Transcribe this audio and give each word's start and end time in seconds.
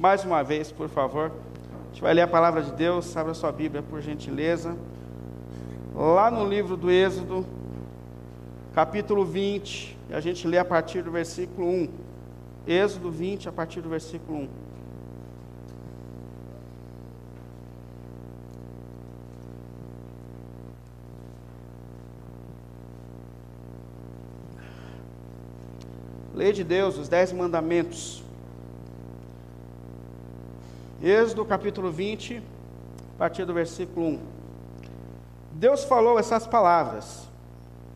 mais 0.00 0.24
uma 0.24 0.42
vez, 0.42 0.72
por 0.72 0.88
favor. 0.88 1.30
A 1.30 1.88
gente 1.88 2.00
vai 2.00 2.14
ler 2.14 2.22
a 2.22 2.26
palavra 2.26 2.62
de 2.62 2.72
Deus, 2.72 3.14
abra 3.18 3.34
sua 3.34 3.52
Bíblia, 3.52 3.82
por 3.82 4.00
gentileza. 4.00 4.74
Lá 5.94 6.30
no 6.30 6.48
livro 6.48 6.74
do 6.74 6.90
Êxodo, 6.90 7.44
capítulo 8.72 9.26
20, 9.26 9.98
e 10.08 10.14
a 10.14 10.20
gente 10.20 10.48
lê 10.48 10.56
a 10.56 10.64
partir 10.64 11.02
do 11.02 11.10
versículo 11.10 11.68
1. 11.68 11.88
Êxodo 12.66 13.10
20, 13.10 13.50
a 13.50 13.52
partir 13.52 13.82
do 13.82 13.90
versículo 13.90 14.38
1. 14.38 14.48
Lei 26.34 26.54
de 26.54 26.64
Deus, 26.64 26.96
os 26.96 27.06
dez 27.06 27.34
mandamentos. 27.34 28.29
Êxodo 31.02 31.46
capítulo 31.46 31.90
20, 31.90 32.42
a 33.14 33.18
partir 33.18 33.46
do 33.46 33.54
versículo 33.54 34.06
1. 34.06 34.20
Deus 35.52 35.82
falou 35.82 36.18
essas 36.18 36.46
palavras: 36.46 37.26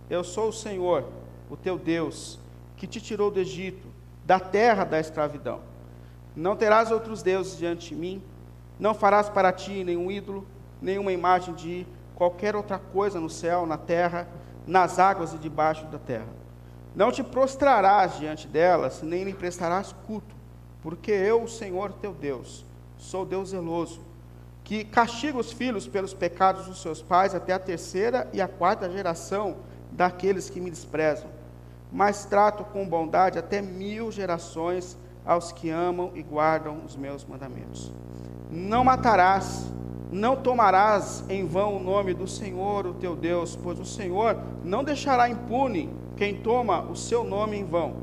Eu 0.09 0.25
sou 0.25 0.49
o 0.49 0.53
Senhor, 0.55 1.05
o 1.51 1.55
teu 1.57 1.77
Deus, 1.77 2.39
que 2.79 2.87
te 2.87 3.03
tirou 3.03 3.31
do 3.31 3.39
Egito, 3.39 3.87
da 4.25 4.41
terra 4.41 4.85
da 4.85 4.99
escravidão. 4.99 5.61
Não 6.35 6.57
terás 6.57 6.91
outros 6.91 7.23
deuses 7.23 7.59
diante 7.59 7.91
de 7.91 7.95
mim, 7.95 8.23
não 8.81 8.95
farás 8.95 9.29
para 9.29 9.53
ti 9.53 9.85
nenhum 9.85 10.11
ídolo, 10.11 10.47
nenhuma 10.81 11.13
imagem 11.13 11.53
de 11.53 11.87
qualquer 12.15 12.57
outra 12.57 12.79
coisa 12.79 13.21
no 13.21 13.29
céu, 13.29 13.67
na 13.67 13.77
terra, 13.77 14.27
nas 14.67 14.99
águas 14.99 15.35
e 15.35 15.37
debaixo 15.37 15.85
da 15.89 15.99
terra. 15.99 16.33
Não 16.97 17.13
te 17.13 17.23
prostrarás 17.23 18.19
diante 18.19 18.49
delas, 18.49 19.03
nem 19.03 19.25
lhe 19.25 19.35
prestarás 19.35 19.95
culto, 20.07 20.35
porque 20.83 21.11
eu, 21.11 21.43
o 21.43 21.49
Senhor 21.49 21.93
teu 21.93 22.15
Deus, 22.15 22.65
sou 22.99 23.25
Deus 23.25 23.51
zeloso, 23.51 24.01
que 24.63 24.85
castiga 24.85 25.39
os 25.39 25.53
filhos 25.53 25.87
pelos 25.87 26.15
pecados 26.15 26.67
dos 26.67 26.81
seus 26.81 27.03
pais 27.03 27.35
até 27.35 27.53
a 27.53 27.59
terceira 27.59 28.29
e 28.33 28.41
a 28.41 28.49
quarta 28.49 28.91
geração 28.91 29.57
daqueles 29.93 30.49
que 30.49 30.61
me 30.61 30.71
desprezam, 30.71 31.29
mas 31.93 32.25
trato 32.25 32.65
com 32.65 32.89
bondade 32.89 33.39
até 33.39 33.61
mil 33.61 34.11
gerações 34.11 34.97
aos 35.25 35.53
que 35.53 35.71
amam 35.71 36.11
e 36.15 36.23
guardam 36.23 36.81
os 36.85 36.97
meus 36.97 37.25
mandamentos. 37.25 37.93
Não 38.51 38.85
matarás, 38.85 39.71
não 40.11 40.37
tomarás 40.37 41.25
em 41.29 41.47
vão 41.47 41.77
o 41.77 41.83
nome 41.83 42.15
do 42.15 42.27
Senhor, 42.27 42.87
o 42.87 42.95
teu 42.95 43.15
Deus, 43.15 43.57
pois 43.57 43.79
o 43.79 43.85
Senhor 43.85 44.39
não 44.63 44.83
deixará 44.83 45.29
impune 45.29 45.91
quem 46.17 46.37
toma 46.37 46.83
o 46.83 46.97
seu 46.97 47.25
nome 47.25 47.57
em 47.57 47.65
vão. 47.65 47.97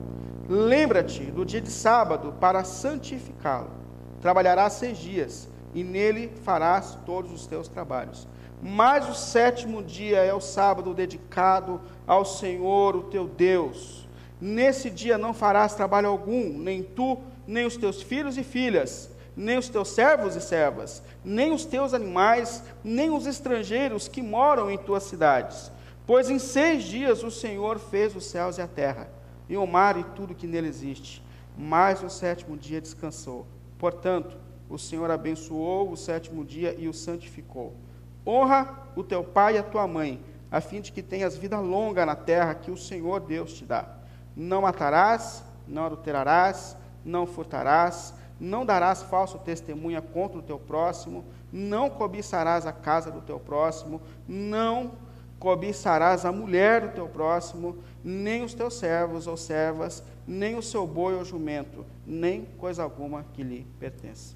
Lembra-te 0.47 1.23
do 1.25 1.45
dia 1.45 1.61
de 1.61 1.71
sábado 1.71 2.33
para 2.39 2.63
santificá-lo. 2.63 3.80
Trabalharás 4.22 4.73
seis 4.73 4.97
dias, 4.97 5.50
e 5.73 5.83
nele 5.83 6.31
farás 6.44 6.97
todos 7.05 7.31
os 7.31 7.47
teus 7.47 7.67
trabalhos. 7.67 8.28
Mas 8.61 9.09
o 9.09 9.16
sétimo 9.16 9.81
dia 9.81 10.19
é 10.19 10.33
o 10.33 10.39
sábado 10.39 10.94
dedicado 10.94 11.81
ao 12.05 12.23
Senhor, 12.23 12.95
o 12.95 13.03
teu 13.03 13.28
Deus. 13.28 14.08
Nesse 14.39 14.89
dia 14.89 15.17
não 15.17 15.33
farás 15.33 15.73
trabalho 15.73 16.09
algum, 16.09 16.58
nem 16.58 16.83
tu, 16.83 17.17
nem 17.47 17.66
os 17.66 17.75
teus 17.78 18.02
filhos 18.02 18.38
e 18.38 18.44
filhas, 18.44 19.09
nem 19.36 19.58
os 19.58 19.69
teus 19.69 19.89
servos 19.89 20.35
e 20.35 20.41
servas, 20.41 21.02
nem 21.23 21.52
os 21.52 21.66
teus 21.66 21.94
animais, 21.94 22.63
nem 22.83 23.09
os 23.09 23.25
estrangeiros 23.25 24.08
que 24.08 24.22
moram 24.22 24.69
em 24.69 24.78
tuas 24.78 25.03
cidades 25.03 25.72
Pois 26.06 26.30
em 26.30 26.39
seis 26.39 26.83
dias 26.83 27.23
o 27.23 27.31
Senhor 27.31 27.80
fez 27.80 28.16
os 28.16 28.25
céus 28.25 28.58
e 28.58 28.61
a 28.61 28.67
terra, 28.67 29.09
e 29.47 29.56
o 29.56 29.66
mar 29.66 29.97
e 29.97 30.03
tudo 30.03 30.35
que 30.35 30.47
nele 30.47 30.67
existe. 30.67 31.23
Mas 31.58 32.02
no 32.02 32.09
sétimo 32.09 32.58
dia 32.58 32.81
descansou. 32.81 33.45
Portanto, 33.81 34.37
o 34.69 34.77
Senhor 34.77 35.09
abençoou 35.09 35.89
o 35.91 35.97
sétimo 35.97 36.45
dia 36.45 36.75
e 36.77 36.87
o 36.87 36.93
santificou. 36.93 37.73
Honra 38.23 38.88
o 38.95 39.03
teu 39.03 39.23
pai 39.23 39.55
e 39.55 39.57
a 39.57 39.63
tua 39.63 39.88
mãe, 39.88 40.23
a 40.51 40.61
fim 40.61 40.81
de 40.81 40.91
que 40.91 41.01
tenhas 41.01 41.35
vida 41.35 41.59
longa 41.59 42.06
na 42.06 42.16
terra 42.16 42.53
que 42.53 42.69
o 42.69 42.78
Senhor 42.78 43.22
Deus 43.22 43.53
te 43.53 43.66
dá. 43.66 43.89
Não 44.35 44.61
matarás, 44.61 45.44
não 45.67 45.88
adulterarás, 45.88 46.78
não 47.03 47.25
furtarás, 47.25 48.13
não 48.39 48.67
darás 48.67 49.01
falso 49.01 49.39
testemunha 49.39 50.00
contra 50.00 50.38
o 50.38 50.44
teu 50.44 50.59
próximo, 50.59 51.25
não 51.51 51.89
cobiçarás 51.89 52.67
a 52.67 52.72
casa 52.72 53.09
do 53.09 53.22
teu 53.22 53.39
próximo, 53.39 54.00
não 54.27 54.91
cobiçarás 55.39 56.23
a 56.23 56.31
mulher 56.31 56.81
do 56.81 56.94
teu 56.94 57.09
próximo, 57.09 57.79
nem 58.03 58.44
os 58.44 58.53
teus 58.53 58.75
servos 58.75 59.25
ou 59.25 59.35
servas, 59.35 60.03
nem 60.31 60.56
o 60.56 60.62
seu 60.62 60.88
boi 60.88 61.14
ou 61.14 61.25
jumento, 61.25 61.86
nem 62.08 62.46
coisa 62.58 62.81
alguma 62.81 63.25
que 63.34 63.44
lhe 63.44 63.68
pertence. 63.80 64.36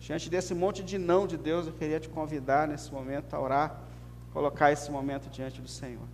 Diante 0.00 0.30
desse 0.30 0.54
monte 0.54 0.82
de 0.82 0.96
não 0.96 1.26
de 1.26 1.36
Deus, 1.36 1.66
eu 1.66 1.72
queria 1.72 2.00
te 2.00 2.08
convidar 2.08 2.66
nesse 2.66 2.90
momento 2.90 3.34
a 3.34 3.40
orar, 3.40 3.80
colocar 4.32 4.72
esse 4.72 4.90
momento 4.90 5.28
diante 5.28 5.60
do 5.60 5.68
Senhor. 5.68 6.06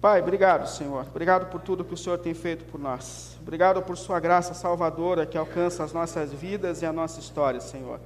Pai, 0.00 0.22
obrigado, 0.22 0.66
Senhor. 0.66 1.04
Obrigado 1.10 1.50
por 1.50 1.60
tudo 1.60 1.84
que 1.84 1.92
o 1.92 1.96
Senhor 1.96 2.18
tem 2.18 2.32
feito 2.32 2.64
por 2.64 2.80
nós. 2.80 3.36
Obrigado 3.42 3.82
por 3.82 3.98
Sua 3.98 4.18
graça 4.18 4.54
salvadora 4.54 5.26
que 5.26 5.36
alcança 5.36 5.84
as 5.84 5.92
nossas 5.92 6.32
vidas 6.32 6.82
e 6.82 6.86
a 6.86 6.92
nossa 6.92 7.20
história, 7.20 7.60
Senhor. 7.60 8.00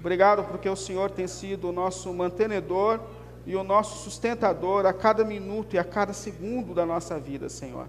Obrigado 0.00 0.44
porque 0.44 0.68
o 0.68 0.76
Senhor 0.76 1.10
tem 1.10 1.26
sido 1.26 1.68
o 1.68 1.72
nosso 1.72 2.12
mantenedor 2.12 3.00
e 3.44 3.54
o 3.54 3.62
nosso 3.62 4.02
sustentador 4.02 4.86
a 4.86 4.92
cada 4.92 5.24
minuto 5.24 5.74
e 5.74 5.78
a 5.78 5.84
cada 5.84 6.12
segundo 6.12 6.74
da 6.74 6.84
nossa 6.84 7.18
vida, 7.20 7.48
Senhor. 7.48 7.86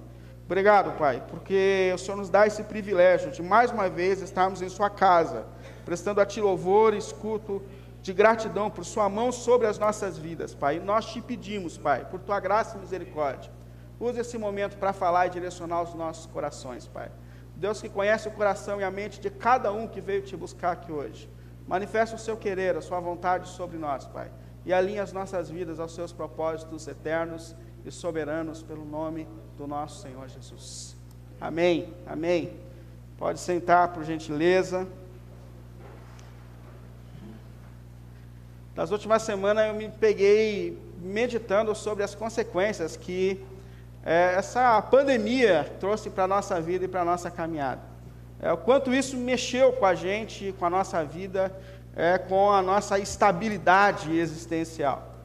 Obrigado, 0.48 0.98
Pai, 0.98 1.22
porque 1.28 1.92
o 1.94 1.98
Senhor 1.98 2.16
nos 2.16 2.30
dá 2.30 2.48
esse 2.48 2.64
privilégio 2.64 3.30
de 3.32 3.44
mais 3.44 3.70
uma 3.70 3.90
vez 3.90 4.22
estarmos 4.22 4.62
em 4.62 4.70
Sua 4.70 4.90
casa, 4.90 5.46
prestando 5.84 6.22
a 6.22 6.26
Ti 6.26 6.40
louvor 6.40 6.94
e 6.94 6.98
escuto 6.98 7.62
de 8.02 8.14
gratidão 8.14 8.70
por 8.70 8.86
Sua 8.86 9.10
mão 9.10 9.30
sobre 9.30 9.68
as 9.68 9.78
nossas 9.78 10.18
vidas, 10.18 10.56
Pai. 10.56 10.78
E 10.78 10.80
nós 10.80 11.08
te 11.08 11.20
pedimos, 11.20 11.78
Pai, 11.78 12.06
por 12.06 12.22
Tua 12.22 12.40
graça 12.40 12.78
e 12.78 12.80
misericórdia, 12.80 13.52
use 14.00 14.22
esse 14.22 14.38
momento 14.38 14.78
para 14.78 14.94
falar 14.94 15.28
e 15.28 15.32
direcionar 15.32 15.82
os 15.82 15.94
nossos 15.94 16.28
corações, 16.28 16.88
Pai. 16.88 17.12
Deus 17.54 17.82
que 17.82 17.90
conhece 17.90 18.30
o 18.30 18.32
coração 18.32 18.80
e 18.80 18.86
a 18.86 18.90
mente 18.90 19.20
de 19.20 19.30
cada 19.30 19.74
um 19.74 19.86
que 19.86 20.00
veio 20.00 20.22
te 20.22 20.38
buscar 20.38 20.72
aqui 20.72 20.94
hoje. 20.94 21.30
Manifesta 21.68 22.16
o 22.16 22.20
seu 22.20 22.38
querer, 22.38 22.78
a 22.78 22.82
sua 22.82 23.02
vontade 23.02 23.50
sobre 23.50 23.78
nós, 23.78 24.08
Pai 24.08 24.32
e 24.68 24.74
alinhe 24.74 25.00
as 25.00 25.14
nossas 25.14 25.50
vidas 25.50 25.80
aos 25.80 25.96
seus 25.96 26.12
propósitos 26.12 26.90
eternos 26.90 27.56
e 27.86 27.90
soberanos 27.90 28.62
pelo 28.62 28.84
nome 28.84 29.26
do 29.58 29.66
nosso 29.66 30.02
Senhor 30.04 30.30
Jesus. 30.30 30.96
Amém. 31.42 31.92
Amém. 32.06 32.52
Pode 33.18 33.40
sentar, 33.40 33.88
por 33.92 34.04
gentileza. 34.04 34.88
Nas 38.76 38.92
últimas 38.92 39.24
semanas 39.24 39.68
eu 39.68 39.74
me 39.74 39.90
peguei 39.90 40.80
meditando 41.02 41.74
sobre 41.74 42.04
as 42.04 42.14
consequências 42.14 42.96
que 42.96 43.44
é, 44.06 44.36
essa 44.36 44.80
pandemia 44.84 45.76
trouxe 45.80 46.12
para 46.12 46.26
a 46.26 46.28
nossa 46.28 46.62
vida 46.62 46.86
e 46.86 46.88
para 46.88 47.02
a 47.02 47.06
nossa 47.06 47.32
caminhada. 47.32 47.82
É, 48.40 48.54
o 48.54 48.58
quanto 48.58 48.94
isso 48.94 49.18
mexeu 49.18 49.74
com 49.74 49.86
a 49.88 49.96
gente, 49.96 50.54
com 50.60 50.66
a 50.66 50.70
nossa 50.70 51.04
vida, 51.04 51.52
é, 51.96 52.20
com 52.20 52.52
a 52.52 52.62
nossa 52.62 53.00
estabilidade 53.00 54.16
existencial. 54.16 55.16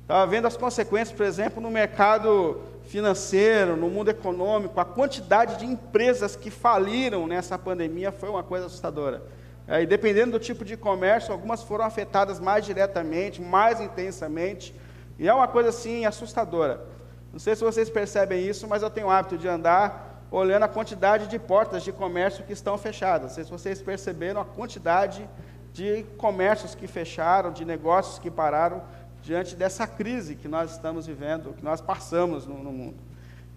Estava 0.00 0.26
vendo 0.26 0.46
as 0.46 0.56
consequências, 0.56 1.14
por 1.14 1.26
exemplo, 1.26 1.62
no 1.62 1.70
mercado 1.70 2.73
financeiro, 2.86 3.76
no 3.76 3.88
mundo 3.88 4.10
econômico, 4.10 4.78
a 4.78 4.84
quantidade 4.84 5.58
de 5.58 5.66
empresas 5.66 6.36
que 6.36 6.50
faliram 6.50 7.26
nessa 7.26 7.58
pandemia 7.58 8.12
foi 8.12 8.28
uma 8.28 8.42
coisa 8.42 8.66
assustadora. 8.66 9.22
É, 9.66 9.82
e 9.82 9.86
dependendo 9.86 10.32
do 10.32 10.38
tipo 10.38 10.64
de 10.64 10.76
comércio, 10.76 11.32
algumas 11.32 11.62
foram 11.62 11.84
afetadas 11.84 12.38
mais 12.38 12.64
diretamente, 12.64 13.40
mais 13.40 13.80
intensamente, 13.80 14.74
e 15.18 15.26
é 15.26 15.32
uma 15.32 15.48
coisa 15.48 15.70
assim 15.70 16.04
assustadora. 16.04 16.84
Não 17.32 17.38
sei 17.38 17.56
se 17.56 17.64
vocês 17.64 17.88
percebem 17.88 18.46
isso, 18.46 18.68
mas 18.68 18.82
eu 18.82 18.90
tenho 18.90 19.06
o 19.06 19.10
hábito 19.10 19.38
de 19.38 19.48
andar 19.48 20.26
olhando 20.30 20.64
a 20.64 20.68
quantidade 20.68 21.26
de 21.28 21.38
portas 21.38 21.82
de 21.82 21.92
comércio 21.92 22.44
que 22.44 22.52
estão 22.52 22.76
fechadas. 22.76 23.22
Não 23.22 23.34
sei 23.34 23.44
se 23.44 23.50
vocês 23.50 23.80
perceberam 23.80 24.40
a 24.40 24.44
quantidade 24.44 25.28
de 25.72 26.04
comércios 26.16 26.74
que 26.74 26.86
fecharam, 26.86 27.52
de 27.52 27.64
negócios 27.64 28.18
que 28.18 28.30
pararam 28.30 28.82
diante 29.24 29.56
dessa 29.56 29.86
crise 29.86 30.36
que 30.36 30.46
nós 30.46 30.72
estamos 30.72 31.06
vivendo, 31.06 31.54
que 31.54 31.64
nós 31.64 31.80
passamos 31.80 32.46
no, 32.46 32.62
no 32.62 32.70
mundo. 32.70 32.96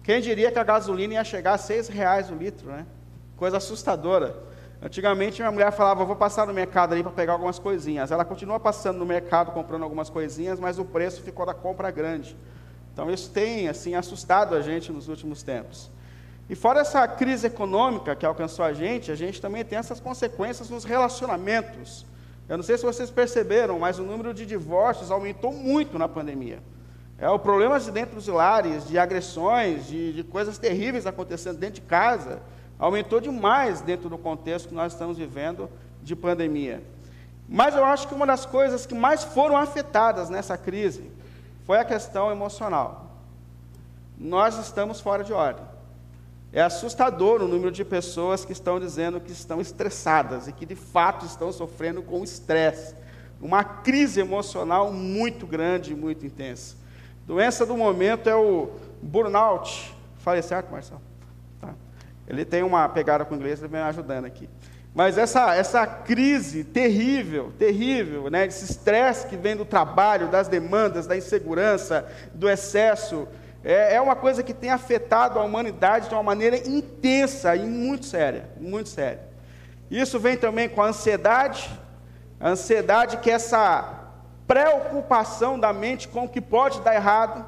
Quem 0.02 0.20
diria 0.20 0.50
que 0.50 0.58
a 0.58 0.64
gasolina 0.64 1.14
ia 1.14 1.24
chegar 1.24 1.52
a 1.52 1.58
seis 1.58 1.88
reais 1.88 2.30
o 2.30 2.34
litro, 2.34 2.68
né? 2.68 2.86
Coisa 3.36 3.58
assustadora. 3.58 4.34
Antigamente 4.80 5.42
minha 5.42 5.52
mulher 5.52 5.70
falava, 5.70 6.04
vou 6.04 6.16
passar 6.16 6.46
no 6.46 6.54
mercado 6.54 6.94
ali 6.94 7.02
para 7.02 7.12
pegar 7.12 7.34
algumas 7.34 7.58
coisinhas. 7.58 8.10
Ela 8.10 8.24
continua 8.24 8.58
passando 8.58 8.98
no 8.98 9.04
mercado 9.04 9.52
comprando 9.52 9.82
algumas 9.82 10.08
coisinhas, 10.08 10.58
mas 10.58 10.78
o 10.78 10.84
preço 10.84 11.20
ficou 11.20 11.44
da 11.44 11.52
compra 11.52 11.90
grande. 11.90 12.34
Então 12.92 13.10
isso 13.10 13.30
tem 13.30 13.68
assim 13.68 13.94
assustado 13.94 14.54
a 14.54 14.62
gente 14.62 14.90
nos 14.90 15.08
últimos 15.08 15.42
tempos. 15.42 15.90
E 16.48 16.54
fora 16.54 16.80
essa 16.80 17.06
crise 17.06 17.46
econômica 17.46 18.16
que 18.16 18.24
alcançou 18.24 18.64
a 18.64 18.72
gente, 18.72 19.12
a 19.12 19.14
gente 19.14 19.38
também 19.38 19.64
tem 19.64 19.78
essas 19.78 20.00
consequências 20.00 20.70
nos 20.70 20.84
relacionamentos. 20.84 22.06
Eu 22.48 22.56
não 22.56 22.64
sei 22.64 22.78
se 22.78 22.84
vocês 22.84 23.10
perceberam, 23.10 23.78
mas 23.78 23.98
o 23.98 24.02
número 24.02 24.32
de 24.32 24.46
divórcios 24.46 25.10
aumentou 25.10 25.52
muito 25.52 25.98
na 25.98 26.08
pandemia. 26.08 26.60
É 27.18 27.28
o 27.28 27.38
problema 27.38 27.78
de 27.78 27.90
dentro 27.90 28.14
dos 28.14 28.28
lares, 28.28 28.86
de 28.86 28.98
agressões, 28.98 29.86
de, 29.86 30.12
de 30.12 30.24
coisas 30.24 30.56
terríveis 30.56 31.06
acontecendo 31.06 31.58
dentro 31.58 31.76
de 31.76 31.80
casa, 31.82 32.40
Aumentou 32.78 33.20
demais 33.20 33.80
dentro 33.80 34.08
do 34.08 34.16
contexto 34.16 34.68
que 34.68 34.74
nós 34.74 34.92
estamos 34.92 35.18
vivendo 35.18 35.68
de 36.02 36.14
pandemia. 36.14 36.82
Mas 37.48 37.74
eu 37.74 37.84
acho 37.84 38.06
que 38.06 38.14
uma 38.14 38.26
das 38.26 38.46
coisas 38.46 38.86
que 38.86 38.94
mais 38.94 39.24
foram 39.24 39.56
afetadas 39.56 40.30
nessa 40.30 40.56
crise 40.56 41.10
foi 41.66 41.78
a 41.78 41.84
questão 41.84 42.30
emocional. 42.30 43.16
Nós 44.16 44.56
estamos 44.58 45.00
fora 45.00 45.24
de 45.24 45.32
ordem. 45.32 45.64
É 46.52 46.62
assustador 46.62 47.42
o 47.42 47.48
número 47.48 47.70
de 47.70 47.84
pessoas 47.84 48.44
que 48.44 48.52
estão 48.52 48.80
dizendo 48.80 49.20
que 49.20 49.32
estão 49.32 49.60
estressadas 49.60 50.48
e 50.48 50.52
que 50.52 50.64
de 50.64 50.74
fato 50.74 51.26
estão 51.26 51.52
sofrendo 51.52 52.02
com 52.02 52.24
estresse. 52.24 52.94
Uma 53.40 53.62
crise 53.62 54.20
emocional 54.20 54.92
muito 54.92 55.46
grande 55.46 55.94
muito 55.94 56.24
intensa. 56.24 56.76
Doença 57.26 57.66
do 57.66 57.76
momento 57.76 58.28
é 58.28 58.34
o 58.34 58.70
burnout. 59.02 59.94
Falei 60.16 60.40
certo, 60.40 60.72
Marcelo? 60.72 61.02
Tá. 61.60 61.74
Ele 62.26 62.44
tem 62.44 62.62
uma 62.62 62.88
pegada 62.88 63.24
com 63.24 63.34
o 63.34 63.36
inglês, 63.36 63.60
ele 63.60 63.68
vem 63.68 63.80
ajudando 63.82 64.24
aqui. 64.24 64.48
Mas 64.94 65.18
essa, 65.18 65.54
essa 65.54 65.86
crise 65.86 66.64
terrível, 66.64 67.52
terrível, 67.58 68.30
né, 68.30 68.46
esse 68.46 68.64
estresse 68.64 69.26
que 69.26 69.36
vem 69.36 69.54
do 69.54 69.64
trabalho, 69.64 70.28
das 70.28 70.48
demandas, 70.48 71.06
da 71.06 71.16
insegurança, 71.16 72.10
do 72.34 72.48
excesso, 72.48 73.28
é, 73.64 73.94
é 73.94 74.00
uma 74.00 74.14
coisa 74.14 74.42
que 74.42 74.54
tem 74.54 74.70
afetado 74.70 75.38
a 75.38 75.44
humanidade 75.44 76.08
de 76.08 76.14
uma 76.14 76.22
maneira 76.22 76.56
intensa 76.68 77.56
e 77.56 77.66
muito 77.66 78.06
séria, 78.06 78.48
muito 78.60 78.88
séria. 78.88 79.20
Isso 79.90 80.18
vem 80.18 80.36
também 80.36 80.68
com 80.68 80.82
a 80.82 80.88
ansiedade, 80.88 81.68
a 82.38 82.50
ansiedade 82.50 83.16
que 83.18 83.30
é 83.30 83.34
essa 83.34 84.04
preocupação 84.46 85.58
da 85.58 85.72
mente 85.72 86.08
com 86.08 86.24
o 86.24 86.28
que 86.28 86.40
pode 86.40 86.80
dar 86.80 86.94
errado. 86.94 87.44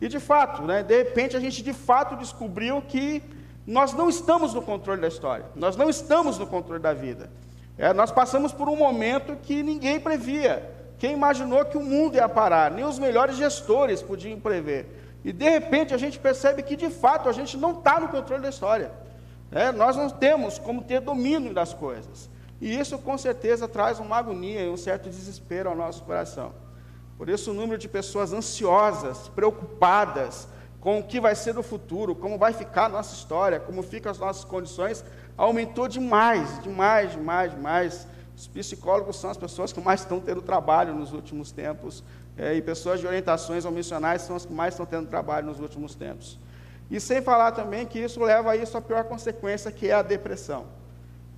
E 0.00 0.08
de 0.08 0.18
fato, 0.18 0.62
né, 0.62 0.82
de 0.82 0.96
repente 0.96 1.36
a 1.36 1.40
gente 1.40 1.62
de 1.62 1.72
fato 1.72 2.16
descobriu 2.16 2.82
que 2.82 3.22
nós 3.66 3.94
não 3.94 4.08
estamos 4.08 4.52
no 4.52 4.60
controle 4.60 5.00
da 5.00 5.08
história, 5.08 5.46
nós 5.54 5.76
não 5.76 5.88
estamos 5.88 6.38
no 6.38 6.46
controle 6.46 6.82
da 6.82 6.92
vida. 6.92 7.30
É, 7.76 7.92
nós 7.92 8.10
passamos 8.12 8.52
por 8.52 8.68
um 8.68 8.76
momento 8.76 9.36
que 9.36 9.62
ninguém 9.62 9.98
previa. 9.98 10.70
Quem 10.98 11.12
imaginou 11.12 11.64
que 11.64 11.76
o 11.76 11.82
mundo 11.82 12.14
ia 12.14 12.28
parar? 12.28 12.70
Nem 12.70 12.84
os 12.84 12.98
melhores 12.98 13.36
gestores 13.36 14.00
podiam 14.00 14.38
prever. 14.38 15.03
E 15.24 15.32
de 15.32 15.48
repente 15.48 15.94
a 15.94 15.98
gente 15.98 16.18
percebe 16.18 16.62
que 16.62 16.76
de 16.76 16.90
fato 16.90 17.28
a 17.28 17.32
gente 17.32 17.56
não 17.56 17.72
está 17.72 17.98
no 17.98 18.08
controle 18.08 18.42
da 18.42 18.50
história. 18.50 18.92
É, 19.50 19.72
nós 19.72 19.96
não 19.96 20.10
temos 20.10 20.58
como 20.58 20.82
ter 20.82 21.00
domínio 21.00 21.54
das 21.54 21.72
coisas. 21.72 22.28
E 22.60 22.78
isso 22.78 22.98
com 22.98 23.16
certeza 23.16 23.66
traz 23.66 23.98
uma 23.98 24.16
agonia 24.16 24.60
e 24.60 24.68
um 24.68 24.76
certo 24.76 25.08
desespero 25.08 25.70
ao 25.70 25.76
nosso 25.76 26.02
coração. 26.02 26.52
Por 27.16 27.28
isso 27.28 27.50
o 27.50 27.54
número 27.54 27.78
de 27.78 27.88
pessoas 27.88 28.32
ansiosas, 28.32 29.28
preocupadas 29.28 30.48
com 30.80 30.98
o 30.98 31.02
que 31.02 31.20
vai 31.20 31.34
ser 31.34 31.54
do 31.54 31.62
futuro, 31.62 32.14
como 32.14 32.36
vai 32.36 32.52
ficar 32.52 32.86
a 32.86 32.88
nossa 32.90 33.14
história, 33.14 33.58
como 33.58 33.82
ficam 33.82 34.12
as 34.12 34.18
nossas 34.18 34.44
condições, 34.44 35.02
aumentou 35.36 35.88
demais, 35.88 36.62
demais, 36.62 37.12
demais, 37.12 37.52
demais. 37.52 38.06
Os 38.36 38.46
psicólogos 38.48 39.16
são 39.16 39.30
as 39.30 39.36
pessoas 39.36 39.72
que 39.72 39.80
mais 39.80 40.00
estão 40.00 40.20
tendo 40.20 40.42
trabalho 40.42 40.92
nos 40.94 41.12
últimos 41.12 41.52
tempos 41.52 42.02
é, 42.36 42.54
e 42.54 42.62
pessoas 42.62 43.00
de 43.00 43.06
orientações 43.06 43.64
ou 43.64 43.70
missionárias 43.70 44.22
são 44.22 44.34
as 44.34 44.44
que 44.44 44.52
mais 44.52 44.74
estão 44.74 44.84
tendo 44.84 45.08
trabalho 45.08 45.46
nos 45.46 45.60
últimos 45.60 45.94
tempos. 45.94 46.38
E 46.90 47.00
sem 47.00 47.22
falar 47.22 47.52
também 47.52 47.86
que 47.86 47.98
isso 47.98 48.22
leva 48.22 48.52
a 48.52 48.56
isso 48.56 48.76
a 48.76 48.80
pior 48.80 49.04
consequência, 49.04 49.70
que 49.70 49.88
é 49.88 49.94
a 49.94 50.02
depressão. 50.02 50.66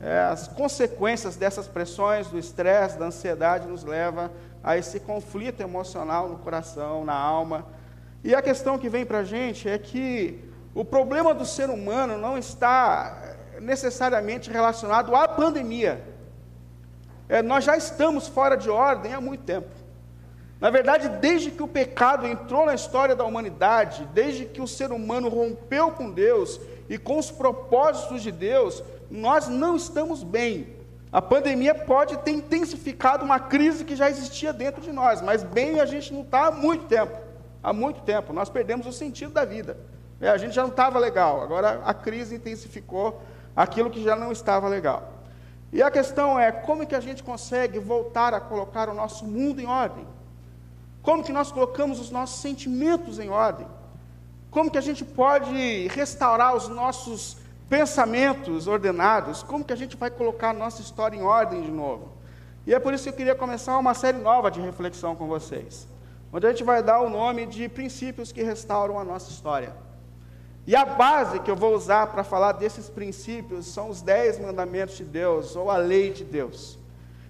É, 0.00 0.20
as 0.20 0.48
consequências 0.48 1.36
dessas 1.36 1.66
pressões, 1.66 2.28
do 2.28 2.38
estresse, 2.38 2.98
da 2.98 3.06
ansiedade, 3.06 3.66
nos 3.66 3.84
leva 3.84 4.30
a 4.62 4.76
esse 4.76 5.00
conflito 5.00 5.60
emocional 5.60 6.28
no 6.28 6.38
coração, 6.38 7.04
na 7.04 7.14
alma. 7.14 7.66
E 8.24 8.34
a 8.34 8.42
questão 8.42 8.78
que 8.78 8.88
vem 8.88 9.06
para 9.06 9.18
a 9.18 9.24
gente 9.24 9.68
é 9.68 9.78
que 9.78 10.44
o 10.74 10.84
problema 10.84 11.32
do 11.32 11.46
ser 11.46 11.70
humano 11.70 12.18
não 12.18 12.36
está 12.36 13.36
necessariamente 13.60 14.50
relacionado 14.50 15.14
à 15.14 15.26
pandemia. 15.26 16.04
É, 17.28 17.40
nós 17.40 17.64
já 17.64 17.76
estamos 17.76 18.28
fora 18.28 18.56
de 18.56 18.68
ordem 18.68 19.14
há 19.14 19.20
muito 19.20 19.44
tempo. 19.44 19.68
Na 20.60 20.70
verdade, 20.70 21.08
desde 21.08 21.50
que 21.50 21.62
o 21.62 21.68
pecado 21.68 22.26
entrou 22.26 22.64
na 22.64 22.74
história 22.74 23.14
da 23.14 23.24
humanidade, 23.24 24.08
desde 24.14 24.46
que 24.46 24.60
o 24.60 24.66
ser 24.66 24.90
humano 24.90 25.28
rompeu 25.28 25.90
com 25.90 26.10
Deus 26.10 26.58
e 26.88 26.96
com 26.96 27.18
os 27.18 27.30
propósitos 27.30 28.22
de 28.22 28.32
Deus, 28.32 28.82
nós 29.10 29.48
não 29.48 29.76
estamos 29.76 30.22
bem. 30.22 30.74
A 31.12 31.20
pandemia 31.20 31.74
pode 31.74 32.16
ter 32.18 32.30
intensificado 32.30 33.24
uma 33.24 33.38
crise 33.38 33.84
que 33.84 33.94
já 33.94 34.08
existia 34.08 34.52
dentro 34.52 34.80
de 34.80 34.92
nós, 34.92 35.20
mas 35.20 35.42
bem 35.42 35.78
a 35.80 35.86
gente 35.86 36.12
não 36.12 36.22
está 36.22 36.46
há 36.46 36.50
muito 36.50 36.86
tempo. 36.86 37.16
Há 37.62 37.72
muito 37.72 38.00
tempo. 38.00 38.32
Nós 38.32 38.48
perdemos 38.48 38.86
o 38.86 38.92
sentido 38.92 39.32
da 39.32 39.44
vida. 39.44 39.76
É, 40.20 40.30
a 40.30 40.38
gente 40.38 40.54
já 40.54 40.62
não 40.62 40.70
estava 40.70 40.98
legal, 40.98 41.42
agora 41.42 41.82
a 41.84 41.92
crise 41.92 42.36
intensificou 42.36 43.20
aquilo 43.54 43.90
que 43.90 44.02
já 44.02 44.16
não 44.16 44.32
estava 44.32 44.66
legal. 44.66 45.12
E 45.70 45.82
a 45.82 45.90
questão 45.90 46.40
é 46.40 46.50
como 46.50 46.82
é 46.82 46.86
que 46.86 46.94
a 46.94 47.00
gente 47.00 47.22
consegue 47.22 47.78
voltar 47.78 48.32
a 48.32 48.40
colocar 48.40 48.88
o 48.88 48.94
nosso 48.94 49.26
mundo 49.26 49.60
em 49.60 49.66
ordem? 49.66 50.06
Como 51.06 51.22
que 51.22 51.30
nós 51.32 51.52
colocamos 51.52 52.00
os 52.00 52.10
nossos 52.10 52.40
sentimentos 52.40 53.20
em 53.20 53.28
ordem? 53.28 53.64
Como 54.50 54.68
que 54.68 54.76
a 54.76 54.80
gente 54.80 55.04
pode 55.04 55.86
restaurar 55.86 56.56
os 56.56 56.66
nossos 56.66 57.36
pensamentos 57.68 58.66
ordenados? 58.66 59.40
Como 59.40 59.64
que 59.64 59.72
a 59.72 59.76
gente 59.76 59.96
vai 59.96 60.10
colocar 60.10 60.50
a 60.50 60.52
nossa 60.52 60.82
história 60.82 61.16
em 61.16 61.22
ordem 61.22 61.62
de 61.62 61.70
novo? 61.70 62.08
E 62.66 62.74
é 62.74 62.80
por 62.80 62.92
isso 62.92 63.04
que 63.04 63.10
eu 63.10 63.14
queria 63.14 63.36
começar 63.36 63.78
uma 63.78 63.94
série 63.94 64.18
nova 64.18 64.50
de 64.50 64.60
reflexão 64.60 65.14
com 65.14 65.28
vocês, 65.28 65.86
onde 66.32 66.44
a 66.44 66.50
gente 66.50 66.64
vai 66.64 66.82
dar 66.82 67.00
o 67.00 67.08
nome 67.08 67.46
de 67.46 67.68
princípios 67.68 68.32
que 68.32 68.42
restauram 68.42 68.98
a 68.98 69.04
nossa 69.04 69.30
história. 69.30 69.76
E 70.66 70.74
a 70.74 70.84
base 70.84 71.38
que 71.38 71.48
eu 71.52 71.54
vou 71.54 71.72
usar 71.72 72.08
para 72.08 72.24
falar 72.24 72.50
desses 72.50 72.88
princípios 72.88 73.66
são 73.66 73.90
os 73.90 74.02
dez 74.02 74.40
mandamentos 74.40 74.96
de 74.96 75.04
Deus, 75.04 75.54
ou 75.54 75.70
a 75.70 75.76
lei 75.76 76.10
de 76.10 76.24
Deus. 76.24 76.76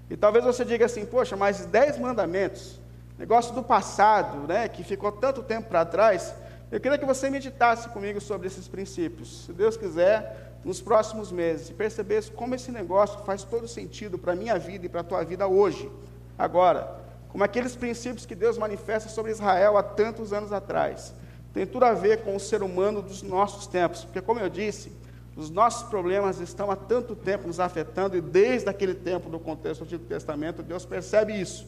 E 0.08 0.16
talvez 0.16 0.46
você 0.46 0.64
diga 0.64 0.86
assim, 0.86 1.04
poxa, 1.04 1.36
mas 1.36 1.66
dez 1.66 1.98
mandamentos, 1.98 2.80
negócio 3.18 3.54
do 3.54 3.62
passado, 3.62 4.46
né, 4.46 4.68
que 4.68 4.84
ficou 4.84 5.10
tanto 5.10 5.42
tempo 5.42 5.68
para 5.68 5.84
trás, 5.84 6.34
eu 6.70 6.80
queria 6.80 6.98
que 6.98 7.04
você 7.04 7.30
meditasse 7.30 7.88
comigo 7.88 8.20
sobre 8.20 8.46
esses 8.46 8.66
princípios. 8.66 9.44
Se 9.44 9.52
Deus 9.52 9.76
quiser, 9.76 10.58
nos 10.64 10.80
próximos 10.80 11.30
meses, 11.30 11.70
e 11.70 11.74
percebesse 11.74 12.30
como 12.30 12.54
esse 12.54 12.72
negócio 12.72 13.20
faz 13.20 13.44
todo 13.44 13.68
sentido 13.68 14.18
para 14.18 14.32
a 14.32 14.36
minha 14.36 14.58
vida 14.58 14.84
e 14.84 14.88
para 14.88 15.00
a 15.00 15.04
tua 15.04 15.22
vida 15.22 15.46
hoje, 15.46 15.90
agora, 16.36 17.00
como 17.28 17.44
aqueles 17.44 17.76
princípios 17.76 18.26
que 18.26 18.34
Deus 18.34 18.58
manifesta 18.58 19.08
sobre 19.08 19.30
Israel 19.30 19.76
há 19.76 19.82
tantos 19.82 20.32
anos 20.32 20.52
atrás. 20.52 21.14
Tem 21.54 21.66
tudo 21.66 21.84
a 21.84 21.92
ver 21.92 22.22
com 22.22 22.34
o 22.34 22.40
ser 22.40 22.62
humano 22.62 23.00
dos 23.00 23.22
nossos 23.22 23.66
tempos, 23.66 24.04
porque, 24.04 24.20
como 24.20 24.40
eu 24.40 24.48
disse, 24.48 24.92
os 25.36 25.50
nossos 25.50 25.88
problemas 25.88 26.40
estão 26.40 26.70
há 26.70 26.76
tanto 26.76 27.14
tempo 27.14 27.46
nos 27.46 27.60
afetando, 27.60 28.16
e 28.16 28.20
desde 28.20 28.68
aquele 28.68 28.94
tempo 28.94 29.30
do 29.30 29.38
contexto 29.38 29.80
do 29.80 29.84
Antigo 29.84 30.04
Testamento, 30.04 30.62
Deus 30.62 30.84
percebe 30.84 31.38
isso. 31.40 31.66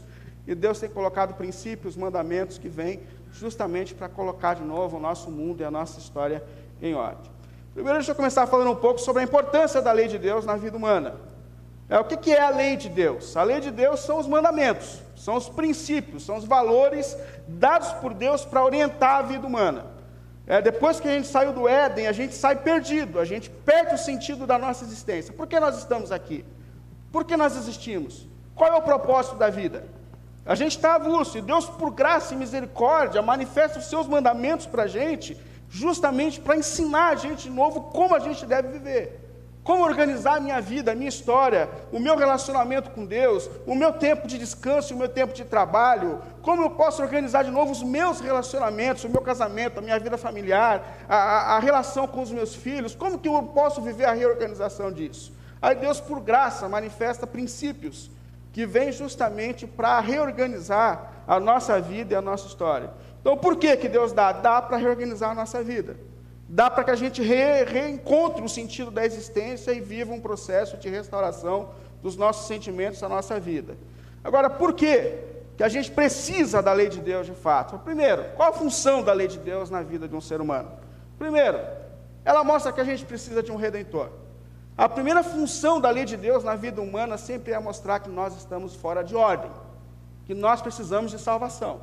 E 0.49 0.55
Deus 0.55 0.81
tem 0.81 0.89
colocado 0.89 1.35
princípios, 1.35 1.95
mandamentos 1.95 2.57
que 2.57 2.71
vêm 2.71 3.01
justamente 3.31 3.95
para 3.95 4.09
colocar 4.09 4.55
de 4.55 4.63
novo 4.63 4.97
o 4.97 5.01
nosso 5.01 5.31
mundo 5.31 5.61
e 5.61 5.65
a 5.65 5.71
nossa 5.71 5.99
história 5.99 6.43
em 6.81 6.95
ordem. 6.95 7.31
Primeiro, 7.75 7.99
deixa 7.99 8.13
eu 8.13 8.17
começar 8.17 8.47
falando 8.47 8.71
um 8.71 8.77
pouco 8.77 8.99
sobre 8.99 9.21
a 9.21 9.25
importância 9.27 9.83
da 9.83 9.93
lei 9.93 10.09
de 10.09 10.17
Deus 10.17 10.47
na 10.47 10.57
vida 10.57 10.75
humana. 10.75 11.17
É, 11.87 11.99
o 11.99 12.05
que, 12.05 12.17
que 12.17 12.33
é 12.33 12.41
a 12.41 12.49
lei 12.49 12.79
de 12.79 12.89
Deus? 12.89 13.37
A 13.37 13.43
lei 13.43 13.61
de 13.61 13.71
Deus 13.71 14.01
são 14.01 14.19
os 14.19 14.27
mandamentos, 14.27 15.03
são 15.15 15.37
os 15.37 15.51
princípios, 15.51 16.25
são 16.25 16.39
os 16.39 16.47
valores 16.47 17.15
dados 17.47 17.93
por 18.01 18.15
Deus 18.15 18.43
para 18.43 18.65
orientar 18.65 19.17
a 19.17 19.23
vida 19.23 19.47
humana. 19.47 19.85
É, 20.47 20.63
depois 20.63 20.99
que 20.99 21.09
a 21.09 21.13
gente 21.13 21.29
saiu 21.29 21.53
do 21.53 21.69
Éden, 21.69 22.07
a 22.07 22.13
gente 22.13 22.35
sai 22.35 22.57
perdido, 22.57 23.21
a 23.21 23.25
gente 23.27 23.51
perde 23.51 23.97
o 23.97 23.99
sentido 23.99 24.47
da 24.47 24.57
nossa 24.59 24.83
existência. 24.83 25.31
Por 25.31 25.47
que 25.47 25.61
nós 25.61 25.77
estamos 25.77 26.11
aqui? 26.11 26.43
Por 27.13 27.27
que 27.27 27.37
nós 27.37 27.55
existimos? 27.55 28.27
Qual 28.55 28.73
é 28.73 28.77
o 28.77 28.83
propósito 28.83 29.37
da 29.37 29.51
vida? 29.51 29.98
A 30.49 30.55
gente 30.55 30.77
está 30.79 30.95
avulso, 30.95 31.37
e 31.37 31.43
Deus, 31.43 31.67
por 31.67 31.91
graça 31.91 32.33
e 32.33 32.37
misericórdia, 32.37 33.21
manifesta 33.21 33.79
os 33.79 33.85
seus 33.85 34.09
mandamentos 34.09 34.65
para 34.65 34.85
a 34.85 34.87
gente, 34.87 35.37
justamente 35.69 36.41
para 36.41 36.57
ensinar 36.57 37.11
a 37.11 37.17
gente 37.17 37.43
de 37.43 37.51
novo 37.51 37.83
como 37.83 38.15
a 38.15 38.19
gente 38.19 38.47
deve 38.47 38.69
viver. 38.69 39.27
Como 39.63 39.85
organizar 39.85 40.39
a 40.39 40.41
minha 40.41 40.59
vida, 40.59 40.93
a 40.93 40.95
minha 40.95 41.11
história, 41.11 41.69
o 41.93 42.01
meu 42.01 42.17
relacionamento 42.17 42.89
com 42.93 43.05
Deus, 43.05 43.51
o 43.67 43.75
meu 43.75 43.93
tempo 43.93 44.27
de 44.27 44.39
descanso, 44.39 44.95
o 44.95 44.97
meu 44.97 45.11
tempo 45.11 45.35
de 45.35 45.45
trabalho, 45.45 46.23
como 46.41 46.63
eu 46.63 46.71
posso 46.71 47.03
organizar 47.03 47.45
de 47.45 47.51
novo 47.51 47.71
os 47.71 47.83
meus 47.83 48.19
relacionamentos, 48.19 49.05
o 49.05 49.11
meu 49.11 49.21
casamento, 49.21 49.81
a 49.81 49.83
minha 49.83 50.01
vida 50.01 50.17
familiar, 50.17 51.05
a, 51.07 51.15
a, 51.15 51.57
a 51.57 51.59
relação 51.59 52.07
com 52.07 52.23
os 52.23 52.31
meus 52.31 52.55
filhos, 52.55 52.95
como 52.95 53.19
que 53.19 53.29
eu 53.29 53.43
posso 53.43 53.83
viver 53.83 54.07
a 54.07 54.13
reorganização 54.13 54.91
disso? 54.91 55.31
Aí 55.61 55.75
Deus, 55.75 56.01
por 56.01 56.21
graça, 56.21 56.67
manifesta 56.71 57.27
princípios 57.27 58.11
que 58.59 58.67
vem 58.67 58.91
justamente 58.91 59.69
para 59.69 60.01
reorganizar 60.01 61.23
a 61.29 61.39
nossa 61.39 61.81
vida 61.81 62.13
e 62.13 62.17
a 62.17 62.21
nossa 62.21 62.49
história. 62.49 62.91
Então, 63.21 63.37
por 63.37 63.55
que, 63.55 63.77
que 63.77 63.89
Deus 63.89 64.13
dá? 64.13 64.33
Dá 64.33 64.61
para 64.61 64.77
reorganizar 64.77 65.31
a 65.31 65.35
nossa 65.37 65.63
vida. 65.63 65.97
Dá 66.49 66.69
para 66.69 66.83
que 66.83 66.91
a 66.91 66.97
gente 66.97 67.23
re, 67.23 67.63
reencontre 67.63 68.43
o 68.43 68.49
sentido 68.49 68.91
da 68.91 69.07
existência 69.07 69.71
e 69.71 69.79
viva 69.79 70.13
um 70.13 70.21
processo 70.21 70.77
de 70.77 70.89
restauração 70.89 71.69
dos 72.03 72.17
nossos 72.17 72.49
sentimentos, 72.49 73.01
da 73.01 73.09
nossa 73.09 73.39
vida. 73.39 73.77
Agora, 74.25 74.51
por 74.51 74.73
que, 74.73 75.15
que 75.57 75.63
a 75.63 75.69
gente 75.69 75.93
precisa 75.93 76.61
da 76.61 76.73
lei 76.73 76.89
de 76.89 77.01
Deus 77.01 77.29
de 77.29 77.35
fato? 77.35 77.79
Primeiro, 77.79 78.25
qual 78.35 78.49
a 78.49 78.53
função 78.53 79.05
da 79.05 79.13
lei 79.13 79.29
de 79.29 79.39
Deus 79.39 79.71
na 79.71 79.83
vida 79.83 80.09
de 80.09 80.17
um 80.17 80.21
ser 80.21 80.41
humano? 80.41 80.73
Primeiro, 81.17 81.61
ela 82.25 82.43
mostra 82.43 82.73
que 82.73 82.81
a 82.81 82.85
gente 82.85 83.05
precisa 83.05 83.41
de 83.41 83.53
um 83.53 83.57
redentor. 83.57 84.09
A 84.79 84.89
primeira 84.89 85.25
função 85.25 85.81
da 85.81 85.91
lei 85.91 86.05
de 86.05 86.17
Deus 86.17 86.45
na 86.45 86.55
vida 86.55 86.81
humana 86.81 87.19
sempre 87.19 87.53
é 87.53 87.59
mostrar 87.59 87.99
que 87.99 88.09
nós 88.09 88.37
estamos 88.37 88.77
fora 88.77 89.03
de 89.03 89.17
ordem, 89.17 89.51
que 90.25 90.33
nós 90.33 90.63
precisamos 90.63 91.11
de 91.11 91.19
salvação. 91.19 91.81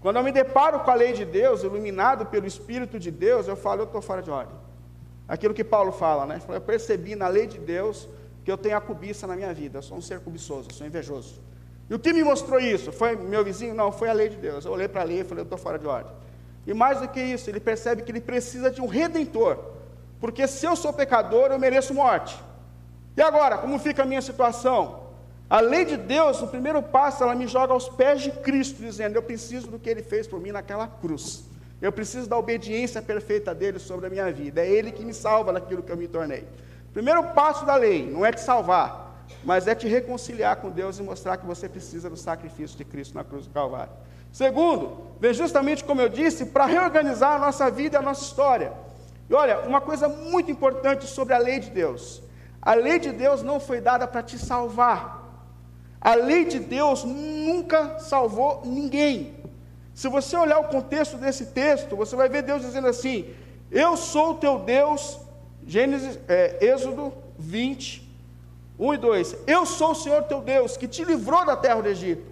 Quando 0.00 0.16
eu 0.18 0.22
me 0.22 0.30
deparo 0.30 0.78
com 0.78 0.90
a 0.92 0.94
lei 0.94 1.12
de 1.12 1.24
Deus, 1.24 1.64
iluminado 1.64 2.26
pelo 2.26 2.46
Espírito 2.46 3.00
de 3.00 3.10
Deus, 3.10 3.48
eu 3.48 3.56
falo, 3.56 3.80
eu 3.80 3.86
estou 3.86 4.00
fora 4.00 4.22
de 4.22 4.30
ordem. 4.30 4.54
Aquilo 5.26 5.52
que 5.52 5.64
Paulo 5.64 5.90
fala, 5.90 6.24
né? 6.24 6.40
Eu 6.48 6.60
percebi 6.60 7.16
na 7.16 7.26
lei 7.26 7.48
de 7.48 7.58
Deus 7.58 8.08
que 8.44 8.52
eu 8.52 8.56
tenho 8.56 8.76
a 8.76 8.80
cobiça 8.80 9.26
na 9.26 9.34
minha 9.34 9.52
vida, 9.52 9.78
eu 9.78 9.82
sou 9.82 9.98
um 9.98 10.00
ser 10.00 10.20
cobiçoso, 10.20 10.68
eu 10.70 10.74
sou 10.76 10.86
invejoso. 10.86 11.42
E 11.90 11.94
o 11.94 11.98
que 11.98 12.12
me 12.12 12.22
mostrou 12.22 12.60
isso? 12.60 12.92
Foi 12.92 13.16
meu 13.16 13.42
vizinho? 13.42 13.74
Não, 13.74 13.90
foi 13.90 14.08
a 14.08 14.12
lei 14.12 14.28
de 14.28 14.36
Deus. 14.36 14.64
Eu 14.64 14.70
olhei 14.70 14.86
para 14.86 15.00
a 15.00 15.04
lei 15.04 15.22
e 15.22 15.24
falei, 15.24 15.42
eu 15.42 15.46
estou 15.46 15.58
fora 15.58 15.80
de 15.80 15.86
ordem. 15.88 16.12
E 16.64 16.72
mais 16.72 17.00
do 17.00 17.08
que 17.08 17.20
isso, 17.20 17.50
ele 17.50 17.58
percebe 17.58 18.02
que 18.02 18.12
ele 18.12 18.20
precisa 18.20 18.70
de 18.70 18.80
um 18.80 18.86
redentor. 18.86 19.73
Porque 20.24 20.48
se 20.48 20.64
eu 20.64 20.74
sou 20.74 20.90
pecador, 20.90 21.48
eu 21.50 21.58
mereço 21.58 21.92
morte. 21.92 22.34
E 23.14 23.20
agora, 23.20 23.58
como 23.58 23.78
fica 23.78 24.04
a 24.04 24.06
minha 24.06 24.22
situação? 24.22 25.00
A 25.50 25.60
lei 25.60 25.84
de 25.84 25.98
Deus, 25.98 26.40
no 26.40 26.48
primeiro 26.48 26.82
passo, 26.82 27.22
ela 27.22 27.34
me 27.34 27.46
joga 27.46 27.74
aos 27.74 27.90
pés 27.90 28.22
de 28.22 28.30
Cristo, 28.30 28.80
dizendo: 28.80 29.16
Eu 29.16 29.22
preciso 29.22 29.66
do 29.66 29.78
que 29.78 29.90
ele 29.90 30.02
fez 30.02 30.26
por 30.26 30.40
mim 30.40 30.50
naquela 30.50 30.86
cruz. 30.86 31.44
Eu 31.78 31.92
preciso 31.92 32.26
da 32.26 32.38
obediência 32.38 33.02
perfeita 33.02 33.54
dele 33.54 33.78
sobre 33.78 34.06
a 34.06 34.08
minha 34.08 34.32
vida. 34.32 34.62
É 34.62 34.66
ele 34.66 34.92
que 34.92 35.04
me 35.04 35.12
salva 35.12 35.52
daquilo 35.52 35.82
que 35.82 35.92
eu 35.92 35.96
me 35.98 36.08
tornei. 36.08 36.48
Primeiro 36.94 37.22
passo 37.34 37.66
da 37.66 37.76
lei 37.76 38.10
não 38.10 38.24
é 38.24 38.32
te 38.32 38.40
salvar, 38.40 39.26
mas 39.44 39.68
é 39.68 39.74
te 39.74 39.86
reconciliar 39.86 40.56
com 40.56 40.70
Deus 40.70 40.98
e 40.98 41.02
mostrar 41.02 41.36
que 41.36 41.44
você 41.44 41.68
precisa 41.68 42.08
do 42.08 42.16
sacrifício 42.16 42.78
de 42.78 42.84
Cristo 42.86 43.14
na 43.14 43.24
cruz 43.24 43.46
do 43.46 43.52
Calvário. 43.52 43.92
Segundo, 44.32 45.02
vem 45.20 45.34
justamente 45.34 45.84
como 45.84 46.00
eu 46.00 46.08
disse, 46.08 46.46
para 46.46 46.64
reorganizar 46.64 47.32
a 47.32 47.38
nossa 47.38 47.70
vida 47.70 47.96
e 47.96 47.98
a 47.98 48.02
nossa 48.02 48.22
história. 48.22 48.72
E 49.28 49.34
olha, 49.34 49.60
uma 49.60 49.80
coisa 49.80 50.08
muito 50.08 50.50
importante 50.50 51.06
sobre 51.06 51.34
a 51.34 51.38
lei 51.38 51.60
de 51.60 51.70
Deus: 51.70 52.22
a 52.60 52.74
lei 52.74 52.98
de 52.98 53.12
Deus 53.12 53.42
não 53.42 53.60
foi 53.60 53.80
dada 53.80 54.06
para 54.06 54.22
te 54.22 54.38
salvar. 54.38 55.22
A 56.00 56.14
lei 56.14 56.44
de 56.44 56.58
Deus 56.58 57.02
nunca 57.04 57.98
salvou 57.98 58.62
ninguém. 58.64 59.34
Se 59.94 60.08
você 60.08 60.36
olhar 60.36 60.58
o 60.58 60.68
contexto 60.68 61.16
desse 61.16 61.46
texto, 61.46 61.96
você 61.96 62.16
vai 62.16 62.28
ver 62.28 62.42
Deus 62.42 62.62
dizendo 62.62 62.88
assim: 62.88 63.26
Eu 63.70 63.96
sou 63.96 64.32
o 64.32 64.34
teu 64.34 64.58
Deus, 64.58 65.18
Gênesis, 65.66 66.18
é, 66.28 66.58
Êxodo 66.60 67.12
20, 67.38 68.06
1 68.78 68.94
e 68.94 68.96
2. 68.98 69.36
Eu 69.46 69.64
sou 69.64 69.92
o 69.92 69.94
Senhor 69.94 70.24
teu 70.24 70.40
Deus, 70.40 70.76
que 70.76 70.88
te 70.88 71.04
livrou 71.04 71.44
da 71.46 71.56
terra 71.56 71.80
do 71.80 71.88
Egito, 71.88 72.26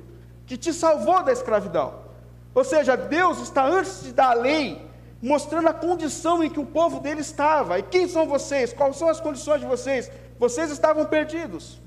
que 0.46 0.56
te 0.56 0.72
salvou 0.72 1.22
da 1.22 1.32
escravidão. 1.32 1.94
Ou 2.54 2.64
seja, 2.64 2.96
Deus 2.96 3.38
está 3.40 3.64
antes 3.64 4.02
de 4.02 4.12
dar 4.12 4.30
a 4.32 4.34
lei, 4.34 4.84
mostrando 5.22 5.68
a 5.68 5.72
condição 5.72 6.42
em 6.42 6.50
que 6.50 6.58
o 6.58 6.66
povo 6.66 6.98
dele 6.98 7.20
estava. 7.20 7.78
E 7.78 7.82
quem 7.84 8.08
são 8.08 8.26
vocês? 8.26 8.72
Quais 8.72 8.96
são 8.96 9.08
as 9.08 9.20
condições 9.20 9.60
de 9.60 9.66
vocês? 9.66 10.10
Vocês 10.38 10.70
estavam 10.70 11.04
perdidos. 11.06 11.80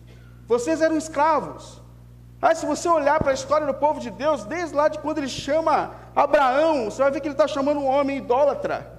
Vocês 0.48 0.82
eram 0.82 0.98
escravos. 0.98 1.82
Aí, 2.42 2.56
se 2.56 2.65
você 2.65 2.88
olhar 2.88 3.20
para 3.20 3.32
a 3.32 3.34
história 3.34 3.68
do 3.68 3.74
povo 3.74 4.00
de 4.00 4.10
Deus, 4.10 4.46
desde 4.46 4.74
lá 4.74 4.88
de 4.88 5.00
quando 5.00 5.18
ele 5.18 5.27
chama 5.27 5.92
Abraão, 6.15 6.86
você 6.86 7.01
vai 7.01 7.12
ver 7.12 7.20
que 7.20 7.27
ele 7.27 7.34
está 7.34 7.48
chamando 7.48 7.80
um 7.80 7.88
homem 7.88 8.18
idólatra. 8.18 8.94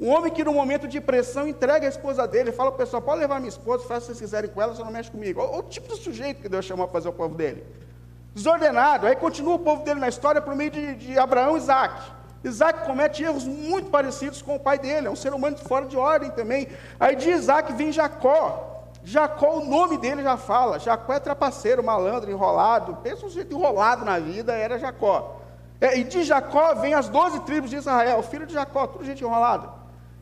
Um 0.00 0.10
homem 0.10 0.32
que, 0.32 0.44
no 0.44 0.52
momento 0.52 0.86
de 0.86 1.00
pressão, 1.00 1.48
entrega 1.48 1.86
a 1.86 1.88
esposa 1.88 2.28
dele, 2.28 2.52
fala 2.52 2.70
pessoal: 2.70 3.02
pode 3.02 3.20
levar 3.20 3.40
minha 3.40 3.48
esposa, 3.48 3.82
faça 3.88 3.96
o 3.96 4.00
que 4.00 4.06
vocês 4.06 4.20
quiserem 4.20 4.50
com 4.50 4.62
ela, 4.62 4.74
só 4.74 4.84
não 4.84 4.92
mexe 4.92 5.10
comigo. 5.10 5.40
O, 5.40 5.58
o 5.58 5.62
tipo 5.64 5.88
de 5.88 6.00
sujeito 6.00 6.40
que 6.40 6.48
Deus 6.48 6.64
chamou 6.64 6.86
para 6.86 6.92
fazer 6.92 7.08
o 7.08 7.12
povo 7.12 7.34
dele. 7.34 7.64
Desordenado. 8.34 9.06
Aí 9.06 9.16
continua 9.16 9.54
o 9.54 9.58
povo 9.58 9.82
dele 9.82 9.98
na 9.98 10.08
história 10.08 10.40
por 10.40 10.54
meio 10.54 10.70
de, 10.70 10.94
de 10.94 11.18
Abraão 11.18 11.56
e 11.56 11.58
Isaac. 11.58 12.17
Isaac 12.44 12.86
comete 12.86 13.22
erros 13.22 13.44
muito 13.44 13.90
parecidos 13.90 14.40
com 14.40 14.56
o 14.56 14.60
pai 14.60 14.78
dele, 14.78 15.08
é 15.08 15.10
um 15.10 15.16
ser 15.16 15.34
humano 15.34 15.56
fora 15.56 15.86
de 15.86 15.96
ordem 15.96 16.30
também. 16.30 16.68
Aí 16.98 17.16
de 17.16 17.30
Isaac 17.30 17.72
vem 17.72 17.90
Jacó. 17.92 18.84
Jacó, 19.04 19.58
o 19.58 19.64
nome 19.64 19.98
dele 19.98 20.22
já 20.22 20.36
fala. 20.36 20.78
Jacó 20.78 21.14
é 21.14 21.20
trapaceiro, 21.20 21.82
malandro, 21.82 22.30
enrolado. 22.30 22.96
Pensa 23.02 23.26
um 23.26 23.30
jeito 23.30 23.54
enrolado 23.54 24.04
na 24.04 24.18
vida, 24.18 24.52
era 24.52 24.78
Jacó. 24.78 25.40
É, 25.80 25.98
e 25.98 26.04
de 26.04 26.22
Jacó 26.22 26.74
vem 26.74 26.94
as 26.94 27.08
doze 27.08 27.40
tribos 27.40 27.70
de 27.70 27.76
Israel, 27.76 28.22
filho 28.22 28.46
de 28.46 28.54
Jacó, 28.54 28.86
tudo 28.86 29.04
gente 29.04 29.22
enrolada. 29.22 29.70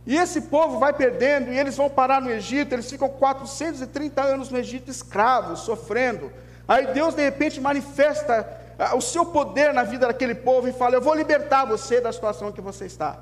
E 0.07 0.17
esse 0.17 0.43
povo 0.43 0.79
vai 0.79 0.93
perdendo, 0.93 1.53
e 1.53 1.59
eles 1.59 1.77
vão 1.77 1.91
parar 1.91 2.21
no 2.21 2.31
Egito, 2.31 2.73
eles 2.73 2.89
ficam 2.89 3.09
430 3.09 4.23
anos 4.23 4.51
no 4.51 4.59
Egito 4.59 4.91
escravos, 4.91 5.61
sofrendo. 5.61 6.31
Aí 6.69 6.87
Deus 6.89 7.15
de 7.15 7.23
repente 7.23 7.61
manifesta 7.61 8.49
o 8.95 9.01
seu 9.01 9.25
poder 9.25 9.73
na 9.73 9.83
vida 9.83 10.07
daquele 10.07 10.35
povo 10.35 10.69
e 10.69 10.73
fala: 10.73 10.95
Eu 10.95 11.01
vou 11.01 11.15
libertar 11.15 11.65
você 11.65 12.01
da 12.01 12.13
situação 12.13 12.53
que 12.53 12.61
você 12.61 12.87
está. 12.87 13.19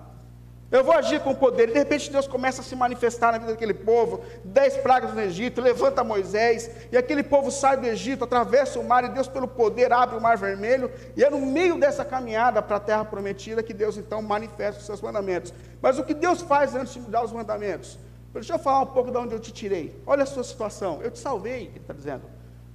Eu 0.71 0.83
vou 0.83 0.93
agir 0.93 1.21
com 1.21 1.33
poder. 1.33 1.69
E 1.69 1.73
de 1.73 1.79
repente 1.79 2.11
Deus 2.11 2.27
começa 2.27 2.61
a 2.61 2.65
se 2.65 2.75
manifestar 2.75 3.31
na 3.31 3.39
vida 3.39 3.53
daquele 3.53 3.75
povo. 3.75 4.21
Dez 4.45 4.77
pragas 4.77 5.15
no 5.15 5.21
Egito, 5.21 5.61
levanta 5.61 6.03
Moisés, 6.03 6.69
e 6.91 6.97
aquele 6.97 7.23
povo 7.23 7.49
sai 7.51 7.77
do 7.77 7.87
Egito, 7.87 8.25
atravessa 8.25 8.81
o 8.81 8.85
mar, 8.85 9.05
e 9.05 9.09
Deus, 9.09 9.29
pelo 9.29 9.47
poder, 9.47 9.93
abre 9.93 10.17
o 10.17 10.21
mar 10.21 10.37
vermelho. 10.37 10.91
E 11.17 11.23
é 11.23 11.31
no 11.31 11.39
meio 11.39 11.79
dessa 11.79 12.05
caminhada 12.05 12.61
para 12.61 12.79
a 12.79 12.81
terra 12.81 13.05
prometida 13.05 13.63
que 13.63 13.73
Deus 13.73 13.97
então 13.97 14.21
manifesta 14.21 14.81
os 14.81 14.87
seus 14.87 15.01
mandamentos. 15.01 15.55
Mas 15.81 15.97
o 15.97 16.03
que 16.03 16.13
Deus 16.13 16.43
faz 16.43 16.75
antes 16.75 16.95
de 16.95 17.01
mudar 17.01 17.23
os 17.23 17.31
mandamentos? 17.31 17.97
Deixa 18.33 18.55
eu 18.55 18.59
falar 18.59 18.81
um 18.81 18.87
pouco 18.87 19.13
de 19.13 19.17
onde 19.17 19.33
eu 19.33 19.39
te 19.39 19.53
tirei. 19.53 20.03
Olha 20.05 20.25
a 20.25 20.27
sua 20.27 20.43
situação. 20.43 21.01
Eu 21.03 21.11
te 21.13 21.21
salvei, 21.21 21.67
ele 21.67 21.79
está 21.79 21.93
dizendo. 21.93 22.23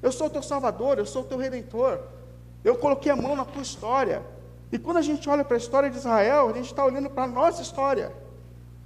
Eu 0.02 0.14
sou 0.14 0.28
o 0.28 0.30
teu 0.30 0.42
salvador, 0.42 0.98
eu 0.98 1.06
sou 1.06 1.24
o 1.24 1.26
teu 1.26 1.38
redentor. 1.38 2.00
Eu 2.64 2.76
coloquei 2.76 3.12
a 3.12 3.16
mão 3.16 3.36
na 3.36 3.46
tua 3.46 3.62
história. 3.62 4.22
E 4.72 4.78
quando 4.78 4.98
a 4.98 5.02
gente 5.02 5.28
olha 5.30 5.44
para 5.44 5.56
a 5.56 5.58
história 5.58 5.90
de 5.90 5.98
Israel, 5.98 6.50
a 6.50 6.54
gente 6.54 6.66
está 6.66 6.86
olhando 6.86 7.10
para 7.10 7.24
a 7.24 7.28
nossa 7.28 7.62
história. 7.62 8.12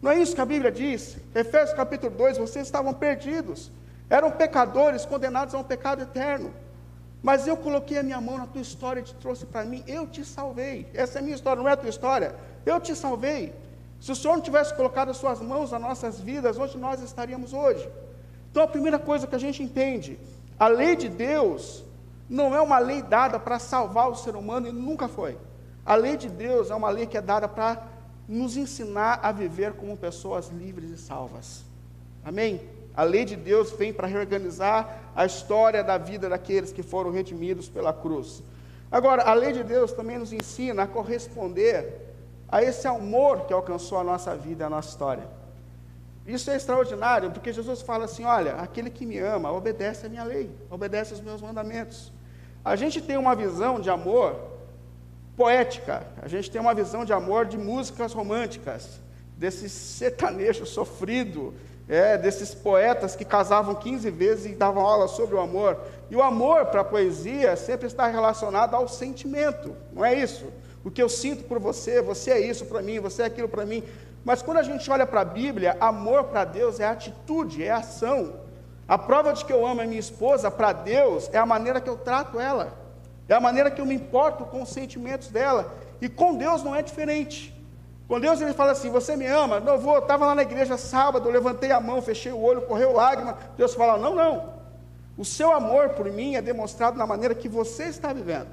Não 0.02 0.12
é 0.12 0.20
isso 0.20 0.36
que 0.36 0.42
a 0.42 0.46
Bíblia 0.46 0.72
diz? 0.72 1.18
Efésios 1.34 1.76
capítulo 1.76 2.16
2: 2.16 2.38
vocês 2.38 2.66
estavam 2.66 2.94
perdidos, 2.94 3.72
eram 4.10 4.32
pecadores 4.32 5.06
condenados 5.06 5.54
a 5.56 5.58
um 5.58 5.64
pecado 5.64 6.02
eterno. 6.02 6.54
Mas 7.22 7.48
eu 7.48 7.56
coloquei 7.56 7.98
a 7.98 8.04
minha 8.04 8.20
mão 8.20 8.38
na 8.38 8.46
tua 8.46 8.62
história 8.62 9.00
e 9.00 9.04
te 9.04 9.16
trouxe 9.16 9.46
para 9.46 9.64
mim, 9.64 9.82
eu 9.88 10.06
te 10.06 10.26
salvei. 10.26 10.90
Essa 10.94 11.20
é 11.20 11.22
a 11.22 11.24
minha 11.24 11.36
história, 11.36 11.62
não 11.62 11.70
é 11.70 11.72
a 11.72 11.78
tua 11.78 11.90
história? 11.90 12.36
Eu 12.66 12.82
te 12.82 12.94
salvei. 12.94 13.54
Se 14.02 14.12
o 14.12 14.16
Senhor 14.16 14.36
não 14.36 14.44
tivesse 14.44 14.76
colocado 14.76 15.10
as 15.10 15.16
suas 15.16 15.40
mãos 15.40 15.72
nas 15.72 15.82
nossas 15.82 16.20
vidas, 16.20 16.58
onde 16.58 16.78
nós 16.78 17.02
estaríamos 17.02 17.54
hoje? 17.54 17.90
Então 18.52 18.62
a 18.62 18.68
primeira 18.68 19.00
coisa 19.00 19.26
que 19.26 19.36
a 19.36 19.40
gente 19.40 19.64
entende, 19.64 20.20
a 20.60 20.68
lei 20.68 20.98
de 20.98 21.08
Deus 21.08 21.86
não 22.34 22.56
é 22.56 22.60
uma 22.60 22.80
lei 22.80 23.04
dada 23.04 23.40
para 23.40 23.60
salvar 23.60 24.10
o 24.10 24.16
ser 24.16 24.36
humano 24.36 24.68
e 24.68 24.72
nunca 24.72 25.08
foi. 25.08 25.38
A 25.86 25.94
lei 25.94 26.18
de 26.18 26.28
Deus 26.28 26.72
é 26.72 26.76
uma 26.76 26.90
lei 26.90 27.06
que 27.06 27.16
é 27.16 27.22
dada 27.22 27.48
para 27.48 27.84
nos 28.28 28.58
ensinar 28.58 29.20
a 29.22 29.32
viver 29.32 29.74
como 29.74 29.96
pessoas 29.96 30.48
livres 30.50 30.90
e 30.90 30.98
salvas. 30.98 31.64
Amém? 32.26 32.60
A 32.96 33.04
lei 33.04 33.24
de 33.24 33.36
Deus 33.36 33.72
vem 33.72 33.94
para 33.94 34.08
reorganizar 34.08 35.12
a 35.16 35.28
história 35.28 35.84
da 35.84 36.00
vida 36.00 36.28
daqueles 36.28 36.72
que 36.72 36.82
foram 36.82 37.12
redimidos 37.12 37.70
pela 37.70 37.94
cruz. 37.94 38.42
Agora, 38.92 39.22
a 39.24 39.34
lei 39.36 39.54
de 39.54 39.64
Deus 39.64 39.92
também 39.92 40.18
nos 40.18 40.34
ensina 40.34 40.84
a 40.84 40.88
corresponder 40.88 42.16
a 42.50 42.64
esse 42.64 42.88
amor 42.88 43.42
que 43.42 43.54
alcançou 43.54 44.00
a 44.00 44.04
nossa 44.04 44.36
vida, 44.36 44.66
a 44.66 44.70
nossa 44.72 44.90
história. 44.90 45.28
Isso 46.26 46.50
é 46.50 46.56
extraordinário, 46.56 47.30
porque 47.30 47.52
Jesus 47.54 47.82
fala 47.84 48.06
assim: 48.06 48.24
olha, 48.24 48.56
aquele 48.56 48.90
que 48.90 49.06
me 49.06 49.20
ama 49.20 49.52
obedece 49.52 50.06
a 50.08 50.10
minha 50.10 50.24
lei, 50.24 50.50
obedece 50.72 51.14
aos 51.14 51.22
meus 51.22 51.40
mandamentos. 51.40 52.13
A 52.64 52.76
gente 52.76 53.02
tem 53.02 53.18
uma 53.18 53.36
visão 53.36 53.80
de 53.80 53.90
amor 53.90 54.36
poética, 55.36 56.08
a 56.22 56.28
gente 56.28 56.50
tem 56.50 56.62
uma 56.62 56.74
visão 56.74 57.04
de 57.04 57.12
amor 57.12 57.46
de 57.46 57.58
músicas 57.58 58.14
românticas, 58.14 59.02
desse 59.36 59.68
sertanejo 59.68 60.66
sofrido, 60.66 61.54
é, 61.90 62.18
desses 62.18 62.54
poetas 62.54 63.16
que 63.16 63.26
casavam 63.26 63.76
15 63.76 64.10
vezes 64.10 64.46
e 64.46 64.56
davam 64.56 64.86
aula 64.86 65.08
sobre 65.08 65.36
o 65.36 65.40
amor. 65.40 65.78
E 66.10 66.16
o 66.16 66.22
amor 66.22 66.68
para 66.68 66.82
a 66.82 66.86
poesia 66.86 67.56
sempre 67.58 67.88
está 67.88 68.08
relacionado 68.08 68.76
ao 68.76 68.88
sentimento, 68.88 69.76
não 69.92 70.06
é 70.06 70.14
isso? 70.14 70.46
O 70.84 70.92
que 70.92 71.02
eu 71.02 71.10
sinto 71.10 71.44
por 71.44 71.60
você, 71.60 72.02
você 72.02 72.32
é 72.32 72.40
isso 72.40 72.66
para 72.66 72.82
mim, 72.82 73.00
você 73.00 73.24
é 73.24 73.26
aquilo 73.26 73.50
para 73.50 73.66
mim. 73.66 73.84
Mas 74.24 74.42
quando 74.42 74.58
a 74.58 74.64
gente 74.64 74.90
olha 74.90 75.06
para 75.06 75.22
a 75.22 75.26
Bíblia, 75.26 75.76
amor 75.80 76.26
para 76.26 76.46
Deus 76.46 76.80
é 76.80 76.88
atitude, 76.88 77.64
é 77.64 77.72
ação. 77.72 78.43
A 78.88 78.98
prova 78.98 79.34
de 79.34 79.46
que 79.46 79.54
eu 79.54 79.66
amo 79.66 79.82
a 79.82 79.86
minha 79.86 80.00
esposa 80.00 80.52
para 80.52 80.74
Deus 80.74 81.30
é 81.32 81.38
a 81.38 81.46
maneira 81.46 81.80
que 81.80 81.90
eu 81.90 81.98
trato 81.98 82.40
ela, 82.40 82.74
é 83.28 83.34
a 83.34 83.40
maneira 83.40 83.72
que 83.72 83.80
eu 83.80 83.86
me 83.86 83.96
importo 83.96 84.46
com 84.46 84.62
os 84.62 84.70
sentimentos 84.70 85.30
dela. 85.30 85.74
E 86.02 86.10
com 86.10 86.36
Deus 86.36 86.62
não 86.64 86.76
é 86.76 86.82
diferente. 86.82 87.54
Com 88.08 88.20
Deus 88.20 88.42
ele 88.42 88.54
fala 88.54 88.74
assim: 88.74 88.90
Você 88.90 89.16
me 89.16 89.26
ama? 89.26 89.60
Não 89.60 89.78
vou, 89.78 90.00
estava 90.00 90.26
lá 90.26 90.36
na 90.36 90.42
igreja 90.42 90.78
sábado, 90.78 91.30
eu 91.30 91.34
levantei 91.34 91.72
a 91.72 91.80
mão, 91.80 92.02
fechei 92.02 92.32
o 92.32 92.42
olho, 92.42 92.64
correu 92.64 92.92
lágrima. 92.94 93.38
Deus 93.56 93.74
fala: 93.74 93.98
Não, 93.98 94.14
não. 94.14 94.54
O 95.18 95.24
seu 95.24 95.52
amor 95.52 95.90
por 95.90 96.12
mim 96.12 96.36
é 96.36 96.42
demonstrado 96.42 96.98
na 96.98 97.08
maneira 97.08 97.34
que 97.34 97.48
você 97.48 97.86
está 97.86 98.12
vivendo. 98.12 98.48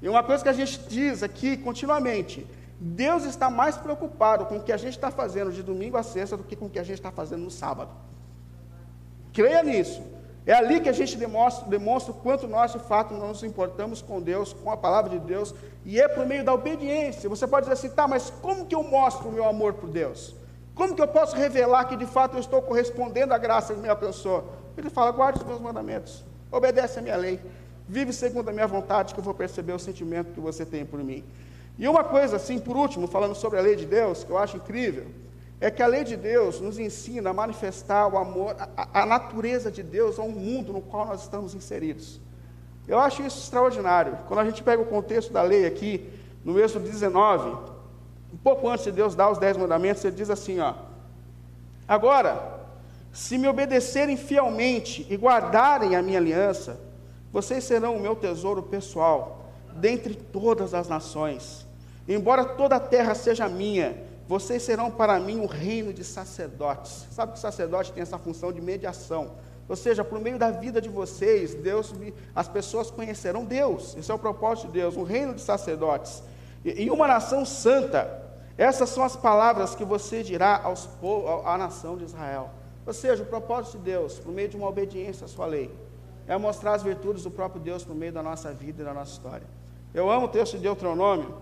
E 0.00 0.08
uma 0.08 0.22
coisa 0.22 0.42
que 0.42 0.48
a 0.48 0.52
gente 0.52 0.78
diz 0.88 1.22
aqui 1.22 1.56
continuamente: 1.56 2.46
Deus 2.78 3.24
está 3.24 3.50
mais 3.50 3.76
preocupado 3.76 4.46
com 4.46 4.58
o 4.58 4.62
que 4.62 4.72
a 4.72 4.76
gente 4.76 4.94
está 4.94 5.10
fazendo 5.10 5.50
de 5.50 5.62
domingo 5.62 5.96
a 5.96 6.02
sexta 6.02 6.36
do 6.36 6.44
que 6.44 6.54
com 6.54 6.66
o 6.66 6.70
que 6.70 6.78
a 6.78 6.84
gente 6.84 6.98
está 6.98 7.10
fazendo 7.10 7.42
no 7.42 7.50
sábado. 7.50 7.90
Creia 9.36 9.62
nisso. 9.62 10.00
É 10.46 10.54
ali 10.54 10.80
que 10.80 10.88
a 10.88 10.92
gente 10.92 11.14
demonstra, 11.18 11.68
demonstra 11.68 12.10
o 12.10 12.14
quanto 12.14 12.48
nós, 12.48 12.72
de 12.72 12.78
fato, 12.78 13.12
nos 13.12 13.42
importamos 13.42 14.00
com 14.00 14.22
Deus, 14.22 14.54
com 14.54 14.70
a 14.70 14.78
palavra 14.78 15.10
de 15.10 15.18
Deus, 15.18 15.54
e 15.84 16.00
é 16.00 16.08
por 16.08 16.24
meio 16.24 16.42
da 16.42 16.54
obediência. 16.54 17.28
Você 17.28 17.46
pode 17.46 17.68
dizer 17.68 17.74
assim, 17.74 17.94
tá, 17.94 18.08
mas 18.08 18.30
como 18.40 18.64
que 18.64 18.74
eu 18.74 18.82
mostro 18.82 19.28
o 19.28 19.32
meu 19.32 19.44
amor 19.44 19.74
por 19.74 19.90
Deus? 19.90 20.34
Como 20.74 20.94
que 20.94 21.02
eu 21.02 21.08
posso 21.08 21.36
revelar 21.36 21.84
que 21.84 21.96
de 21.96 22.06
fato 22.06 22.36
eu 22.36 22.40
estou 22.40 22.62
correspondendo 22.62 23.34
à 23.34 23.38
graça 23.38 23.74
que 23.74 23.80
me 23.80 23.90
alcançou? 23.90 24.50
Ele 24.74 24.88
fala: 24.88 25.10
guarde 25.10 25.40
os 25.40 25.46
meus 25.46 25.60
mandamentos, 25.60 26.24
obedece 26.50 26.98
a 26.98 27.02
minha 27.02 27.16
lei, 27.16 27.38
vive 27.86 28.12
segundo 28.14 28.48
a 28.48 28.52
minha 28.52 28.66
vontade, 28.66 29.12
que 29.12 29.20
eu 29.20 29.24
vou 29.24 29.34
perceber 29.34 29.74
o 29.74 29.78
sentimento 29.78 30.32
que 30.32 30.40
você 30.40 30.64
tem 30.64 30.86
por 30.86 31.02
mim. 31.04 31.22
E 31.78 31.86
uma 31.86 32.04
coisa 32.04 32.36
assim, 32.36 32.58
por 32.58 32.74
último, 32.74 33.06
falando 33.06 33.34
sobre 33.34 33.58
a 33.58 33.62
lei 33.62 33.76
de 33.76 33.84
Deus, 33.84 34.24
que 34.24 34.30
eu 34.30 34.38
acho 34.38 34.56
incrível, 34.56 35.06
é 35.60 35.70
que 35.70 35.82
a 35.82 35.86
lei 35.86 36.04
de 36.04 36.16
Deus 36.16 36.60
nos 36.60 36.78
ensina 36.78 37.30
a 37.30 37.34
manifestar 37.34 38.06
o 38.08 38.18
amor, 38.18 38.54
a, 38.58 39.02
a 39.02 39.06
natureza 39.06 39.70
de 39.70 39.82
Deus 39.82 40.18
ao 40.18 40.28
mundo 40.28 40.72
no 40.72 40.82
qual 40.82 41.06
nós 41.06 41.22
estamos 41.22 41.54
inseridos. 41.54 42.20
Eu 42.86 42.98
acho 42.98 43.22
isso 43.22 43.38
extraordinário. 43.38 44.18
Quando 44.28 44.40
a 44.40 44.44
gente 44.44 44.62
pega 44.62 44.82
o 44.82 44.86
contexto 44.86 45.32
da 45.32 45.42
lei 45.42 45.66
aqui, 45.66 46.08
no 46.44 46.60
êxodo 46.60 46.84
19, 46.84 47.50
um 48.32 48.36
pouco 48.36 48.68
antes 48.68 48.84
de 48.84 48.92
Deus 48.92 49.14
dar 49.14 49.30
os 49.30 49.38
dez 49.38 49.56
mandamentos, 49.56 50.04
ele 50.04 50.14
diz 50.14 50.30
assim, 50.30 50.60
ó, 50.60 50.74
agora, 51.88 52.60
se 53.12 53.38
me 53.38 53.48
obedecerem 53.48 54.16
fielmente 54.16 55.06
e 55.08 55.16
guardarem 55.16 55.96
a 55.96 56.02
minha 56.02 56.18
aliança, 56.18 56.78
vocês 57.32 57.64
serão 57.64 57.96
o 57.96 58.00
meu 58.00 58.14
tesouro 58.14 58.62
pessoal, 58.62 59.50
dentre 59.74 60.14
todas 60.14 60.74
as 60.74 60.86
nações. 60.86 61.66
Embora 62.06 62.44
toda 62.44 62.76
a 62.76 62.80
terra 62.80 63.14
seja 63.14 63.48
minha, 63.48 63.96
vocês 64.28 64.62
serão 64.62 64.90
para 64.90 65.18
mim 65.20 65.38
um 65.38 65.46
reino 65.46 65.92
de 65.92 66.02
sacerdotes. 66.02 67.06
Sabe 67.10 67.32
que 67.32 67.38
o 67.38 67.40
sacerdote 67.40 67.92
tem 67.92 68.02
essa 68.02 68.18
função 68.18 68.52
de 68.52 68.60
mediação. 68.60 69.32
Ou 69.68 69.76
seja, 69.76 70.04
por 70.04 70.20
meio 70.20 70.38
da 70.38 70.50
vida 70.50 70.80
de 70.80 70.88
vocês, 70.88 71.54
Deus, 71.54 71.92
as 72.34 72.48
pessoas 72.48 72.90
conhecerão 72.90 73.44
Deus. 73.44 73.96
Esse 73.96 74.10
é 74.10 74.14
o 74.14 74.18
propósito 74.18 74.68
de 74.68 74.74
Deus, 74.74 74.96
um 74.96 75.02
reino 75.02 75.34
de 75.34 75.40
sacerdotes. 75.40 76.22
E, 76.64 76.84
e 76.84 76.90
uma 76.90 77.06
nação 77.06 77.44
santa. 77.44 78.24
Essas 78.58 78.90
são 78.90 79.04
as 79.04 79.16
palavras 79.16 79.74
que 79.74 79.84
você 79.84 80.22
dirá 80.22 80.60
aos, 80.62 80.88
à 81.44 81.58
nação 81.58 81.96
de 81.96 82.04
Israel. 82.04 82.50
Ou 82.86 82.92
seja, 82.92 83.22
o 83.22 83.26
propósito 83.26 83.78
de 83.78 83.84
Deus, 83.84 84.18
por 84.18 84.32
meio 84.32 84.48
de 84.48 84.56
uma 84.56 84.68
obediência 84.68 85.24
à 85.24 85.28
sua 85.28 85.46
lei, 85.46 85.72
é 86.26 86.36
mostrar 86.36 86.74
as 86.74 86.82
virtudes 86.82 87.22
do 87.22 87.30
próprio 87.30 87.60
Deus 87.60 87.84
por 87.84 87.94
meio 87.94 88.12
da 88.12 88.22
nossa 88.22 88.52
vida 88.52 88.82
e 88.82 88.84
da 88.84 88.94
nossa 88.94 89.12
história. 89.12 89.46
Eu 89.92 90.10
amo 90.10 90.26
o 90.26 90.28
texto 90.28 90.56
de 90.56 90.62
Deuteronômio, 90.62 91.34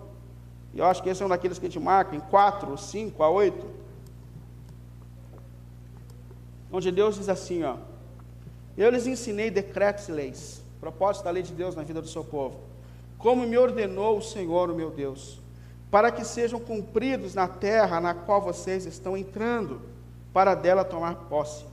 e 0.75 0.79
eu 0.79 0.85
acho 0.85 1.01
que 1.01 1.07
esse 1.07 1.23
é 1.23 1.25
um 1.25 1.29
daqueles 1.29 1.57
que 1.57 1.65
a 1.65 1.69
gente 1.69 1.81
marca, 1.81 2.13
em 2.13 2.19
4, 2.19 2.77
5 2.77 3.23
a 3.23 3.29
8, 3.29 3.65
onde 6.69 6.91
Deus 6.91 7.15
diz 7.15 7.29
assim, 7.29 7.63
ó, 7.63 7.77
eu 8.77 8.89
lhes 8.89 9.07
ensinei 9.07 9.49
decretos 9.49 10.09
e 10.09 10.11
leis, 10.11 10.61
propósito 10.81 11.23
da 11.23 11.31
lei 11.31 11.41
de 11.41 11.53
Deus 11.53 11.75
na 11.75 11.83
vida 11.83 12.01
do 12.01 12.09
seu 12.09 12.25
povo, 12.25 12.59
como 13.17 13.47
me 13.47 13.57
ordenou 13.57 14.17
o 14.17 14.21
Senhor, 14.21 14.69
o 14.69 14.75
meu 14.75 14.91
Deus, 14.91 15.39
para 15.89 16.11
que 16.11 16.25
sejam 16.25 16.59
cumpridos 16.59 17.33
na 17.33 17.47
terra 17.47 18.01
na 18.01 18.13
qual 18.13 18.41
vocês 18.41 18.85
estão 18.85 19.15
entrando, 19.15 19.81
para 20.33 20.53
dela 20.53 20.83
tomar 20.83 21.15
posse. 21.29 21.65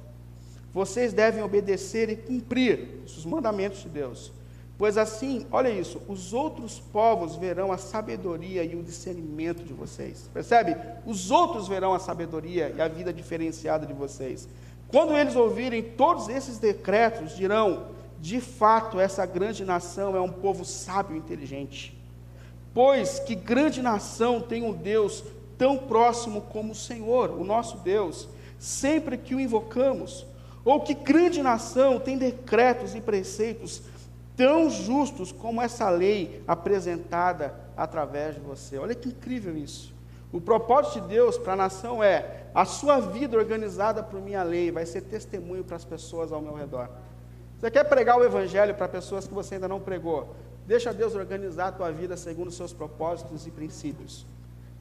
Vocês 0.72 1.12
devem 1.12 1.42
obedecer 1.42 2.08
e 2.08 2.14
cumprir 2.14 3.02
os 3.04 3.26
mandamentos 3.26 3.82
de 3.82 3.88
Deus, 3.88 4.30
pois 4.78 4.98
assim, 4.98 5.46
olha 5.50 5.68
isso, 5.68 6.00
os 6.08 6.32
outros 6.32 6.80
povos 6.80 7.36
verão 7.36 7.70
a 7.70 7.78
sabedoria 7.78 8.64
e 8.64 8.74
o 8.74 8.82
discernimento 8.82 9.62
de 9.62 9.72
vocês. 9.72 10.28
Percebe? 10.32 10.76
Os 11.06 11.30
outros 11.30 11.68
verão 11.68 11.94
a 11.94 11.98
sabedoria 11.98 12.72
e 12.76 12.80
a 12.80 12.88
vida 12.88 13.12
diferenciada 13.12 13.86
de 13.86 13.92
vocês. 13.92 14.48
Quando 14.88 15.16
eles 15.16 15.36
ouvirem 15.36 15.82
todos 15.82 16.28
esses 16.28 16.58
decretos, 16.58 17.36
dirão: 17.36 17.86
de 18.20 18.40
fato, 18.40 19.00
essa 19.00 19.24
grande 19.24 19.64
nação 19.64 20.14
é 20.14 20.20
um 20.20 20.30
povo 20.30 20.64
sábio 20.64 21.16
e 21.16 21.18
inteligente. 21.18 21.98
Pois 22.74 23.18
que 23.18 23.34
grande 23.34 23.82
nação 23.82 24.40
tem 24.40 24.62
um 24.62 24.72
Deus 24.72 25.24
tão 25.58 25.76
próximo 25.76 26.42
como 26.42 26.72
o 26.72 26.76
Senhor, 26.76 27.30
o 27.30 27.44
nosso 27.44 27.78
Deus, 27.78 28.28
sempre 28.58 29.16
que 29.16 29.34
o 29.34 29.40
invocamos. 29.40 30.26
Ou 30.64 30.80
que 30.80 30.94
grande 30.94 31.42
nação 31.42 31.98
tem 31.98 32.16
decretos 32.16 32.94
e 32.94 33.00
preceitos 33.00 33.82
tão 34.36 34.70
justos 34.70 35.32
como 35.32 35.60
essa 35.60 35.88
lei 35.90 36.42
apresentada 36.46 37.54
através 37.76 38.34
de 38.34 38.40
você. 38.40 38.78
Olha 38.78 38.94
que 38.94 39.08
incrível 39.08 39.56
isso. 39.56 39.92
O 40.32 40.40
propósito 40.40 41.02
de 41.02 41.08
Deus 41.08 41.36
para 41.36 41.52
a 41.52 41.56
nação 41.56 42.02
é: 42.02 42.46
a 42.54 42.64
sua 42.64 43.00
vida 43.00 43.36
organizada 43.36 44.02
por 44.02 44.20
minha 44.20 44.42
lei 44.42 44.70
vai 44.70 44.86
ser 44.86 45.02
testemunho 45.02 45.62
para 45.62 45.76
as 45.76 45.84
pessoas 45.84 46.32
ao 46.32 46.40
meu 46.40 46.54
redor. 46.54 46.88
Você 47.58 47.70
quer 47.70 47.84
pregar 47.84 48.18
o 48.18 48.24
evangelho 48.24 48.74
para 48.74 48.88
pessoas 48.88 49.26
que 49.28 49.34
você 49.34 49.54
ainda 49.54 49.68
não 49.68 49.80
pregou? 49.80 50.34
Deixa 50.66 50.92
Deus 50.92 51.14
organizar 51.14 51.68
a 51.68 51.72
tua 51.72 51.90
vida 51.92 52.16
segundo 52.16 52.48
os 52.48 52.56
seus 52.56 52.72
propósitos 52.72 53.46
e 53.46 53.50
princípios. 53.50 54.26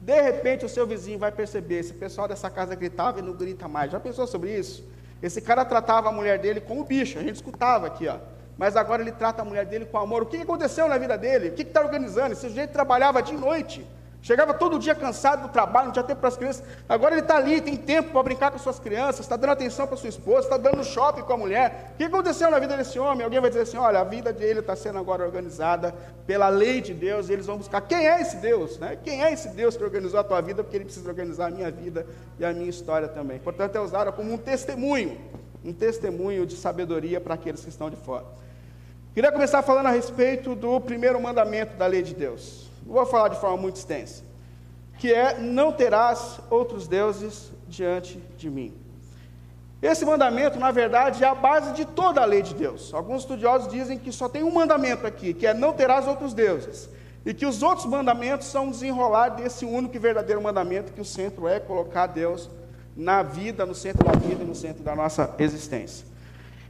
De 0.00 0.20
repente 0.20 0.64
o 0.64 0.68
seu 0.68 0.84
vizinho 0.84 1.18
vai 1.18 1.30
perceber, 1.30 1.78
esse 1.78 1.92
pessoal 1.92 2.26
dessa 2.26 2.50
casa 2.50 2.74
gritava 2.74 3.20
e 3.20 3.22
não 3.22 3.34
grita 3.34 3.68
mais. 3.68 3.92
Já 3.92 4.00
pensou 4.00 4.26
sobre 4.26 4.58
isso? 4.58 4.84
Esse 5.22 5.40
cara 5.40 5.64
tratava 5.64 6.08
a 6.08 6.12
mulher 6.12 6.40
dele 6.40 6.60
como 6.60 6.82
bicho, 6.82 7.18
a 7.18 7.22
gente 7.22 7.36
escutava 7.36 7.86
aqui, 7.86 8.08
ó. 8.08 8.18
Mas 8.56 8.76
agora 8.76 9.02
ele 9.02 9.12
trata 9.12 9.42
a 9.42 9.44
mulher 9.44 9.66
dele 9.66 9.84
com 9.86 9.98
amor. 9.98 10.22
O 10.22 10.26
que 10.26 10.36
aconteceu 10.36 10.88
na 10.88 10.98
vida 10.98 11.16
dele? 11.16 11.48
O 11.48 11.52
que 11.52 11.62
está 11.62 11.80
organizando? 11.80 12.32
Esse 12.32 12.48
sujeito 12.48 12.72
trabalhava 12.72 13.22
de 13.22 13.32
noite. 13.32 13.86
Chegava 14.22 14.54
todo 14.54 14.78
dia 14.78 14.94
cansado 14.94 15.42
do 15.42 15.48
trabalho, 15.48 15.86
não 15.86 15.92
tinha 15.92 16.04
tempo 16.04 16.20
para 16.20 16.28
as 16.28 16.36
crianças. 16.36 16.62
Agora 16.88 17.12
ele 17.14 17.22
está 17.22 17.36
ali, 17.36 17.60
tem 17.60 17.76
tempo 17.76 18.12
para 18.12 18.22
brincar 18.22 18.52
com 18.52 18.58
suas 18.58 18.78
crianças, 18.78 19.20
está 19.20 19.36
dando 19.36 19.50
atenção 19.50 19.84
para 19.84 19.96
sua 19.96 20.08
esposa, 20.08 20.46
está 20.46 20.56
dando 20.56 20.84
shopping 20.84 21.22
com 21.22 21.32
a 21.32 21.36
mulher. 21.36 21.90
O 21.94 21.96
que 21.96 22.04
aconteceu 22.04 22.48
na 22.48 22.60
vida 22.60 22.76
desse 22.76 23.00
homem? 23.00 23.24
Alguém 23.24 23.40
vai 23.40 23.50
dizer 23.50 23.62
assim: 23.62 23.78
olha, 23.78 23.98
a 23.98 24.04
vida 24.04 24.32
dele 24.32 24.60
está 24.60 24.76
sendo 24.76 25.00
agora 25.00 25.24
organizada 25.24 25.92
pela 26.24 26.48
lei 26.48 26.80
de 26.80 26.94
Deus, 26.94 27.28
e 27.28 27.32
eles 27.32 27.46
vão 27.46 27.58
buscar 27.58 27.80
quem 27.80 28.06
é 28.08 28.20
esse 28.20 28.36
Deus, 28.36 28.78
né? 28.78 28.96
Quem 29.02 29.24
é 29.24 29.32
esse 29.32 29.48
Deus 29.48 29.76
que 29.76 29.82
organizou 29.82 30.20
a 30.20 30.24
tua 30.24 30.40
vida, 30.40 30.62
porque 30.62 30.76
ele 30.76 30.84
precisa 30.84 31.08
organizar 31.08 31.48
a 31.48 31.50
minha 31.50 31.70
vida 31.72 32.06
e 32.38 32.44
a 32.44 32.52
minha 32.52 32.70
história 32.70 33.08
também. 33.08 33.40
Portanto, 33.40 33.74
é 33.74 33.80
usada 33.80 34.12
como 34.12 34.32
um 34.32 34.38
testemunho, 34.38 35.20
um 35.64 35.72
testemunho 35.72 36.44
de 36.46 36.56
sabedoria 36.56 37.20
para 37.20 37.34
aqueles 37.34 37.62
que 37.62 37.68
estão 37.68 37.88
de 37.88 37.96
fora. 37.96 38.24
Queria 39.14 39.30
começar 39.30 39.62
falando 39.62 39.86
a 39.86 39.90
respeito 39.90 40.54
do 40.54 40.80
primeiro 40.80 41.20
mandamento 41.20 41.76
da 41.76 41.86
lei 41.86 42.02
de 42.02 42.14
Deus. 42.14 42.70
Não 42.86 42.94
vou 42.94 43.06
falar 43.06 43.28
de 43.28 43.38
forma 43.38 43.56
muito 43.56 43.76
extensa. 43.76 44.24
Que 44.98 45.12
é: 45.12 45.38
não 45.38 45.72
terás 45.72 46.40
outros 46.50 46.88
deuses 46.88 47.52
diante 47.68 48.18
de 48.36 48.48
mim. 48.48 48.72
Esse 49.82 50.04
mandamento, 50.04 50.58
na 50.58 50.70
verdade, 50.70 51.24
é 51.24 51.26
a 51.26 51.34
base 51.34 51.72
de 51.72 51.84
toda 51.84 52.22
a 52.22 52.24
lei 52.24 52.40
de 52.40 52.54
Deus. 52.54 52.94
Alguns 52.94 53.22
estudiosos 53.22 53.70
dizem 53.70 53.98
que 53.98 54.12
só 54.12 54.28
tem 54.28 54.44
um 54.44 54.52
mandamento 54.52 55.06
aqui, 55.06 55.34
que 55.34 55.46
é 55.46 55.52
não 55.52 55.72
terás 55.72 56.06
outros 56.06 56.32
deuses. 56.32 56.88
E 57.26 57.34
que 57.34 57.44
os 57.44 57.62
outros 57.62 57.86
mandamentos 57.86 58.46
são 58.46 58.70
desenrolar 58.70 59.30
desse 59.30 59.64
único 59.64 59.94
e 59.94 59.98
verdadeiro 59.98 60.40
mandamento, 60.40 60.92
que 60.92 61.00
o 61.00 61.04
centro 61.04 61.46
é 61.46 61.60
colocar 61.60 62.06
Deus 62.06 62.48
na 62.96 63.22
vida, 63.22 63.64
no 63.64 63.74
centro 63.74 64.04
da 64.04 64.12
vida 64.12 64.42
e 64.42 64.46
no 64.46 64.54
centro 64.54 64.82
da 64.82 64.94
nossa 64.94 65.34
existência. 65.38 66.06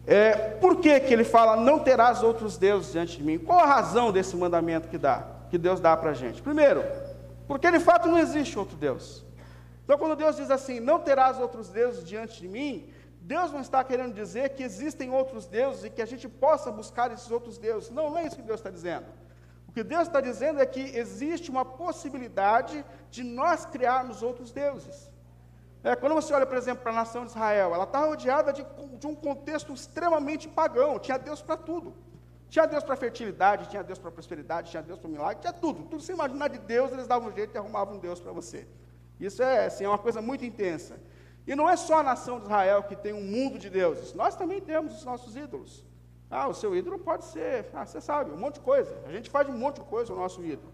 É, 0.06 0.32
por 0.34 0.76
que, 0.76 0.98
que 1.00 1.12
ele 1.12 1.24
fala 1.24 1.56
não 1.56 1.78
terás 1.78 2.22
outros 2.22 2.56
deuses 2.56 2.92
diante 2.92 3.18
de 3.18 3.22
mim? 3.22 3.38
Qual 3.38 3.58
a 3.58 3.66
razão 3.66 4.10
desse 4.10 4.36
mandamento 4.36 4.88
que 4.88 4.98
dá? 4.98 5.32
que 5.52 5.58
Deus 5.58 5.80
dá 5.80 5.94
para 5.94 6.12
a 6.12 6.14
gente? 6.14 6.40
Primeiro, 6.40 6.82
porque 7.46 7.70
de 7.70 7.78
fato 7.78 8.08
não 8.08 8.18
existe 8.18 8.58
outro 8.58 8.74
Deus. 8.74 9.22
Então, 9.84 9.98
quando 9.98 10.16
Deus 10.16 10.36
diz 10.36 10.50
assim, 10.50 10.80
não 10.80 10.98
terás 10.98 11.38
outros 11.38 11.68
deuses 11.68 12.02
diante 12.02 12.40
de 12.40 12.48
mim, 12.48 12.88
Deus 13.20 13.52
não 13.52 13.60
está 13.60 13.84
querendo 13.84 14.14
dizer 14.14 14.48
que 14.54 14.62
existem 14.62 15.10
outros 15.10 15.44
deuses 15.44 15.84
e 15.84 15.90
que 15.90 16.00
a 16.00 16.06
gente 16.06 16.26
possa 16.26 16.72
buscar 16.72 17.12
esses 17.12 17.30
outros 17.30 17.58
deuses. 17.58 17.90
Não, 17.90 18.08
não 18.08 18.16
é 18.16 18.26
isso 18.26 18.36
que 18.36 18.42
Deus 18.42 18.60
está 18.60 18.70
dizendo. 18.70 19.04
O 19.68 19.72
que 19.72 19.84
Deus 19.84 20.04
está 20.04 20.22
dizendo 20.22 20.58
é 20.58 20.64
que 20.64 20.80
existe 20.80 21.50
uma 21.50 21.66
possibilidade 21.66 22.82
de 23.10 23.22
nós 23.22 23.66
criarmos 23.66 24.22
outros 24.22 24.52
deuses. 24.52 25.11
É, 25.84 25.96
quando 25.96 26.14
você 26.14 26.32
olha, 26.32 26.46
por 26.46 26.56
exemplo, 26.56 26.82
para 26.82 26.92
a 26.92 26.94
nação 26.94 27.24
de 27.24 27.30
Israel, 27.30 27.74
ela 27.74 27.84
está 27.84 28.04
rodeada 28.04 28.52
de, 28.52 28.64
de 28.98 29.06
um 29.06 29.14
contexto 29.14 29.72
extremamente 29.72 30.48
pagão, 30.48 30.98
tinha 30.98 31.18
Deus 31.18 31.42
para 31.42 31.56
tudo. 31.56 31.92
Tinha 32.48 32.66
Deus 32.66 32.84
para 32.84 32.94
fertilidade, 32.96 33.70
tinha 33.70 33.82
Deus 33.82 33.98
para 33.98 34.10
prosperidade, 34.10 34.70
tinha 34.70 34.82
Deus 34.82 34.98
para 34.98 35.08
milagre, 35.08 35.40
tinha 35.40 35.54
tudo. 35.54 35.84
Tudo 35.84 36.02
se 36.02 36.12
imaginar 36.12 36.48
de 36.48 36.58
Deus, 36.58 36.92
eles 36.92 37.06
davam 37.06 37.30
um 37.30 37.32
jeito 37.32 37.54
e 37.54 37.58
arrumavam 37.58 37.94
um 37.94 37.98
Deus 37.98 38.20
para 38.20 38.30
você. 38.30 38.68
Isso 39.18 39.42
é, 39.42 39.66
assim, 39.66 39.84
é 39.84 39.88
uma 39.88 39.98
coisa 39.98 40.20
muito 40.20 40.44
intensa. 40.44 41.00
E 41.46 41.54
não 41.56 41.68
é 41.68 41.76
só 41.76 42.00
a 42.00 42.02
nação 42.02 42.38
de 42.38 42.44
Israel 42.44 42.82
que 42.82 42.94
tem 42.94 43.12
um 43.12 43.22
mundo 43.22 43.58
de 43.58 43.70
deuses. 43.70 44.12
Nós 44.12 44.36
também 44.36 44.60
temos 44.60 44.98
os 44.98 45.04
nossos 45.04 45.34
ídolos. 45.34 45.82
Ah, 46.30 46.46
o 46.46 46.52
seu 46.52 46.76
ídolo 46.76 46.98
pode 46.98 47.24
ser, 47.24 47.70
ah, 47.72 47.86
você 47.86 48.00
sabe, 48.00 48.30
um 48.30 48.36
monte 48.36 48.54
de 48.56 48.60
coisa. 48.60 49.02
A 49.06 49.10
gente 49.10 49.30
faz 49.30 49.48
um 49.48 49.56
monte 49.56 49.76
de 49.76 49.86
coisa 49.86 50.12
o 50.12 50.16
nosso 50.16 50.44
ídolo. 50.44 50.72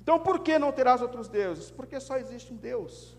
Então, 0.00 0.20
por 0.20 0.38
que 0.38 0.58
não 0.58 0.70
terás 0.70 1.02
outros 1.02 1.28
deuses? 1.28 1.72
Porque 1.72 1.98
só 1.98 2.16
existe 2.16 2.52
um 2.52 2.56
Deus. 2.56 3.15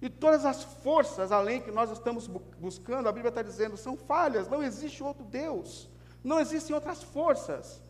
E 0.00 0.08
todas 0.08 0.44
as 0.46 0.62
forças 0.62 1.30
além 1.30 1.60
que 1.60 1.70
nós 1.70 1.90
estamos 1.90 2.26
buscando, 2.26 3.08
a 3.08 3.12
Bíblia 3.12 3.28
está 3.28 3.42
dizendo, 3.42 3.76
são 3.76 3.96
falhas, 3.96 4.48
não 4.48 4.62
existe 4.62 5.02
outro 5.02 5.24
Deus. 5.24 5.90
Não 6.24 6.40
existem 6.40 6.74
outras 6.74 7.02
forças. 7.02 7.82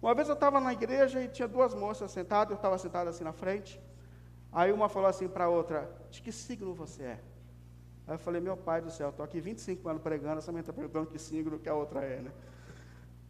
Uma 0.00 0.14
vez 0.14 0.28
eu 0.28 0.34
estava 0.34 0.60
na 0.60 0.72
igreja 0.72 1.22
e 1.22 1.28
tinha 1.28 1.48
duas 1.48 1.74
moças 1.74 2.10
sentadas, 2.10 2.50
eu 2.50 2.56
estava 2.56 2.76
sentado 2.78 3.08
assim 3.08 3.24
na 3.24 3.32
frente. 3.32 3.80
Aí 4.52 4.72
uma 4.72 4.88
falou 4.88 5.08
assim 5.08 5.28
para 5.28 5.44
a 5.44 5.48
outra: 5.48 5.90
De 6.10 6.22
que 6.22 6.30
signo 6.30 6.74
você 6.74 7.02
é? 7.02 7.20
Aí 8.06 8.14
eu 8.14 8.18
falei: 8.18 8.40
Meu 8.40 8.56
pai 8.56 8.80
do 8.80 8.90
céu, 8.90 9.08
estou 9.08 9.24
aqui 9.24 9.40
25 9.40 9.88
anos 9.88 10.02
pregando, 10.02 10.38
essa 10.38 10.52
menina 10.52 10.62
está 10.62 10.72
perguntando 10.72 11.06
que 11.06 11.18
signo 11.18 11.58
que 11.58 11.68
a 11.68 11.74
outra 11.74 12.02
é, 12.02 12.20
né? 12.20 12.30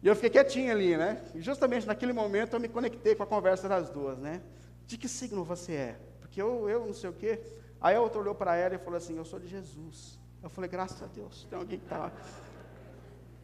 E 0.03 0.07
eu 0.07 0.15
fiquei 0.15 0.29
quietinho 0.29 0.71
ali, 0.71 0.95
né? 0.95 1.23
E 1.33 1.41
justamente 1.41 1.87
naquele 1.87 2.13
momento 2.13 2.53
eu 2.53 2.59
me 2.59 2.67
conectei 2.67 3.15
com 3.15 3.23
a 3.23 3.25
conversa 3.25 3.67
das 3.67 3.89
duas, 3.89 4.19
né? 4.19 4.41
De 4.85 4.97
que 4.97 5.07
signo 5.07 5.43
você 5.43 5.73
é? 5.73 5.99
Porque 6.19 6.39
eu, 6.41 6.69
eu 6.69 6.85
não 6.85 6.93
sei 6.93 7.09
o 7.09 7.13
quê. 7.13 7.41
Aí 7.85 7.95
a 7.95 8.01
outra 8.01 8.19
olhou 8.19 8.33
para 8.33 8.55
ela 8.55 8.73
e 8.73 8.79
falou 8.79 8.97
assim: 8.97 9.15
Eu 9.15 9.23
sou 9.23 9.39
de 9.39 9.47
Jesus. 9.47 10.19
Eu 10.41 10.49
falei: 10.49 10.67
Graças 10.67 11.03
a 11.03 11.05
Deus, 11.05 11.45
tem 11.47 11.59
alguém 11.59 11.77
que 11.77 11.85
está. 11.85 12.11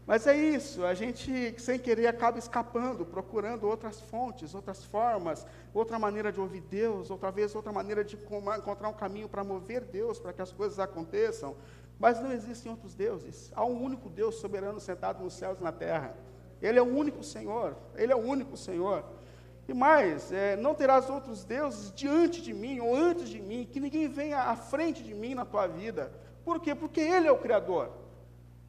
Mas 0.07 0.25
é 0.25 0.35
isso, 0.35 0.83
a 0.83 0.95
gente, 0.95 1.31
sem 1.59 1.77
querer, 1.77 2.07
acaba 2.07 2.39
escapando, 2.39 3.05
procurando 3.05 3.67
outras 3.67 4.01
fontes, 4.01 4.55
outras 4.55 4.83
formas, 4.83 5.45
outra 5.71 5.99
maneira 5.99 6.31
de 6.31 6.41
ouvir 6.41 6.61
Deus, 6.61 7.11
outra 7.11 7.29
vez 7.29 7.53
outra 7.53 7.71
maneira 7.71 8.03
de 8.03 8.15
encontrar 8.15 8.89
um 8.89 8.93
caminho 8.93 9.29
para 9.29 9.43
mover 9.43 9.81
Deus, 9.85 10.19
para 10.19 10.33
que 10.33 10.41
as 10.41 10.51
coisas 10.51 10.79
aconteçam. 10.79 11.55
Mas 11.99 12.19
não 12.19 12.31
existem 12.31 12.71
outros 12.71 12.95
deuses. 12.95 13.51
Há 13.55 13.63
um 13.63 13.79
único 13.79 14.09
Deus 14.09 14.37
soberano 14.37 14.79
sentado 14.79 15.23
nos 15.23 15.35
céus 15.35 15.59
e 15.59 15.63
na 15.63 15.71
terra. 15.71 16.17
Ele 16.59 16.79
é 16.79 16.81
o 16.81 16.97
único 16.97 17.23
Senhor. 17.23 17.77
Ele 17.95 18.11
é 18.11 18.15
o 18.15 18.25
único 18.35 18.57
Senhor. 18.57 19.05
E 19.67 19.73
mais, 19.73 20.31
é, 20.31 20.55
não 20.55 20.73
terás 20.73 21.09
outros 21.09 21.43
deuses 21.43 21.91
diante 21.93 22.41
de 22.41 22.53
mim 22.53 22.79
ou 22.79 22.95
antes 22.95 23.29
de 23.29 23.39
mim, 23.39 23.67
que 23.71 23.79
ninguém 23.79 24.07
venha 24.07 24.39
à 24.39 24.55
frente 24.55 25.03
de 25.03 25.13
mim 25.13 25.35
na 25.35 25.45
tua 25.45 25.67
vida. 25.67 26.11
Por 26.43 26.59
quê? 26.59 26.73
Porque 26.73 26.99
Ele 26.99 27.27
é 27.27 27.31
o 27.31 27.37
Criador. 27.37 27.89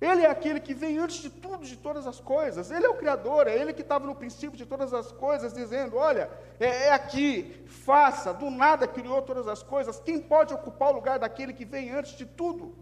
Ele 0.02 0.22
é 0.22 0.28
aquele 0.28 0.58
que 0.58 0.74
vem 0.74 0.98
antes 0.98 1.22
de 1.22 1.30
tudo, 1.30 1.64
de 1.64 1.76
todas 1.76 2.08
as 2.08 2.18
coisas. 2.18 2.72
Ele 2.72 2.84
é 2.84 2.88
o 2.88 2.96
Criador, 2.96 3.46
é 3.46 3.56
Ele 3.56 3.72
que 3.72 3.82
estava 3.82 4.04
no 4.04 4.16
princípio 4.16 4.58
de 4.58 4.66
todas 4.66 4.92
as 4.92 5.12
coisas, 5.12 5.52
dizendo: 5.52 5.96
Olha, 5.96 6.28
é, 6.58 6.88
é, 6.88 6.92
aqui, 6.92 7.64
faça, 7.68 8.34
do 8.34 8.50
nada 8.50 8.88
criou 8.88 9.22
todas 9.22 9.46
as 9.46 9.62
coisas. 9.62 10.00
Quem 10.00 10.18
pode 10.18 10.52
ocupar 10.52 10.90
o 10.90 10.94
lugar 10.94 11.20
daquele 11.20 11.52
que 11.52 11.64
vem 11.64 11.90
antes 11.90 12.16
de 12.16 12.26
tudo, 12.26 12.74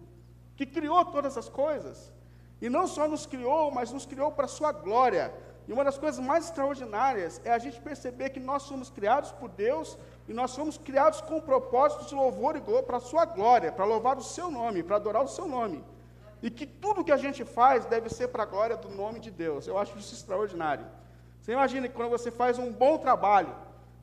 que 0.57 0.64
criou 0.64 1.05
todas 1.05 1.37
as 1.37 1.46
coisas? 1.46 2.11
E 2.59 2.70
não 2.70 2.87
só 2.87 3.07
nos 3.07 3.27
criou, 3.27 3.70
mas 3.70 3.92
nos 3.92 4.07
criou 4.07 4.33
para 4.33 4.46
a 4.46 4.49
Sua 4.49 4.73
glória. 4.73 5.31
E 5.71 5.73
uma 5.73 5.85
das 5.85 5.97
coisas 5.97 6.19
mais 6.19 6.47
extraordinárias 6.47 7.41
é 7.45 7.53
a 7.53 7.59
gente 7.65 7.81
perceber 7.81 8.31
que 8.31 8.41
nós 8.41 8.65
somos 8.65 8.91
criados 8.91 9.31
por 9.31 9.49
Deus 9.49 9.97
e 10.27 10.33
nós 10.35 10.51
somos 10.51 10.77
criados 10.77 11.21
com 11.21 11.41
propósitos 11.41 12.09
de 12.09 12.15
louvor 12.17 12.57
e 12.57 12.61
glória 12.61 12.83
para 12.83 12.97
a 12.97 13.01
Sua 13.11 13.25
glória, 13.25 13.71
para 13.71 13.85
louvar 13.85 14.19
o 14.19 14.21
Seu 14.21 14.51
nome, 14.51 14.83
para 14.83 14.97
adorar 14.97 15.23
o 15.23 15.29
Seu 15.29 15.47
nome. 15.47 15.85
E 16.43 16.51
que 16.51 16.67
tudo 16.67 17.05
que 17.05 17.13
a 17.13 17.17
gente 17.17 17.45
faz 17.45 17.85
deve 17.85 18.09
ser 18.09 18.27
para 18.27 18.43
a 18.43 18.47
glória 18.47 18.77
do 18.77 18.89
nome 18.89 19.21
de 19.21 19.31
Deus. 19.31 19.69
Eu 19.69 19.79
acho 19.79 19.97
isso 19.97 20.13
extraordinário. 20.13 20.85
Você 21.41 21.53
imagina 21.53 21.87
que 21.87 21.95
quando 21.95 22.11
você 22.11 22.33
faz 22.33 22.59
um 22.59 22.73
bom 22.73 22.99
trabalho, 22.99 23.55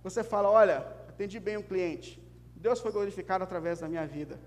você 0.01 0.23
fala: 0.23 0.49
Olha, 0.49 0.87
atendi 1.09 1.37
bem 1.37 1.57
um 1.57 1.63
cliente, 1.63 2.17
Deus 2.55 2.79
foi 2.79 2.93
glorificado 2.93 3.43
através 3.43 3.81
da 3.81 3.89
minha 3.89 4.07
vida. 4.07 4.39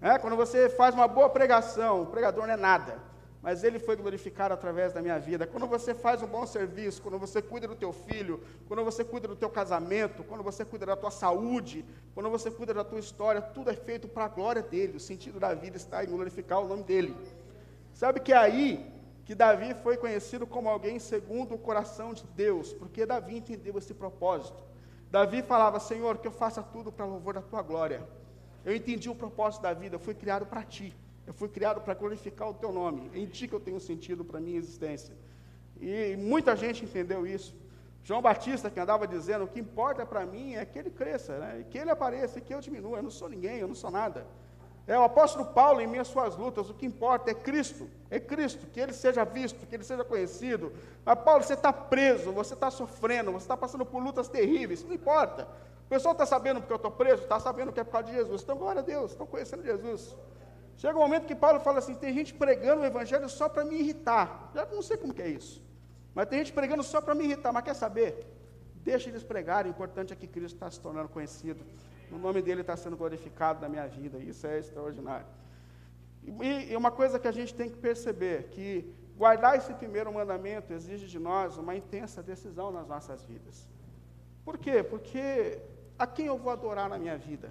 É, 0.00 0.16
quando 0.16 0.36
você 0.36 0.68
faz 0.68 0.94
uma 0.94 1.08
boa 1.08 1.28
pregação, 1.28 2.02
o 2.02 2.06
pregador 2.06 2.46
não 2.46 2.54
é 2.54 2.56
nada 2.56 3.11
mas 3.42 3.64
ele 3.64 3.80
foi 3.80 3.96
glorificado 3.96 4.54
através 4.54 4.92
da 4.92 5.02
minha 5.02 5.18
vida. 5.18 5.46
Quando 5.48 5.66
você 5.66 5.92
faz 5.92 6.22
um 6.22 6.28
bom 6.28 6.46
serviço, 6.46 7.02
quando 7.02 7.18
você 7.18 7.42
cuida 7.42 7.66
do 7.66 7.74
teu 7.74 7.92
filho, 7.92 8.40
quando 8.68 8.84
você 8.84 9.04
cuida 9.04 9.26
do 9.26 9.34
teu 9.34 9.50
casamento, 9.50 10.22
quando 10.22 10.44
você 10.44 10.64
cuida 10.64 10.86
da 10.86 10.94
tua 10.94 11.10
saúde, 11.10 11.84
quando 12.14 12.30
você 12.30 12.52
cuida 12.52 12.72
da 12.72 12.84
tua 12.84 13.00
história, 13.00 13.42
tudo 13.42 13.70
é 13.70 13.74
feito 13.74 14.06
para 14.06 14.26
a 14.26 14.28
glória 14.28 14.62
dele. 14.62 14.96
O 14.96 15.00
sentido 15.00 15.40
da 15.40 15.52
vida 15.54 15.76
está 15.76 16.04
em 16.04 16.06
glorificar 16.06 16.60
o 16.60 16.68
nome 16.68 16.84
dele. 16.84 17.16
Sabe 17.92 18.20
que 18.20 18.32
é 18.32 18.36
aí 18.36 18.86
que 19.24 19.34
Davi 19.34 19.74
foi 19.74 19.96
conhecido 19.96 20.46
como 20.46 20.68
alguém 20.68 21.00
segundo 21.00 21.54
o 21.56 21.58
coração 21.58 22.14
de 22.14 22.24
Deus, 22.36 22.72
porque 22.72 23.04
Davi 23.04 23.38
entendeu 23.38 23.76
esse 23.76 23.92
propósito. 23.92 24.62
Davi 25.10 25.42
falava: 25.42 25.80
Senhor, 25.80 26.18
que 26.18 26.28
eu 26.28 26.32
faça 26.32 26.62
tudo 26.62 26.92
para 26.92 27.04
louvor 27.04 27.34
da 27.34 27.42
tua 27.42 27.60
glória. 27.60 28.08
Eu 28.64 28.74
entendi 28.74 29.10
o 29.10 29.14
propósito 29.16 29.62
da 29.62 29.72
vida, 29.72 29.96
eu 29.96 30.00
fui 30.00 30.14
criado 30.14 30.46
para 30.46 30.62
ti. 30.62 30.94
Eu 31.26 31.32
fui 31.32 31.48
criado 31.48 31.80
para 31.80 31.94
glorificar 31.94 32.48
o 32.48 32.54
teu 32.54 32.72
nome. 32.72 33.10
Em 33.14 33.26
ti 33.26 33.46
que 33.46 33.54
eu 33.54 33.60
tenho 33.60 33.80
sentido 33.80 34.24
para 34.24 34.38
a 34.38 34.40
minha 34.40 34.58
existência. 34.58 35.14
E 35.80 36.16
muita 36.16 36.56
gente 36.56 36.84
entendeu 36.84 37.26
isso. 37.26 37.54
João 38.04 38.20
Batista, 38.20 38.68
que 38.68 38.80
andava 38.80 39.06
dizendo, 39.06 39.44
o 39.44 39.48
que 39.48 39.60
importa 39.60 40.04
para 40.04 40.26
mim 40.26 40.54
é 40.54 40.64
que 40.64 40.78
ele 40.78 40.90
cresça, 40.90 41.38
né? 41.38 41.64
que 41.70 41.78
ele 41.78 41.90
apareça 41.90 42.38
e 42.38 42.42
que 42.42 42.52
eu 42.52 42.60
diminua. 42.60 42.98
Eu 42.98 43.02
não 43.04 43.10
sou 43.10 43.28
ninguém, 43.28 43.58
eu 43.58 43.68
não 43.68 43.74
sou 43.74 43.90
nada. 43.90 44.26
É 44.86 44.98
o 44.98 45.04
apóstolo 45.04 45.44
Paulo, 45.46 45.80
em 45.80 45.86
minhas 45.86 46.08
suas 46.08 46.36
lutas, 46.36 46.68
o 46.68 46.74
que 46.74 46.84
importa 46.84 47.30
é 47.30 47.34
Cristo, 47.34 47.88
é 48.10 48.18
Cristo, 48.18 48.66
que 48.66 48.80
ele 48.80 48.92
seja 48.92 49.24
visto, 49.24 49.64
que 49.64 49.74
ele 49.76 49.84
seja 49.84 50.02
conhecido. 50.02 50.72
Mas, 51.04 51.18
Paulo, 51.20 51.44
você 51.44 51.54
está 51.54 51.72
preso, 51.72 52.32
você 52.32 52.54
está 52.54 52.68
sofrendo, 52.68 53.30
você 53.30 53.44
está 53.44 53.56
passando 53.56 53.86
por 53.86 54.02
lutas 54.02 54.28
terríveis, 54.28 54.84
não 54.84 54.92
importa. 54.92 55.46
O 55.86 55.88
pessoal 55.88 56.12
está 56.12 56.26
sabendo 56.26 56.60
porque 56.60 56.72
eu 56.72 56.76
estou 56.76 56.90
preso, 56.90 57.22
está 57.22 57.38
sabendo 57.38 57.72
que 57.72 57.78
é 57.78 57.84
por 57.84 57.92
causa 57.92 58.08
de 58.08 58.14
Jesus. 58.14 58.42
Então, 58.42 58.56
glória 58.56 58.80
a 58.80 58.84
Deus, 58.84 59.12
estão 59.12 59.26
conhecendo 59.26 59.62
Jesus. 59.62 60.16
Chega 60.76 60.98
um 60.98 61.02
momento 61.02 61.26
que 61.26 61.34
Paulo 61.34 61.60
fala 61.60 61.78
assim: 61.78 61.94
tem 61.94 62.12
gente 62.12 62.34
pregando 62.34 62.82
o 62.82 62.84
evangelho 62.84 63.28
só 63.28 63.48
para 63.48 63.64
me 63.64 63.76
irritar. 63.78 64.50
Já 64.54 64.66
não 64.66 64.82
sei 64.82 64.96
como 64.96 65.14
que 65.14 65.22
é 65.22 65.28
isso. 65.28 65.62
Mas 66.14 66.26
tem 66.28 66.38
gente 66.40 66.52
pregando 66.52 66.82
só 66.82 67.00
para 67.00 67.14
me 67.14 67.24
irritar. 67.24 67.52
Mas 67.52 67.64
quer 67.64 67.74
saber? 67.74 68.26
Deixa 68.76 69.08
eles 69.08 69.22
pregarem. 69.22 69.70
O 69.70 69.74
importante 69.74 70.12
é 70.12 70.16
que 70.16 70.26
Cristo 70.26 70.56
está 70.56 70.70
se 70.70 70.80
tornando 70.80 71.08
conhecido. 71.08 71.64
O 72.10 72.18
nome 72.18 72.42
dele 72.42 72.60
está 72.62 72.76
sendo 72.76 72.96
glorificado 72.96 73.60
na 73.60 73.68
minha 73.68 73.86
vida. 73.86 74.18
Isso 74.18 74.46
é 74.46 74.58
extraordinário. 74.58 75.26
E, 76.22 76.72
e 76.72 76.76
uma 76.76 76.90
coisa 76.90 77.18
que 77.18 77.28
a 77.28 77.32
gente 77.32 77.54
tem 77.54 77.68
que 77.68 77.76
perceber: 77.76 78.48
que 78.50 78.92
guardar 79.16 79.56
esse 79.56 79.72
primeiro 79.74 80.12
mandamento 80.12 80.72
exige 80.72 81.06
de 81.06 81.18
nós 81.18 81.56
uma 81.56 81.76
intensa 81.76 82.22
decisão 82.22 82.70
nas 82.70 82.88
nossas 82.88 83.24
vidas. 83.24 83.68
Por 84.44 84.58
quê? 84.58 84.82
Porque 84.82 85.60
a 85.98 86.06
quem 86.06 86.26
eu 86.26 86.36
vou 86.36 86.52
adorar 86.52 86.88
na 86.88 86.98
minha 86.98 87.16
vida? 87.16 87.50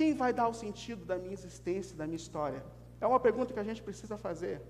Quem 0.00 0.14
vai 0.20 0.32
dar 0.32 0.48
o 0.48 0.54
sentido 0.54 1.02
da 1.04 1.16
minha 1.22 1.34
existência, 1.38 1.94
da 1.94 2.06
minha 2.06 2.16
história? 2.16 2.60
É 3.02 3.06
uma 3.06 3.20
pergunta 3.20 3.52
que 3.52 3.60
a 3.60 3.68
gente 3.68 3.82
precisa 3.88 4.16
fazer. 4.16 4.62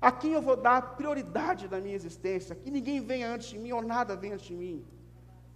A 0.00 0.12
quem 0.12 0.34
eu 0.34 0.42
vou 0.48 0.56
dar 0.66 0.80
prioridade 0.98 1.66
da 1.72 1.80
minha 1.80 1.96
existência? 2.00 2.54
Que 2.54 2.70
ninguém 2.76 3.00
venha 3.00 3.28
antes 3.34 3.48
de 3.48 3.58
mim 3.58 3.72
ou 3.72 3.82
nada 3.82 4.14
venha 4.14 4.34
antes 4.34 4.46
de 4.46 4.54
mim. 4.54 4.86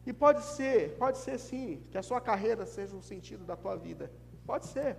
E 0.04 0.12
pode 0.12 0.42
ser, 0.42 0.96
pode 1.02 1.18
ser 1.18 1.38
sim, 1.38 1.68
que 1.92 1.98
a 1.98 2.02
sua 2.02 2.20
carreira 2.20 2.66
seja 2.66 2.96
o 2.96 3.02
sentido 3.10 3.44
da 3.44 3.54
tua 3.54 3.76
vida. 3.76 4.10
Pode 4.44 4.66
ser. 4.66 4.96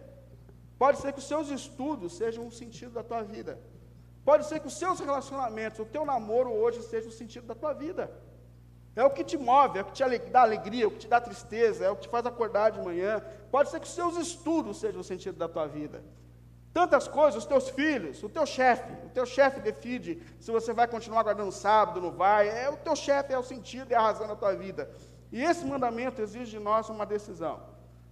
Pode 0.79 0.99
ser 0.99 1.11
que 1.11 1.19
os 1.19 1.27
seus 1.27 1.49
estudos 1.49 2.15
sejam 2.15 2.47
o 2.47 2.51
sentido 2.61 2.93
da 2.93 3.03
tua 3.03 3.21
vida. 3.23 3.59
Pode 4.23 4.45
ser 4.45 4.61
que 4.61 4.67
os 4.67 4.77
seus 4.77 5.01
relacionamentos, 5.01 5.79
o 5.79 5.85
teu 5.97 6.05
namoro 6.05 6.49
hoje 6.49 6.81
seja 6.83 7.09
o 7.09 7.17
sentido 7.21 7.45
da 7.45 7.55
tua 7.55 7.73
vida. 7.73 8.09
É 8.95 9.03
o 9.03 9.09
que 9.09 9.23
te 9.23 9.37
move, 9.37 9.79
é 9.79 9.81
o 9.81 9.85
que 9.85 9.93
te 9.93 10.19
dá 10.29 10.41
alegria, 10.41 10.83
é 10.83 10.87
o 10.87 10.91
que 10.91 10.99
te 10.99 11.07
dá 11.07 11.21
tristeza, 11.21 11.85
é 11.85 11.89
o 11.89 11.95
que 11.95 12.03
te 12.03 12.09
faz 12.09 12.25
acordar 12.25 12.71
de 12.71 12.81
manhã. 12.81 13.23
Pode 13.49 13.69
ser 13.69 13.79
que 13.79 13.87
os 13.87 13.93
seus 13.93 14.17
estudos 14.17 14.79
sejam 14.79 14.99
o 14.99 15.03
sentido 15.03 15.37
da 15.37 15.47
tua 15.47 15.65
vida. 15.65 16.03
Tantas 16.73 17.07
coisas, 17.07 17.43
os 17.43 17.45
teus 17.45 17.69
filhos, 17.69 18.21
o 18.23 18.29
teu 18.29 18.45
chefe, 18.45 18.91
o 19.05 19.09
teu 19.09 19.25
chefe 19.25 19.59
decide 19.59 20.21
se 20.39 20.51
você 20.51 20.73
vai 20.73 20.87
continuar 20.87 21.23
guardando 21.23 21.51
sábado, 21.51 22.01
não 22.01 22.11
vai. 22.11 22.47
É 22.47 22.69
o 22.69 22.77
teu 22.77 22.95
chefe 22.95 23.33
é 23.33 23.37
o 23.37 23.43
sentido 23.43 23.91
e 23.91 23.95
a 23.95 24.01
razão 24.01 24.27
da 24.27 24.35
tua 24.35 24.55
vida. 24.55 24.89
E 25.31 25.41
esse 25.41 25.65
mandamento 25.65 26.21
exige 26.21 26.51
de 26.51 26.59
nós 26.59 26.89
uma 26.89 27.05
decisão. 27.05 27.61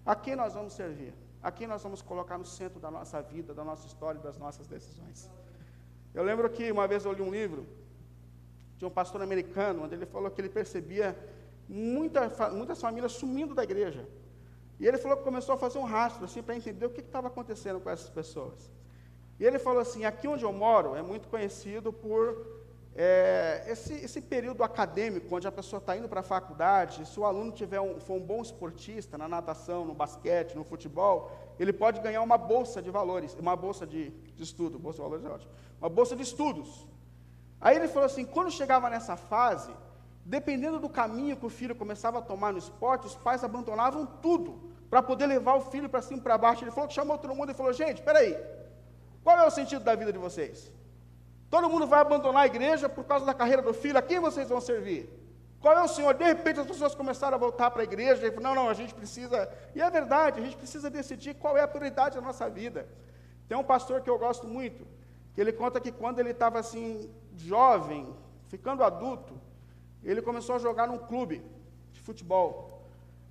A 0.06 0.16
quem 0.16 0.36
nós 0.36 0.54
vamos 0.54 0.74
servir? 0.74 1.14
A 1.42 1.52
quem 1.52 1.68
nós 1.68 1.84
vamos 1.84 2.02
colocar 2.02 2.38
no 2.38 2.46
centro 2.46 2.80
da 2.80 2.92
nossa 2.92 3.22
vida, 3.22 3.54
da 3.54 3.64
nossa 3.64 3.86
história 3.86 4.20
e 4.20 4.24
das 4.24 4.38
nossas 4.38 4.68
decisões? 4.68 5.30
Eu 6.14 6.24
lembro 6.24 6.50
que 6.50 6.72
uma 6.72 6.88
vez 6.88 7.06
eu 7.06 7.14
li 7.14 7.22
um 7.22 7.32
livro 7.32 7.66
de 8.80 8.86
um 8.86 8.90
pastor 8.90 9.22
americano, 9.22 9.84
onde 9.84 9.94
ele 9.94 10.06
falou 10.06 10.32
que 10.32 10.40
ele 10.40 10.50
percebia 10.50 11.16
muita, 11.68 12.50
muitas 12.50 12.80
famílias 12.82 13.12
sumindo 13.12 13.54
da 13.54 13.64
igreja. 13.64 14.08
E 14.80 14.88
ele 14.88 14.98
falou 14.98 15.18
que 15.18 15.24
começou 15.24 15.54
a 15.54 15.58
fazer 15.58 15.78
um 15.78 15.84
rastro, 15.84 16.24
assim, 16.24 16.42
para 16.42 16.56
entender 16.56 16.86
o 16.86 16.90
que 16.90 17.02
estava 17.02 17.28
acontecendo 17.28 17.82
com 17.82 17.90
essas 17.90 18.10
pessoas. 18.10 18.72
E 19.38 19.46
ele 19.46 19.60
falou 19.60 19.82
assim: 19.82 20.06
aqui 20.06 20.28
onde 20.30 20.46
eu 20.46 20.54
moro 20.54 20.96
é 20.96 21.02
muito 21.02 21.28
conhecido 21.28 21.92
por 21.92 22.48
é, 22.96 23.66
esse, 23.68 23.94
esse, 23.94 24.22
período 24.22 24.64
acadêmico, 24.64 25.36
onde 25.36 25.46
a 25.46 25.52
pessoa 25.52 25.80
está 25.80 25.98
indo 25.98 26.08
para 26.08 26.22
a 26.22 26.24
faculdade, 26.24 27.06
se 27.06 27.20
o 27.20 27.26
aluno 27.26 27.52
tiver 27.52 27.82
um, 27.82 28.00
for 28.00 28.14
um 28.14 28.22
bom 28.22 28.42
esportista 28.42 29.18
na 29.18 29.28
natação, 29.28 29.84
no 29.84 29.94
basquete, 29.94 30.56
no 30.56 30.64
futebol, 30.64 31.32
ele 31.60 31.74
pode 31.74 32.00
ganhar 32.00 32.22
uma 32.22 32.38
bolsa 32.38 32.82
de 32.82 32.90
valores, 32.90 33.36
uma 33.36 33.58
bolsa 33.58 33.86
de, 33.86 34.10
de 34.10 34.44
estudo, 34.44 34.80
bolsa 34.80 34.98
de 34.98 35.04
valores 35.04 35.26
é 35.26 35.30
ótimo, 35.30 35.52
uma 35.82 35.90
bolsa 35.90 36.16
de 36.16 36.24
estudos. 36.24 36.88
Aí 37.62 37.76
ele 37.76 37.88
falou 37.88 38.06
assim: 38.06 38.26
quando 38.26 38.52
chegava 38.52 38.90
nessa 38.90 39.16
fase, 39.16 39.72
dependendo 40.26 40.80
do 40.80 40.90
caminho 40.90 41.38
que 41.38 41.46
o 41.46 41.50
filho 41.50 41.76
começava 41.76 42.20
a 42.20 42.22
tomar 42.22 42.52
no 42.52 42.60
esporte, 42.60 43.08
os 43.08 43.16
pais 43.16 43.44
abandonavam 43.44 44.06
tudo 44.06 44.72
para 44.90 45.04
poder 45.04 45.28
levar 45.28 45.56
o 45.56 45.62
filho 45.62 45.90
para 45.90 46.02
cima 46.02 46.20
e 46.20 46.24
para 46.24 46.38
baixo. 46.38 46.64
Ele 46.64 46.72
falou 46.72 46.88
que 46.88 46.94
chamou 46.94 47.18
todo 47.18 47.36
mundo 47.36 47.52
e 47.52 47.56
falou: 47.56 47.74
gente, 47.74 48.02
peraí, 48.02 48.38
qual 49.24 49.38
é 49.38 49.46
o 49.46 49.52
sentido 49.52 49.84
da 49.84 49.96
vida 49.96 50.12
de 50.12 50.20
vocês? 50.20 50.72
Todo 51.50 51.70
mundo 51.70 51.88
vai 51.88 52.00
abandonar 52.00 52.44
a 52.44 52.46
igreja 52.46 52.88
por 52.88 53.04
causa 53.04 53.26
da 53.26 53.34
carreira 53.34 53.62
do 53.62 53.74
filho, 53.74 53.98
a 53.98 54.02
quem 54.02 54.20
vocês 54.20 54.48
vão 54.50 54.62
servir? 54.62 55.10
Qual 55.60 55.76
é 55.78 55.82
o 55.82 55.88
Senhor? 55.88 56.14
De 56.14 56.24
repente 56.24 56.60
as 56.60 56.68
pessoas 56.68 56.96
começaram 56.96 57.36
a 57.36 57.40
voltar 57.40 57.70
para 57.72 57.82
a 57.82 57.84
igreja 57.84 58.26
e 58.26 58.32
falaram, 58.32 58.56
não, 58.56 58.64
não, 58.64 58.70
a 58.70 58.74
gente 58.74 58.94
precisa. 58.94 59.52
E 59.76 59.82
é 59.82 59.90
verdade, 59.90 60.40
a 60.40 60.44
gente 60.44 60.56
precisa 60.56 60.90
decidir 60.90 61.34
qual 61.34 61.58
é 61.58 61.62
a 61.62 61.68
prioridade 61.68 62.16
da 62.16 62.22
nossa 62.22 62.50
vida. 62.50 62.88
Tem 63.48 63.58
um 63.58 63.64
pastor 63.64 64.02
que 64.02 64.10
eu 64.10 64.18
gosto 64.18 64.48
muito, 64.48 64.88
que 65.34 65.42
ele 65.42 65.52
conta 65.52 65.82
que 65.82 65.92
quando 65.92 66.20
ele 66.20 66.30
estava 66.30 66.60
assim, 66.60 67.12
jovem, 67.46 68.08
ficando 68.48 68.84
adulto, 68.84 69.34
ele 70.04 70.22
começou 70.22 70.56
a 70.56 70.60
jogar 70.60 70.88
num 70.88 70.98
clube 70.98 71.44
de 71.92 72.00
futebol. 72.02 72.84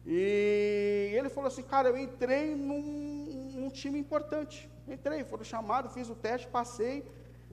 E 0.07 1.11
ele 1.13 1.29
falou 1.29 1.49
assim, 1.49 1.63
cara, 1.63 1.89
eu 1.89 1.97
entrei 1.97 2.55
num, 2.55 3.53
num 3.55 3.71
time 3.71 3.99
importante. 3.99 4.71
Entrei, 4.87 5.25
foram 5.25 5.45
chamados, 5.45 5.93
fiz 5.93 6.09
o 6.09 6.15
teste, 6.15 6.47
passei. 6.49 7.05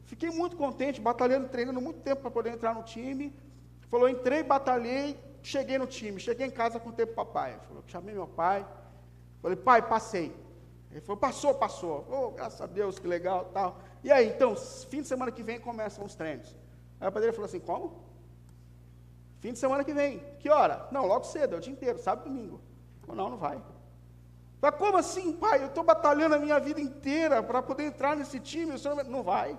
Fiquei 0.06 0.30
muito 0.30 0.56
contente, 0.56 1.02
batalhando, 1.02 1.50
treinando 1.50 1.82
muito 1.82 2.00
tempo 2.02 2.22
para 2.22 2.32
poder 2.32 2.52
entrar 2.52 2.74
no 2.74 2.84
time. 2.84 3.34
Falou, 3.90 4.08
entrei, 4.08 4.44
batalhei, 4.44 5.20
cheguei 5.42 5.78
no 5.78 5.88
time. 5.88 6.20
Cheguei 6.20 6.48
em 6.48 6.52
casa 6.52 6.80
com 6.80 6.90
o 6.90 6.94
tempo 6.94 7.14
papai. 7.14 7.60
Falou, 7.68 7.84
chamei 7.88 8.14
meu 8.14 8.28
pai. 8.28 8.66
Falei, 9.42 9.58
pai, 9.58 9.82
passei. 9.82 10.36
Ele 10.92 11.02
falou, 11.02 11.18
passou, 11.18 11.56
passou. 11.56 12.08
Oh, 12.10 12.32
graças 12.32 12.62
a 12.62 12.68
Deus, 12.68 13.00
que 13.00 13.08
legal 13.08 13.46
tal. 13.54 13.80
E 14.06 14.12
aí, 14.12 14.28
então, 14.28 14.56
fim 14.56 15.02
de 15.02 15.08
semana 15.08 15.32
que 15.32 15.42
vem 15.42 15.60
começam 15.60 16.06
os 16.06 16.14
treinos. 16.14 16.56
Aí 17.02 17.08
o 17.08 17.12
padre 17.12 17.32
falou 17.32 17.46
assim, 17.46 17.60
como? 17.60 17.86
Fim 19.40 19.52
de 19.52 19.58
semana 19.58 19.84
que 19.84 19.96
vem. 19.96 20.20
Que 20.38 20.48
hora? 20.48 20.88
Não, 20.92 21.08
logo 21.08 21.26
cedo, 21.26 21.56
é 21.56 21.58
o 21.58 21.60
dia 21.60 21.74
inteiro, 21.74 21.98
sábado 21.98 22.28
e 22.28 22.30
domingo. 22.30 22.62
Falei, 23.02 23.16
não, 23.20 23.32
não 23.32 23.38
vai. 23.38 23.60
Falei, 24.62 24.78
como 24.78 24.96
assim, 25.00 25.34
pai? 25.34 25.64
Eu 25.64 25.70
estou 25.70 25.84
batalhando 25.84 26.36
a 26.36 26.38
minha 26.38 26.60
vida 26.60 26.80
inteira 26.80 27.42
para 27.42 27.64
poder 27.64 27.86
entrar 27.86 28.16
nesse 28.16 28.40
time, 28.40 28.74
o 28.74 28.78
senhor 28.78 29.04
não 29.06 29.24
vai. 29.24 29.58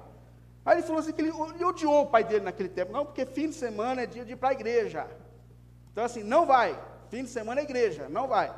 Aí 0.65 0.77
ele 0.77 0.87
falou 0.87 1.01
assim 1.01 1.13
que 1.13 1.23
ele, 1.23 1.33
ele 1.55 1.65
odiou 1.65 2.03
o 2.03 2.07
pai 2.07 2.23
dele 2.23 2.45
naquele 2.45 2.69
tempo. 2.69 2.93
Não, 2.93 3.05
porque 3.05 3.27
fim 3.27 3.49
de 3.49 3.57
semana 3.57 4.03
é 4.03 4.07
dia 4.07 4.25
de 4.25 4.35
ir 4.35 4.37
para 4.37 4.51
a 4.51 4.53
igreja. 4.53 5.09
Então 5.91 6.05
assim, 6.05 6.23
não 6.23 6.47
vai. 6.47 6.81
Fim 7.09 7.25
de 7.25 7.31
semana 7.31 7.63
é 7.63 7.65
igreja, 7.65 8.09
não 8.09 8.29
vai. 8.29 8.55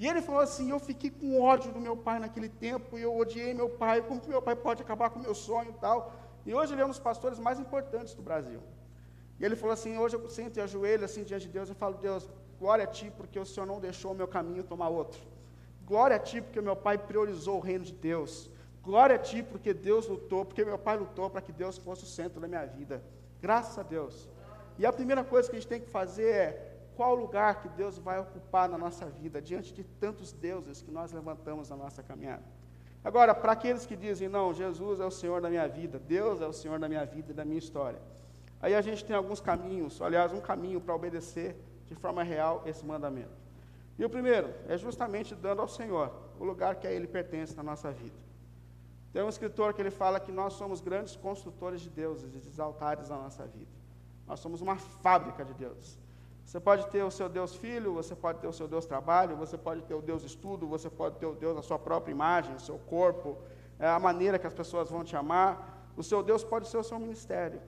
E 0.00 0.06
ele 0.10 0.22
falou 0.26 0.40
assim: 0.40 0.66
Eu 0.74 0.80
fiquei 0.88 1.10
com 1.10 1.38
ódio 1.52 1.70
do 1.76 1.80
meu 1.86 1.94
pai 2.06 2.18
naquele 2.18 2.48
tempo, 2.48 2.98
e 2.98 3.02
eu 3.02 3.14
odiei 3.22 3.52
meu 3.52 3.68
pai, 3.82 3.96
como 4.08 4.22
que 4.22 4.30
meu 4.34 4.42
pai 4.46 4.56
pode 4.66 4.80
acabar 4.84 5.10
com 5.10 5.18
o 5.18 5.22
meu 5.22 5.34
sonho 5.34 5.70
e 5.72 5.78
tal. 5.84 5.98
E 6.46 6.54
hoje 6.54 6.72
ele 6.72 6.80
é 6.80 6.86
um 6.86 6.94
dos 6.94 7.04
pastores 7.08 7.38
mais 7.38 7.60
importantes 7.64 8.14
do 8.14 8.22
Brasil. 8.22 8.60
E 9.38 9.44
ele 9.44 9.54
falou 9.54 9.74
assim: 9.74 9.98
Hoje 9.98 10.16
eu 10.16 10.26
sento 10.30 10.56
e 10.56 10.62
ajoelho 10.62 11.04
assim 11.04 11.22
diante 11.22 11.46
de 11.48 11.52
Deus 11.52 11.68
e 11.68 11.74
falo: 11.74 11.98
Deus, 11.98 12.26
glória 12.58 12.84
a 12.84 12.86
ti, 12.86 13.12
porque 13.14 13.38
o 13.38 13.44
Senhor 13.44 13.66
não 13.66 13.78
deixou 13.78 14.12
o 14.12 14.14
meu 14.14 14.26
caminho 14.26 14.64
tomar 14.64 14.88
outro. 14.88 15.20
Glória 15.84 16.16
a 16.16 16.18
ti, 16.18 16.40
porque 16.40 16.62
meu 16.62 16.76
pai 16.76 16.96
priorizou 16.96 17.58
o 17.58 17.60
reino 17.60 17.84
de 17.84 17.92
Deus. 17.92 18.50
Glória 18.82 19.16
a 19.16 19.18
ti, 19.18 19.42
porque 19.42 19.74
Deus 19.74 20.08
lutou, 20.08 20.46
porque 20.46 20.64
meu 20.64 20.78
pai 20.78 20.96
lutou 20.96 21.28
para 21.28 21.42
que 21.42 21.52
Deus 21.52 21.76
fosse 21.76 22.04
o 22.04 22.06
centro 22.06 22.40
da 22.40 22.48
minha 22.48 22.64
vida. 22.64 23.02
Graças 23.42 23.78
a 23.78 23.82
Deus. 23.82 24.30
E 24.78 24.86
a 24.86 24.92
primeira 24.94 25.22
coisa 25.22 25.50
que 25.50 25.56
a 25.56 25.60
gente 25.60 25.68
tem 25.68 25.80
que 25.82 25.90
fazer 25.90 26.30
é 26.30 26.69
qual 27.00 27.14
lugar 27.14 27.62
que 27.62 27.68
Deus 27.70 27.96
vai 27.96 28.20
ocupar 28.20 28.68
na 28.68 28.76
nossa 28.76 29.06
vida, 29.06 29.40
diante 29.40 29.72
de 29.72 29.82
tantos 29.82 30.34
deuses 30.34 30.82
que 30.82 30.90
nós 30.90 31.10
levantamos 31.12 31.70
na 31.70 31.76
nossa 31.76 32.02
caminhada. 32.02 32.44
Agora, 33.02 33.34
para 33.34 33.52
aqueles 33.52 33.86
que 33.86 33.96
dizem, 33.96 34.28
não, 34.28 34.52
Jesus 34.52 35.00
é 35.00 35.06
o 35.06 35.10
Senhor 35.10 35.40
da 35.40 35.48
minha 35.48 35.66
vida, 35.66 35.98
Deus 35.98 36.42
é 36.42 36.46
o 36.46 36.52
Senhor 36.52 36.78
da 36.78 36.90
minha 36.90 37.06
vida 37.06 37.30
e 37.30 37.34
da 37.34 37.42
minha 37.42 37.58
história. 37.58 37.98
Aí 38.60 38.74
a 38.74 38.82
gente 38.82 39.02
tem 39.02 39.16
alguns 39.16 39.40
caminhos, 39.40 40.02
aliás, 40.02 40.30
um 40.34 40.42
caminho 40.42 40.78
para 40.78 40.94
obedecer 40.94 41.56
de 41.86 41.94
forma 41.94 42.22
real 42.22 42.62
esse 42.66 42.84
mandamento. 42.84 43.32
E 43.98 44.04
o 44.04 44.10
primeiro 44.10 44.52
é 44.68 44.76
justamente 44.76 45.34
dando 45.34 45.62
ao 45.62 45.68
Senhor 45.68 46.12
o 46.38 46.44
lugar 46.44 46.74
que 46.74 46.86
a 46.86 46.92
Ele 46.92 47.06
pertence 47.06 47.56
na 47.56 47.62
nossa 47.62 47.90
vida. 47.90 48.18
Tem 49.10 49.22
um 49.22 49.28
escritor 49.30 49.72
que 49.72 49.80
ele 49.80 49.90
fala 49.90 50.20
que 50.20 50.30
nós 50.30 50.52
somos 50.52 50.82
grandes 50.82 51.16
construtores 51.16 51.80
de 51.80 51.88
deuses 51.88 52.34
e 52.34 52.40
de 52.40 52.60
altares 52.60 53.08
na 53.08 53.16
nossa 53.16 53.46
vida. 53.46 53.72
Nós 54.26 54.38
somos 54.38 54.60
uma 54.60 54.76
fábrica 54.76 55.42
de 55.46 55.54
deuses. 55.54 55.98
Você 56.50 56.58
pode 56.58 56.84
ter 56.88 57.04
o 57.04 57.12
seu 57.12 57.28
Deus 57.28 57.54
filho, 57.54 57.94
você 57.94 58.14
pode 58.22 58.40
ter 58.40 58.48
o 58.48 58.52
seu 58.52 58.66
Deus 58.66 58.84
trabalho, 58.84 59.36
você 59.36 59.56
pode 59.56 59.82
ter 59.82 59.94
o 59.94 60.02
Deus 60.02 60.24
estudo, 60.24 60.66
você 60.66 60.90
pode 60.90 61.14
ter 61.20 61.26
o 61.26 61.32
Deus 61.32 61.56
a 61.56 61.62
sua 61.62 61.78
própria 61.78 62.10
imagem, 62.10 62.58
seu 62.58 62.76
corpo, 62.76 63.38
é 63.78 63.86
a 63.86 64.00
maneira 64.00 64.36
que 64.36 64.48
as 64.48 64.52
pessoas 64.52 64.90
vão 64.90 65.04
te 65.04 65.14
amar. 65.14 65.52
O 65.96 66.02
seu 66.02 66.24
Deus 66.24 66.42
pode 66.42 66.66
ser 66.66 66.78
o 66.78 66.82
seu 66.82 66.98
ministério, 66.98 67.60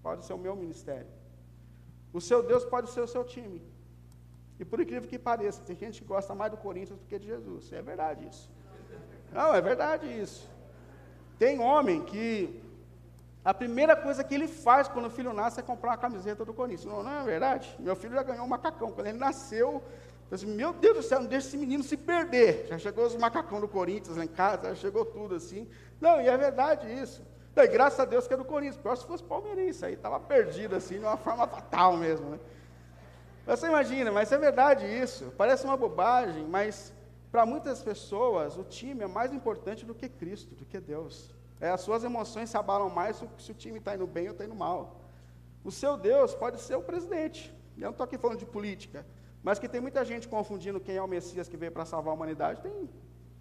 pode 0.00 0.24
ser 0.24 0.32
o 0.32 0.38
meu 0.38 0.54
ministério. 0.54 1.08
O 2.12 2.20
seu 2.20 2.40
Deus 2.40 2.64
pode 2.64 2.90
ser 2.90 3.00
o 3.00 3.08
seu 3.08 3.24
time. 3.24 3.60
E 4.60 4.64
por 4.64 4.78
incrível 4.80 5.08
que 5.08 5.18
pareça, 5.18 5.60
tem 5.62 5.74
gente 5.74 6.00
que 6.00 6.06
gosta 6.06 6.32
mais 6.32 6.52
do 6.52 6.56
Corinthians 6.56 7.00
do 7.00 7.06
que 7.06 7.18
de 7.18 7.26
Jesus. 7.26 7.72
É 7.72 7.82
verdade 7.82 8.28
isso. 8.28 8.48
Não, 9.32 9.52
é 9.52 9.60
verdade 9.60 10.06
isso. 10.06 10.48
Tem 11.36 11.58
homem 11.58 12.04
que 12.04 12.62
a 13.44 13.54
primeira 13.54 13.96
coisa 13.96 14.22
que 14.22 14.34
ele 14.34 14.46
faz 14.46 14.86
quando 14.86 15.06
o 15.06 15.10
filho 15.10 15.32
nasce 15.32 15.60
é 15.60 15.62
comprar 15.62 15.92
uma 15.92 15.96
camiseta 15.96 16.44
do 16.44 16.52
Corinthians. 16.52 16.92
Não, 16.92 17.02
não 17.02 17.20
é 17.20 17.24
verdade? 17.24 17.74
Meu 17.78 17.96
filho 17.96 18.14
já 18.14 18.22
ganhou 18.22 18.44
um 18.44 18.48
macacão. 18.48 18.92
Quando 18.92 19.06
ele 19.06 19.18
nasceu, 19.18 19.82
eu 20.30 20.36
disse, 20.36 20.46
meu 20.46 20.72
Deus 20.74 20.96
do 20.98 21.02
céu, 21.02 21.20
não 21.20 21.26
deixa 21.26 21.48
esse 21.48 21.56
menino 21.56 21.82
se 21.82 21.96
perder. 21.96 22.66
Já 22.68 22.78
chegou 22.78 23.06
os 23.06 23.16
macacão 23.16 23.60
do 23.60 23.66
Corinthians 23.66 24.16
lá 24.16 24.24
em 24.24 24.28
casa, 24.28 24.68
já 24.68 24.74
chegou 24.74 25.06
tudo 25.06 25.34
assim. 25.34 25.66
Não, 26.00 26.20
e 26.20 26.28
é 26.28 26.36
verdade 26.36 26.86
isso. 26.92 27.22
E 27.56 27.66
graças 27.66 27.98
a 27.98 28.04
Deus 28.04 28.28
que 28.28 28.34
é 28.34 28.36
do 28.36 28.44
Corinthians. 28.44 28.76
Pior 28.76 28.96
se 28.96 29.06
fosse 29.06 29.24
palmeirense, 29.24 29.84
aí 29.86 29.94
estava 29.94 30.20
perdido 30.20 30.76
assim, 30.76 30.98
de 30.98 31.04
uma 31.04 31.16
forma 31.16 31.46
fatal 31.46 31.96
mesmo. 31.96 32.30
Né? 32.30 32.40
Você 33.46 33.66
imagina, 33.66 34.12
mas 34.12 34.30
é 34.30 34.38
verdade 34.38 34.84
isso. 34.84 35.32
Parece 35.36 35.64
uma 35.64 35.76
bobagem, 35.78 36.44
mas 36.46 36.92
para 37.32 37.46
muitas 37.46 37.82
pessoas 37.82 38.56
o 38.58 38.64
time 38.64 39.02
é 39.02 39.06
mais 39.06 39.32
importante 39.32 39.86
do 39.86 39.94
que 39.94 40.08
Cristo, 40.08 40.54
do 40.54 40.66
que 40.66 40.78
Deus. 40.78 41.34
É, 41.60 41.70
as 41.70 41.82
suas 41.82 42.02
emoções 42.02 42.48
se 42.48 42.56
abalam 42.56 42.88
mais 42.88 43.22
se 43.38 43.52
o 43.52 43.54
time 43.54 43.78
está 43.78 43.94
indo 43.94 44.06
bem 44.06 44.26
ou 44.26 44.32
está 44.32 44.44
indo 44.44 44.54
mal. 44.54 45.00
O 45.62 45.70
seu 45.70 45.96
Deus 45.96 46.34
pode 46.34 46.60
ser 46.60 46.74
o 46.74 46.82
presidente. 46.82 47.54
Eu 47.76 47.84
não 47.84 47.90
estou 47.90 48.04
aqui 48.04 48.16
falando 48.16 48.38
de 48.38 48.46
política, 48.46 49.06
mas 49.42 49.58
que 49.58 49.68
tem 49.68 49.80
muita 49.80 50.04
gente 50.04 50.26
confundindo 50.26 50.80
quem 50.80 50.96
é 50.96 51.02
o 51.02 51.06
Messias 51.06 51.48
que 51.48 51.56
veio 51.56 51.72
para 51.72 51.84
salvar 51.84 52.12
a 52.12 52.14
humanidade. 52.14 52.62
Tem 52.62 52.88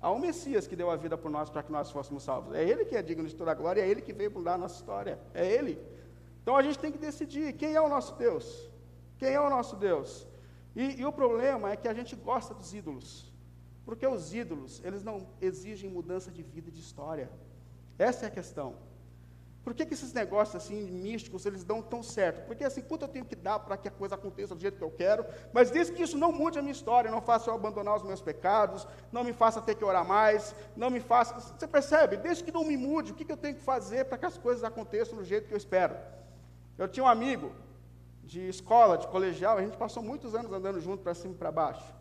há 0.01 0.11
um 0.11 0.19
Messias 0.19 0.67
que 0.67 0.75
deu 0.75 0.89
a 0.89 0.95
vida 0.95 1.17
por 1.17 1.31
nós 1.31 1.49
para 1.49 1.63
que 1.63 1.71
nós 1.71 1.89
fôssemos 1.91 2.23
salvos. 2.23 2.53
É 2.53 2.63
Ele 2.63 2.85
que 2.85 2.95
é 2.95 3.01
digno 3.01 3.27
de 3.27 3.35
toda 3.35 3.51
a 3.51 3.53
glória, 3.53 3.81
é 3.81 3.87
Ele 3.87 4.01
que 4.01 4.13
veio 4.13 4.31
mudar 4.31 4.55
a 4.55 4.57
nossa 4.57 4.75
história. 4.75 5.17
É 5.33 5.45
Ele. 5.45 5.79
Então 6.41 6.55
a 6.57 6.61
gente 6.61 6.77
tem 6.77 6.91
que 6.91 6.97
decidir 6.97 7.53
quem 7.53 7.73
é 7.73 7.81
o 7.81 7.87
nosso 7.87 8.15
Deus. 8.15 8.69
Quem 9.17 9.33
é 9.33 9.39
o 9.39 9.49
nosso 9.49 9.75
Deus? 9.75 10.27
E, 10.75 11.01
e 11.01 11.05
o 11.05 11.11
problema 11.11 11.71
é 11.71 11.75
que 11.75 11.87
a 11.87 11.93
gente 11.93 12.15
gosta 12.15 12.53
dos 12.53 12.73
ídolos. 12.73 13.33
Porque 13.85 14.05
os 14.05 14.33
ídolos, 14.33 14.81
eles 14.83 15.03
não 15.03 15.27
exigem 15.41 15.89
mudança 15.89 16.31
de 16.31 16.43
vida 16.43 16.69
e 16.69 16.71
de 16.71 16.79
história. 16.79 17.29
Essa 17.99 18.25
é 18.25 18.27
a 18.29 18.31
questão. 18.31 18.75
Por 19.63 19.73
que, 19.73 19.85
que 19.85 19.93
esses 19.93 20.13
negócios 20.13 20.55
assim 20.55 20.89
místicos 20.89 21.45
eles 21.45 21.63
dão 21.63 21.81
tão 21.81 22.01
certo? 22.01 22.45
Porque 22.47 22.63
assim, 22.63 22.81
quanto 22.81 23.03
eu 23.03 23.07
tenho 23.07 23.25
que 23.25 23.35
dar 23.35 23.59
para 23.59 23.77
que 23.77 23.87
a 23.89 23.91
coisa 23.91 24.15
aconteça 24.15 24.55
do 24.55 24.61
jeito 24.61 24.77
que 24.77 24.83
eu 24.83 24.89
quero, 24.89 25.25
mas 25.53 25.69
desde 25.69 25.93
que 25.93 26.01
isso 26.01 26.17
não 26.17 26.31
mude 26.31 26.57
a 26.57 26.61
minha 26.61 26.71
história, 26.71 27.11
não 27.11 27.21
faça 27.21 27.49
eu 27.49 27.53
abandonar 27.53 27.95
os 27.97 28.03
meus 28.03 28.21
pecados, 28.21 28.87
não 29.11 29.23
me 29.23 29.33
faça 29.33 29.61
ter 29.61 29.75
que 29.75 29.83
orar 29.83 30.05
mais, 30.05 30.55
não 30.75 30.89
me 30.89 31.01
faça. 31.01 31.39
Você 31.39 31.67
percebe? 31.67 32.17
Desde 32.17 32.43
que 32.43 32.51
não 32.51 32.63
me 32.63 32.77
mude, 32.77 33.11
o 33.11 33.15
que, 33.15 33.25
que 33.25 33.31
eu 33.31 33.37
tenho 33.37 33.55
que 33.55 33.61
fazer 33.61 34.05
para 34.05 34.17
que 34.17 34.25
as 34.25 34.37
coisas 34.37 34.63
aconteçam 34.63 35.17
do 35.17 35.25
jeito 35.25 35.47
que 35.47 35.53
eu 35.53 35.57
espero? 35.57 35.95
Eu 36.77 36.87
tinha 36.87 37.03
um 37.03 37.07
amigo 37.07 37.51
de 38.23 38.47
escola, 38.47 38.97
de 38.97 39.07
colegial, 39.07 39.57
a 39.57 39.61
gente 39.61 39.77
passou 39.77 40.01
muitos 40.01 40.33
anos 40.33 40.51
andando 40.51 40.79
junto 40.79 41.03
para 41.03 41.13
cima 41.13 41.33
e 41.33 41.37
para 41.37 41.51
baixo. 41.51 41.93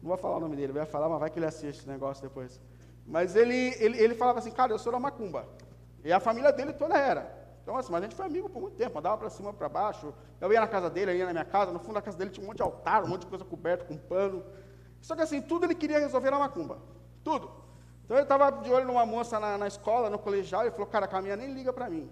Não 0.00 0.08
vou 0.08 0.16
falar 0.16 0.36
o 0.36 0.40
nome 0.40 0.54
dele, 0.54 0.72
vai 0.72 0.86
falar, 0.86 1.08
mas 1.08 1.18
vai 1.18 1.30
que 1.30 1.38
ele 1.38 1.46
assiste 1.46 1.80
esse 1.80 1.88
negócio 1.88 2.22
depois. 2.22 2.60
Mas 3.06 3.36
ele, 3.36 3.74
ele, 3.78 3.98
ele 3.98 4.14
falava 4.14 4.38
assim, 4.38 4.50
cara, 4.50 4.72
eu 4.72 4.78
sou 4.78 4.92
da 4.92 4.98
Macumba. 4.98 5.46
E 6.02 6.12
a 6.12 6.20
família 6.20 6.52
dele 6.52 6.72
toda 6.72 6.96
era. 6.96 7.44
Então, 7.62 7.76
assim, 7.76 7.90
mas 7.90 8.02
a 8.02 8.04
gente 8.04 8.14
foi 8.14 8.26
amigo 8.26 8.48
por 8.48 8.60
muito 8.60 8.76
tempo, 8.76 8.98
andava 8.98 9.16
para 9.16 9.30
cima, 9.30 9.52
para 9.52 9.68
baixo. 9.68 10.12
Eu 10.40 10.52
ia 10.52 10.60
na 10.60 10.66
casa 10.66 10.90
dele, 10.90 11.12
eu 11.12 11.16
ia 11.16 11.26
na 11.26 11.32
minha 11.32 11.44
casa. 11.44 11.72
No 11.72 11.78
fundo 11.78 11.94
da 11.94 12.02
casa 12.02 12.18
dele 12.18 12.30
tinha 12.30 12.44
um 12.44 12.48
monte 12.48 12.58
de 12.58 12.62
altar, 12.62 13.02
um 13.04 13.08
monte 13.08 13.22
de 13.22 13.26
coisa 13.26 13.44
coberta 13.44 13.84
com 13.84 13.96
pano. 13.96 14.44
Só 15.00 15.16
que 15.16 15.22
assim, 15.22 15.40
tudo 15.40 15.64
ele 15.64 15.74
queria 15.74 15.98
resolver 15.98 16.30
na 16.30 16.38
macumba. 16.38 16.78
Tudo. 17.22 17.50
Então 18.04 18.16
ele 18.16 18.24
estava 18.24 18.50
de 18.50 18.70
olho 18.70 18.86
numa 18.86 19.06
moça 19.06 19.40
na, 19.40 19.56
na 19.56 19.66
escola, 19.66 20.10
no 20.10 20.18
colegial, 20.18 20.66
e 20.66 20.70
falou, 20.70 20.86
cara, 20.86 21.06
a 21.06 21.08
caminha 21.08 21.36
nem 21.36 21.52
liga 21.54 21.72
para 21.72 21.88
mim. 21.88 22.10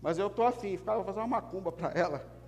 Mas 0.00 0.18
eu 0.18 0.28
estou 0.28 0.46
afim, 0.46 0.76
ficava, 0.78 1.04
fazer 1.04 1.20
uma 1.20 1.26
macumba 1.26 1.70
para 1.70 1.90
ela. 1.90 2.39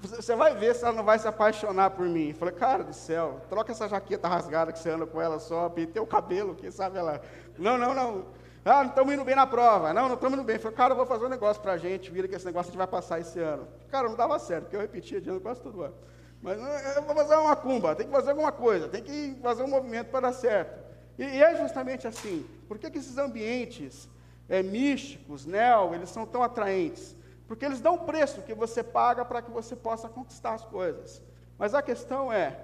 Você 0.00 0.34
vai 0.34 0.54
ver 0.54 0.74
se 0.74 0.84
ela 0.84 0.92
não 0.92 1.04
vai 1.04 1.18
se 1.18 1.28
apaixonar 1.28 1.90
por 1.90 2.06
mim. 2.06 2.30
Eu 2.30 2.34
falei, 2.34 2.54
cara 2.54 2.84
do 2.84 2.92
céu, 2.92 3.40
troca 3.48 3.72
essa 3.72 3.88
jaqueta 3.88 4.28
rasgada 4.28 4.72
que 4.72 4.78
você 4.78 4.90
anda 4.90 5.06
com 5.06 5.20
ela 5.20 5.38
só, 5.38 5.68
pintei 5.68 6.02
o 6.02 6.06
cabelo, 6.06 6.54
quem 6.54 6.70
sabe 6.70 6.98
ela. 6.98 7.20
Não, 7.58 7.78
não, 7.78 7.94
não. 7.94 8.26
Ah, 8.64 8.82
não 8.82 8.90
estamos 8.90 9.14
indo 9.14 9.24
bem 9.24 9.36
na 9.36 9.46
prova. 9.46 9.94
Não, 9.94 10.08
não 10.08 10.16
estamos 10.16 10.36
indo 10.36 10.44
bem. 10.44 10.56
Eu 10.56 10.60
falei, 10.60 10.76
cara, 10.76 10.92
eu 10.92 10.96
vou 10.96 11.06
fazer 11.06 11.24
um 11.24 11.28
negócio 11.28 11.62
para 11.62 11.72
a 11.72 11.78
gente, 11.78 12.10
vira 12.10 12.26
que 12.26 12.34
esse 12.34 12.44
negócio 12.44 12.68
a 12.68 12.72
gente 12.72 12.78
vai 12.78 12.86
passar 12.86 13.20
esse 13.20 13.38
ano. 13.38 13.68
Cara, 13.88 14.08
não 14.08 14.16
dava 14.16 14.38
certo, 14.38 14.64
porque 14.64 14.76
eu 14.76 14.80
repetia 14.80 15.20
de 15.20 15.30
ano 15.30 15.40
quase 15.40 15.60
todo 15.60 15.82
ano. 15.82 15.94
Mas 16.42 16.58
eu 16.96 17.02
vou 17.02 17.14
fazer 17.14 17.36
uma 17.36 17.56
cumba, 17.56 17.94
tem 17.94 18.06
que 18.06 18.12
fazer 18.12 18.30
alguma 18.30 18.52
coisa, 18.52 18.88
tem 18.88 19.02
que 19.02 19.38
fazer 19.42 19.62
um 19.62 19.68
movimento 19.68 20.10
para 20.10 20.20
dar 20.20 20.32
certo. 20.32 20.84
E, 21.18 21.22
e 21.22 21.42
é 21.42 21.56
justamente 21.56 22.06
assim. 22.06 22.46
Por 22.68 22.78
que, 22.78 22.90
que 22.90 22.98
esses 22.98 23.16
ambientes 23.18 24.08
é, 24.48 24.62
místicos, 24.62 25.46
neo, 25.46 25.94
eles 25.94 26.10
são 26.10 26.26
tão 26.26 26.42
atraentes? 26.42 27.15
Porque 27.46 27.64
eles 27.64 27.80
dão 27.80 27.94
um 27.94 28.04
preço 28.04 28.42
que 28.42 28.54
você 28.54 28.82
paga 28.82 29.24
para 29.24 29.40
que 29.40 29.50
você 29.50 29.76
possa 29.76 30.08
conquistar 30.08 30.54
as 30.54 30.64
coisas. 30.64 31.22
Mas 31.58 31.74
a 31.74 31.82
questão 31.82 32.32
é: 32.32 32.60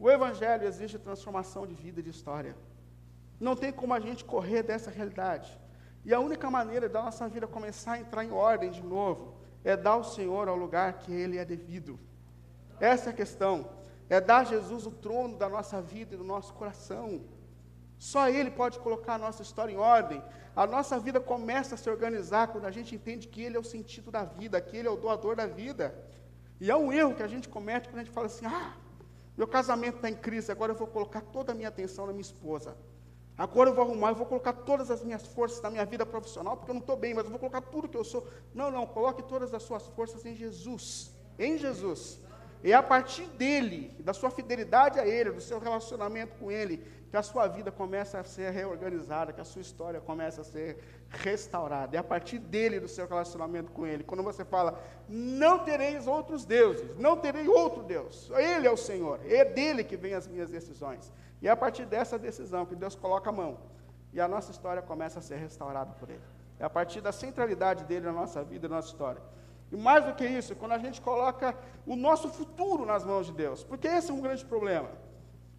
o 0.00 0.10
Evangelho 0.10 0.66
exige 0.66 0.98
transformação 0.98 1.66
de 1.66 1.74
vida 1.74 2.00
e 2.00 2.02
de 2.02 2.10
história. 2.10 2.56
Não 3.38 3.54
tem 3.54 3.72
como 3.72 3.94
a 3.94 4.00
gente 4.00 4.24
correr 4.24 4.62
dessa 4.62 4.90
realidade. 4.90 5.58
E 6.04 6.14
a 6.14 6.20
única 6.20 6.50
maneira 6.50 6.88
da 6.88 7.02
nossa 7.02 7.28
vida 7.28 7.46
começar 7.46 7.92
a 7.92 8.00
entrar 8.00 8.24
em 8.24 8.32
ordem 8.32 8.70
de 8.70 8.82
novo 8.82 9.34
é 9.62 9.76
dar 9.76 9.96
o 9.96 10.04
Senhor 10.04 10.48
ao 10.48 10.56
lugar 10.56 10.94
que 10.94 11.12
Ele 11.12 11.36
é 11.36 11.44
devido. 11.44 11.98
Essa 12.80 13.10
é 13.10 13.12
a 13.12 13.16
questão. 13.16 13.68
É 14.08 14.20
dar 14.20 14.38
a 14.38 14.44
Jesus 14.44 14.86
o 14.86 14.90
trono 14.90 15.36
da 15.36 15.48
nossa 15.48 15.82
vida 15.82 16.14
e 16.14 16.18
do 16.18 16.24
nosso 16.24 16.54
coração. 16.54 17.20
Só 17.98 18.28
Ele 18.28 18.50
pode 18.50 18.78
colocar 18.78 19.14
a 19.14 19.18
nossa 19.18 19.42
história 19.42 19.72
em 19.72 19.76
ordem. 19.76 20.22
A 20.54 20.66
nossa 20.66 20.98
vida 20.98 21.20
começa 21.20 21.74
a 21.74 21.78
se 21.78 21.90
organizar 21.90 22.48
quando 22.48 22.64
a 22.64 22.70
gente 22.70 22.94
entende 22.94 23.28
que 23.28 23.42
Ele 23.42 23.56
é 23.56 23.60
o 23.60 23.64
sentido 23.64 24.10
da 24.10 24.24
vida, 24.24 24.60
que 24.60 24.76
Ele 24.76 24.88
é 24.88 24.90
o 24.90 24.96
doador 24.96 25.36
da 25.36 25.46
vida. 25.46 25.94
E 26.60 26.70
é 26.70 26.76
um 26.76 26.92
erro 26.92 27.14
que 27.14 27.22
a 27.22 27.28
gente 27.28 27.48
comete 27.48 27.88
quando 27.88 28.00
a 28.00 28.04
gente 28.04 28.12
fala 28.12 28.26
assim: 28.26 28.46
ah, 28.46 28.74
meu 29.36 29.46
casamento 29.46 29.96
está 29.96 30.08
em 30.08 30.14
crise, 30.14 30.50
agora 30.50 30.72
eu 30.72 30.76
vou 30.76 30.86
colocar 30.86 31.20
toda 31.20 31.52
a 31.52 31.54
minha 31.54 31.68
atenção 31.68 32.06
na 32.06 32.12
minha 32.12 32.22
esposa. 32.22 32.76
Agora 33.36 33.70
eu 33.70 33.74
vou 33.74 33.84
arrumar, 33.84 34.08
eu 34.08 34.16
vou 34.16 34.26
colocar 34.26 34.52
todas 34.52 34.90
as 34.90 35.04
minhas 35.04 35.24
forças 35.24 35.62
na 35.62 35.70
minha 35.70 35.84
vida 35.84 36.04
profissional, 36.04 36.56
porque 36.56 36.72
eu 36.72 36.74
não 36.74 36.80
estou 36.80 36.96
bem, 36.96 37.14
mas 37.14 37.24
eu 37.24 37.30
vou 37.30 37.38
colocar 37.38 37.60
tudo 37.60 37.88
que 37.88 37.96
eu 37.96 38.02
sou. 38.02 38.26
Não, 38.52 38.68
não, 38.68 38.84
coloque 38.84 39.22
todas 39.22 39.54
as 39.54 39.62
suas 39.62 39.86
forças 39.86 40.26
em 40.26 40.34
Jesus. 40.34 41.14
Em 41.38 41.56
Jesus. 41.56 42.20
E 42.62 42.72
é 42.72 42.74
a 42.74 42.82
partir 42.82 43.26
dele, 43.28 43.94
da 44.00 44.12
sua 44.12 44.30
fidelidade 44.30 44.98
a 44.98 45.06
ele, 45.06 45.30
do 45.30 45.40
seu 45.40 45.58
relacionamento 45.58 46.34
com 46.36 46.50
ele, 46.50 46.84
que 47.10 47.16
a 47.16 47.22
sua 47.22 47.46
vida 47.46 47.70
começa 47.70 48.18
a 48.18 48.24
ser 48.24 48.50
reorganizada, 48.50 49.32
que 49.32 49.40
a 49.40 49.44
sua 49.44 49.62
história 49.62 50.00
começa 50.00 50.42
a 50.42 50.44
ser 50.44 50.78
restaurada. 51.08 51.96
É 51.96 52.00
a 52.00 52.04
partir 52.04 52.38
dele, 52.38 52.80
do 52.80 52.88
seu 52.88 53.06
relacionamento 53.06 53.72
com 53.72 53.86
ele. 53.86 54.04
Quando 54.04 54.22
você 54.22 54.44
fala, 54.44 54.78
não 55.08 55.60
tereis 55.60 56.06
outros 56.06 56.44
deuses, 56.44 56.96
não 56.98 57.16
terei 57.16 57.48
outro 57.48 57.82
Deus. 57.82 58.30
Ele 58.36 58.66
é 58.66 58.70
o 58.70 58.76
Senhor, 58.76 59.20
é 59.24 59.44
dele 59.44 59.84
que 59.84 59.96
vem 59.96 60.14
as 60.14 60.26
minhas 60.26 60.50
decisões. 60.50 61.12
E 61.40 61.48
é 61.48 61.50
a 61.50 61.56
partir 61.56 61.86
dessa 61.86 62.18
decisão 62.18 62.66
que 62.66 62.74
Deus 62.74 62.94
coloca 62.94 63.30
a 63.30 63.32
mão. 63.32 63.58
E 64.12 64.20
a 64.20 64.28
nossa 64.28 64.50
história 64.50 64.82
começa 64.82 65.20
a 65.20 65.22
ser 65.22 65.36
restaurada 65.36 65.92
por 65.92 66.10
ele. 66.10 66.22
É 66.58 66.64
a 66.64 66.70
partir 66.70 67.00
da 67.00 67.12
centralidade 67.12 67.84
dele 67.84 68.06
na 68.06 68.12
nossa 68.12 68.42
vida, 68.42 68.68
na 68.68 68.76
nossa 68.76 68.88
história. 68.88 69.22
E 69.70 69.76
mais 69.76 70.04
do 70.04 70.14
que 70.14 70.26
isso, 70.26 70.56
quando 70.56 70.72
a 70.72 70.78
gente 70.78 71.00
coloca 71.00 71.54
o 71.86 71.94
nosso 71.94 72.28
futuro 72.28 72.86
nas 72.86 73.04
mãos 73.04 73.26
de 73.26 73.32
Deus, 73.32 73.62
porque 73.62 73.86
esse 73.86 74.10
é 74.10 74.14
um 74.14 74.20
grande 74.20 74.44
problema. 74.44 74.88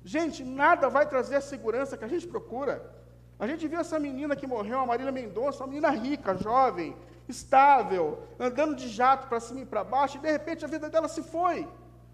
Gente, 0.03 0.43
nada 0.43 0.89
vai 0.89 1.07
trazer 1.07 1.35
a 1.35 1.41
segurança 1.41 1.97
que 1.97 2.05
a 2.05 2.07
gente 2.07 2.27
procura. 2.27 2.93
A 3.37 3.45
gente 3.45 3.67
viu 3.67 3.79
essa 3.79 3.99
menina 3.99 4.35
que 4.35 4.47
morreu, 4.47 4.79
a 4.79 4.85
Marília 4.85 5.11
Mendonça, 5.11 5.63
uma 5.63 5.67
menina 5.67 5.89
rica, 5.91 6.35
jovem, 6.35 6.95
estável, 7.27 8.23
andando 8.39 8.75
de 8.75 8.89
jato 8.89 9.27
para 9.27 9.39
cima 9.39 9.61
e 9.61 9.65
para 9.65 9.83
baixo, 9.83 10.17
e 10.17 10.21
de 10.21 10.31
repente 10.31 10.65
a 10.65 10.67
vida 10.67 10.89
dela 10.89 11.07
se 11.07 11.21
foi. 11.21 11.67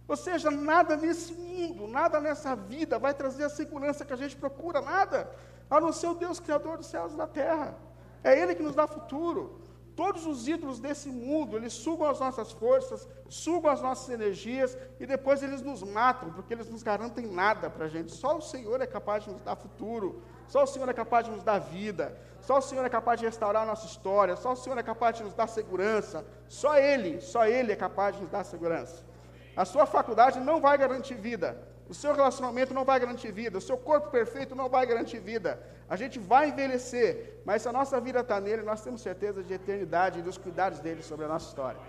Ou 0.07 0.15
seja, 0.15 0.51
nada 0.51 0.95
nesse 0.95 1.33
mundo, 1.33 1.87
nada 1.87 2.19
nessa 2.19 2.55
vida 2.55 2.99
vai 2.99 3.13
trazer 3.13 3.45
a 3.45 3.49
segurança 3.49 4.05
que 4.05 4.13
a 4.13 4.17
gente 4.17 4.35
procura, 4.35 4.81
nada, 4.81 5.31
a 5.69 5.79
não 5.79 5.91
ser 5.91 6.07
o 6.07 6.13
Deus 6.13 6.39
Criador 6.39 6.77
dos 6.77 6.87
céus 6.87 7.13
e 7.13 7.17
da 7.17 7.25
terra. 7.25 7.75
É 8.23 8.39
Ele 8.39 8.53
que 8.53 8.61
nos 8.61 8.75
dá 8.75 8.85
futuro. 8.85 9.59
Todos 9.95 10.25
os 10.25 10.45
ídolos 10.47 10.79
desse 10.79 11.09
mundo, 11.09 11.55
eles 11.55 11.71
sugam 11.71 12.09
as 12.09 12.19
nossas 12.19 12.51
forças, 12.51 13.07
sugam 13.29 13.71
as 13.71 13.81
nossas 13.81 14.09
energias 14.09 14.77
e 14.99 15.05
depois 15.05 15.41
eles 15.41 15.61
nos 15.61 15.81
matam, 15.83 16.33
porque 16.33 16.53
eles 16.53 16.69
nos 16.69 16.83
garantem 16.83 17.25
nada 17.25 17.69
para 17.69 17.85
a 17.85 17.87
gente. 17.87 18.11
Só 18.11 18.37
o 18.37 18.41
Senhor 18.41 18.81
é 18.81 18.85
capaz 18.85 19.23
de 19.23 19.31
nos 19.31 19.41
dar 19.41 19.55
futuro, 19.55 20.21
só 20.49 20.63
o 20.63 20.67
Senhor 20.67 20.89
é 20.89 20.93
capaz 20.93 21.25
de 21.25 21.31
nos 21.31 21.43
dar 21.43 21.59
vida, 21.59 22.17
só 22.41 22.57
o 22.57 22.61
Senhor 22.61 22.83
é 22.83 22.89
capaz 22.89 23.21
de 23.21 23.25
restaurar 23.25 23.63
a 23.63 23.65
nossa 23.65 23.87
história, 23.87 24.35
só 24.35 24.51
o 24.51 24.55
Senhor 24.55 24.77
é 24.77 24.83
capaz 24.83 25.17
de 25.17 25.23
nos 25.23 25.33
dar 25.33 25.47
segurança. 25.47 26.25
Só 26.49 26.77
Ele, 26.77 27.21
só 27.21 27.47
Ele 27.47 27.71
é 27.71 27.75
capaz 27.75 28.15
de 28.15 28.21
nos 28.21 28.31
dar 28.31 28.43
segurança. 28.43 29.01
A 29.55 29.63
sua 29.63 29.85
faculdade 29.85 30.41
não 30.41 30.59
vai 30.59 30.77
garantir 30.77 31.15
vida, 31.15 31.57
o 31.87 31.93
seu 31.93 32.13
relacionamento 32.13 32.73
não 32.73 32.83
vai 32.83 32.99
garantir 32.99 33.31
vida, 33.31 33.57
o 33.57 33.61
seu 33.61 33.77
corpo 33.77 34.09
perfeito 34.09 34.55
não 34.55 34.67
vai 34.67 34.85
garantir 34.87 35.19
vida. 35.19 35.59
A 35.87 35.95
gente 35.95 36.17
vai 36.17 36.49
envelhecer, 36.49 37.41
mas 37.45 37.61
se 37.61 37.69
a 37.69 37.73
nossa 37.73 37.99
vida 38.01 38.21
está 38.21 38.41
nele, 38.41 38.63
nós 38.63 38.81
temos 38.81 39.01
certeza 39.01 39.43
de 39.43 39.53
eternidade 39.53 40.19
e 40.19 40.23
dos 40.23 40.37
cuidados 40.37 40.79
dele 40.79 41.03
sobre 41.03 41.25
a 41.25 41.27
nossa 41.27 41.47
história. 41.47 41.79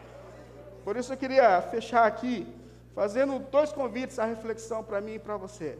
Por 0.84 0.96
isso 0.96 1.12
eu 1.12 1.16
queria 1.16 1.62
fechar 1.62 2.06
aqui, 2.06 2.46
fazendo 2.94 3.38
dois 3.38 3.72
convites 3.72 4.18
à 4.18 4.26
reflexão 4.26 4.84
para 4.84 5.00
mim 5.00 5.14
e 5.14 5.18
para 5.18 5.36
você. 5.38 5.78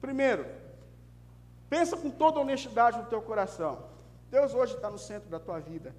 Primeiro, 0.00 0.44
pensa 1.70 1.96
com 1.96 2.10
toda 2.10 2.40
honestidade 2.40 2.98
no 2.98 3.06
teu 3.06 3.22
coração. 3.22 3.86
Deus 4.30 4.52
hoje 4.52 4.74
está 4.74 4.90
no 4.90 4.98
centro 4.98 5.30
da 5.30 5.40
tua 5.40 5.58
vida. 5.58 5.94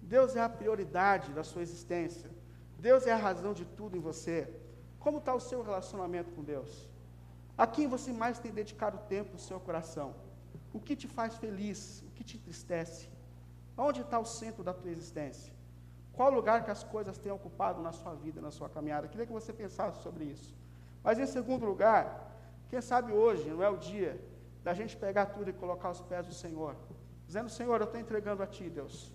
Deus 0.00 0.36
é 0.36 0.40
a 0.40 0.48
prioridade 0.48 1.32
da 1.32 1.42
sua 1.42 1.62
existência. 1.62 2.30
Deus 2.78 3.06
é 3.06 3.12
a 3.12 3.16
razão 3.16 3.52
de 3.52 3.64
tudo 3.64 3.96
em 3.96 4.00
você. 4.00 4.48
Como 5.00 5.18
está 5.18 5.34
o 5.34 5.40
seu 5.40 5.62
relacionamento 5.62 6.30
com 6.30 6.44
Deus? 6.44 6.91
A 7.56 7.66
quem 7.66 7.86
você 7.86 8.12
mais 8.12 8.38
tem 8.38 8.52
dedicado 8.52 8.98
tempo 9.08 9.32
no 9.32 9.38
seu 9.38 9.60
coração? 9.60 10.14
O 10.72 10.80
que 10.80 10.96
te 10.96 11.06
faz 11.06 11.34
feliz? 11.36 12.02
O 12.08 12.10
que 12.12 12.24
te 12.24 12.36
entristece? 12.36 13.08
Onde 13.76 14.00
está 14.00 14.18
o 14.18 14.24
centro 14.24 14.62
da 14.64 14.72
tua 14.72 14.90
existência? 14.90 15.52
Qual 16.12 16.30
lugar 16.30 16.64
que 16.64 16.70
as 16.70 16.84
coisas 16.84 17.18
têm 17.18 17.32
ocupado 17.32 17.80
na 17.82 17.92
sua 17.92 18.14
vida, 18.14 18.40
na 18.40 18.50
sua 18.50 18.68
caminhada? 18.68 19.08
Queria 19.08 19.26
que 19.26 19.32
você 19.32 19.52
pensasse 19.52 20.02
sobre 20.02 20.24
isso. 20.24 20.54
Mas 21.02 21.18
em 21.18 21.26
segundo 21.26 21.64
lugar, 21.64 22.04
quem 22.68 22.80
sabe 22.80 23.12
hoje 23.12 23.48
não 23.50 23.62
é 23.62 23.68
o 23.68 23.76
dia 23.76 24.20
da 24.62 24.72
gente 24.74 24.96
pegar 24.96 25.26
tudo 25.26 25.50
e 25.50 25.52
colocar 25.52 25.88
aos 25.88 26.00
pés 26.00 26.26
do 26.26 26.34
Senhor, 26.34 26.76
dizendo: 27.26 27.48
Senhor, 27.48 27.80
eu 27.80 27.84
estou 27.84 28.00
entregando 28.00 28.42
a 28.42 28.46
Ti, 28.46 28.68
Deus. 28.70 29.12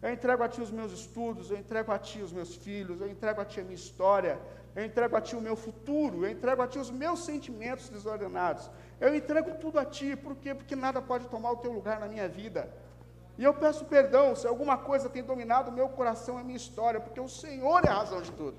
Eu 0.00 0.12
entrego 0.12 0.42
a 0.42 0.48
Ti 0.48 0.60
os 0.60 0.70
meus 0.70 0.92
estudos, 0.92 1.50
eu 1.50 1.56
entrego 1.56 1.90
a 1.90 1.98
Ti 1.98 2.22
os 2.22 2.32
meus 2.32 2.54
filhos, 2.54 3.00
eu 3.00 3.08
entrego 3.08 3.40
a 3.40 3.44
Ti 3.44 3.60
a 3.60 3.64
minha 3.64 3.74
história, 3.74 4.38
eu 4.74 4.84
entrego 4.84 5.16
a 5.16 5.20
Ti 5.20 5.34
o 5.34 5.40
meu 5.40 5.56
futuro, 5.56 6.24
eu 6.24 6.30
entrego 6.30 6.62
a 6.62 6.68
Ti 6.68 6.78
os 6.78 6.90
meus 6.90 7.24
sentimentos 7.24 7.88
desordenados. 7.88 8.70
Eu 9.00 9.14
entrego 9.14 9.58
tudo 9.58 9.78
a 9.78 9.84
Ti, 9.84 10.14
por 10.14 10.36
quê? 10.36 10.54
Porque 10.54 10.76
nada 10.76 11.02
pode 11.02 11.26
tomar 11.26 11.50
o 11.50 11.56
Teu 11.56 11.72
lugar 11.72 11.98
na 11.98 12.06
minha 12.06 12.28
vida. 12.28 12.72
E 13.36 13.42
eu 13.42 13.54
peço 13.54 13.84
perdão 13.86 14.36
se 14.36 14.46
alguma 14.46 14.76
coisa 14.76 15.08
tem 15.08 15.22
dominado 15.22 15.70
o 15.70 15.74
meu 15.74 15.88
coração 15.88 16.38
e 16.38 16.40
a 16.42 16.44
minha 16.44 16.56
história, 16.56 17.00
porque 17.00 17.20
o 17.20 17.28
Senhor 17.28 17.84
é 17.84 17.88
a 17.88 17.94
razão 17.94 18.22
de 18.22 18.30
tudo. 18.32 18.56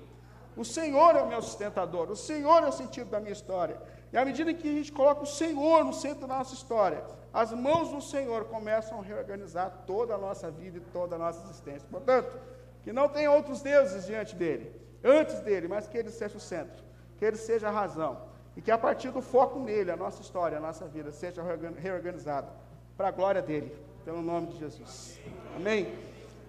O 0.56 0.64
Senhor 0.64 1.16
é 1.16 1.22
o 1.22 1.28
meu 1.28 1.40
sustentador, 1.40 2.10
o 2.10 2.16
Senhor 2.16 2.62
é 2.62 2.66
o 2.66 2.72
sentido 2.72 3.08
da 3.08 3.20
minha 3.20 3.32
história. 3.32 3.80
E 4.12 4.18
à 4.18 4.24
medida 4.24 4.52
que 4.52 4.68
a 4.68 4.72
gente 4.72 4.92
coloca 4.92 5.22
o 5.22 5.26
Senhor 5.26 5.84
no 5.84 5.92
centro 5.92 6.26
da 6.26 6.38
nossa 6.38 6.54
história, 6.54 7.02
as 7.32 7.52
mãos 7.52 7.90
do 7.90 8.00
Senhor 8.00 8.46
começam 8.46 8.98
a 8.98 9.02
reorganizar 9.02 9.84
toda 9.86 10.14
a 10.14 10.18
nossa 10.18 10.50
vida 10.50 10.78
e 10.78 10.80
toda 10.80 11.16
a 11.16 11.18
nossa 11.18 11.44
existência. 11.44 11.86
Portanto, 11.90 12.38
que 12.82 12.92
não 12.92 13.08
tenha 13.08 13.30
outros 13.30 13.62
deuses 13.62 14.06
diante 14.06 14.34
dele, 14.34 14.74
antes 15.04 15.40
dele, 15.40 15.68
mas 15.68 15.86
que 15.86 15.96
ele 15.96 16.10
seja 16.10 16.36
o 16.36 16.40
centro, 16.40 16.82
que 17.18 17.24
ele 17.24 17.36
seja 17.36 17.68
a 17.68 17.70
razão. 17.70 18.28
E 18.56 18.60
que 18.60 18.70
a 18.70 18.78
partir 18.78 19.10
do 19.10 19.22
foco 19.22 19.60
nele, 19.60 19.90
a 19.90 19.96
nossa 19.96 20.20
história, 20.22 20.58
a 20.58 20.60
nossa 20.60 20.86
vida 20.86 21.12
seja 21.12 21.42
reorganizada 21.76 22.48
para 22.96 23.08
a 23.08 23.10
glória 23.12 23.40
dele, 23.40 23.76
pelo 24.04 24.20
nome 24.22 24.48
de 24.48 24.58
Jesus. 24.58 25.20
Amém? 25.54 25.94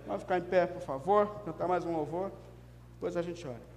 Vamos 0.08 0.24
ficar 0.24 0.40
em 0.40 0.44
pé, 0.44 0.66
por 0.66 0.82
favor, 0.82 1.28
cantar 1.46 1.68
mais 1.68 1.86
um 1.86 1.96
louvor, 1.96 2.32
depois 2.94 3.16
a 3.16 3.22
gente 3.22 3.48
ora. 3.48 3.71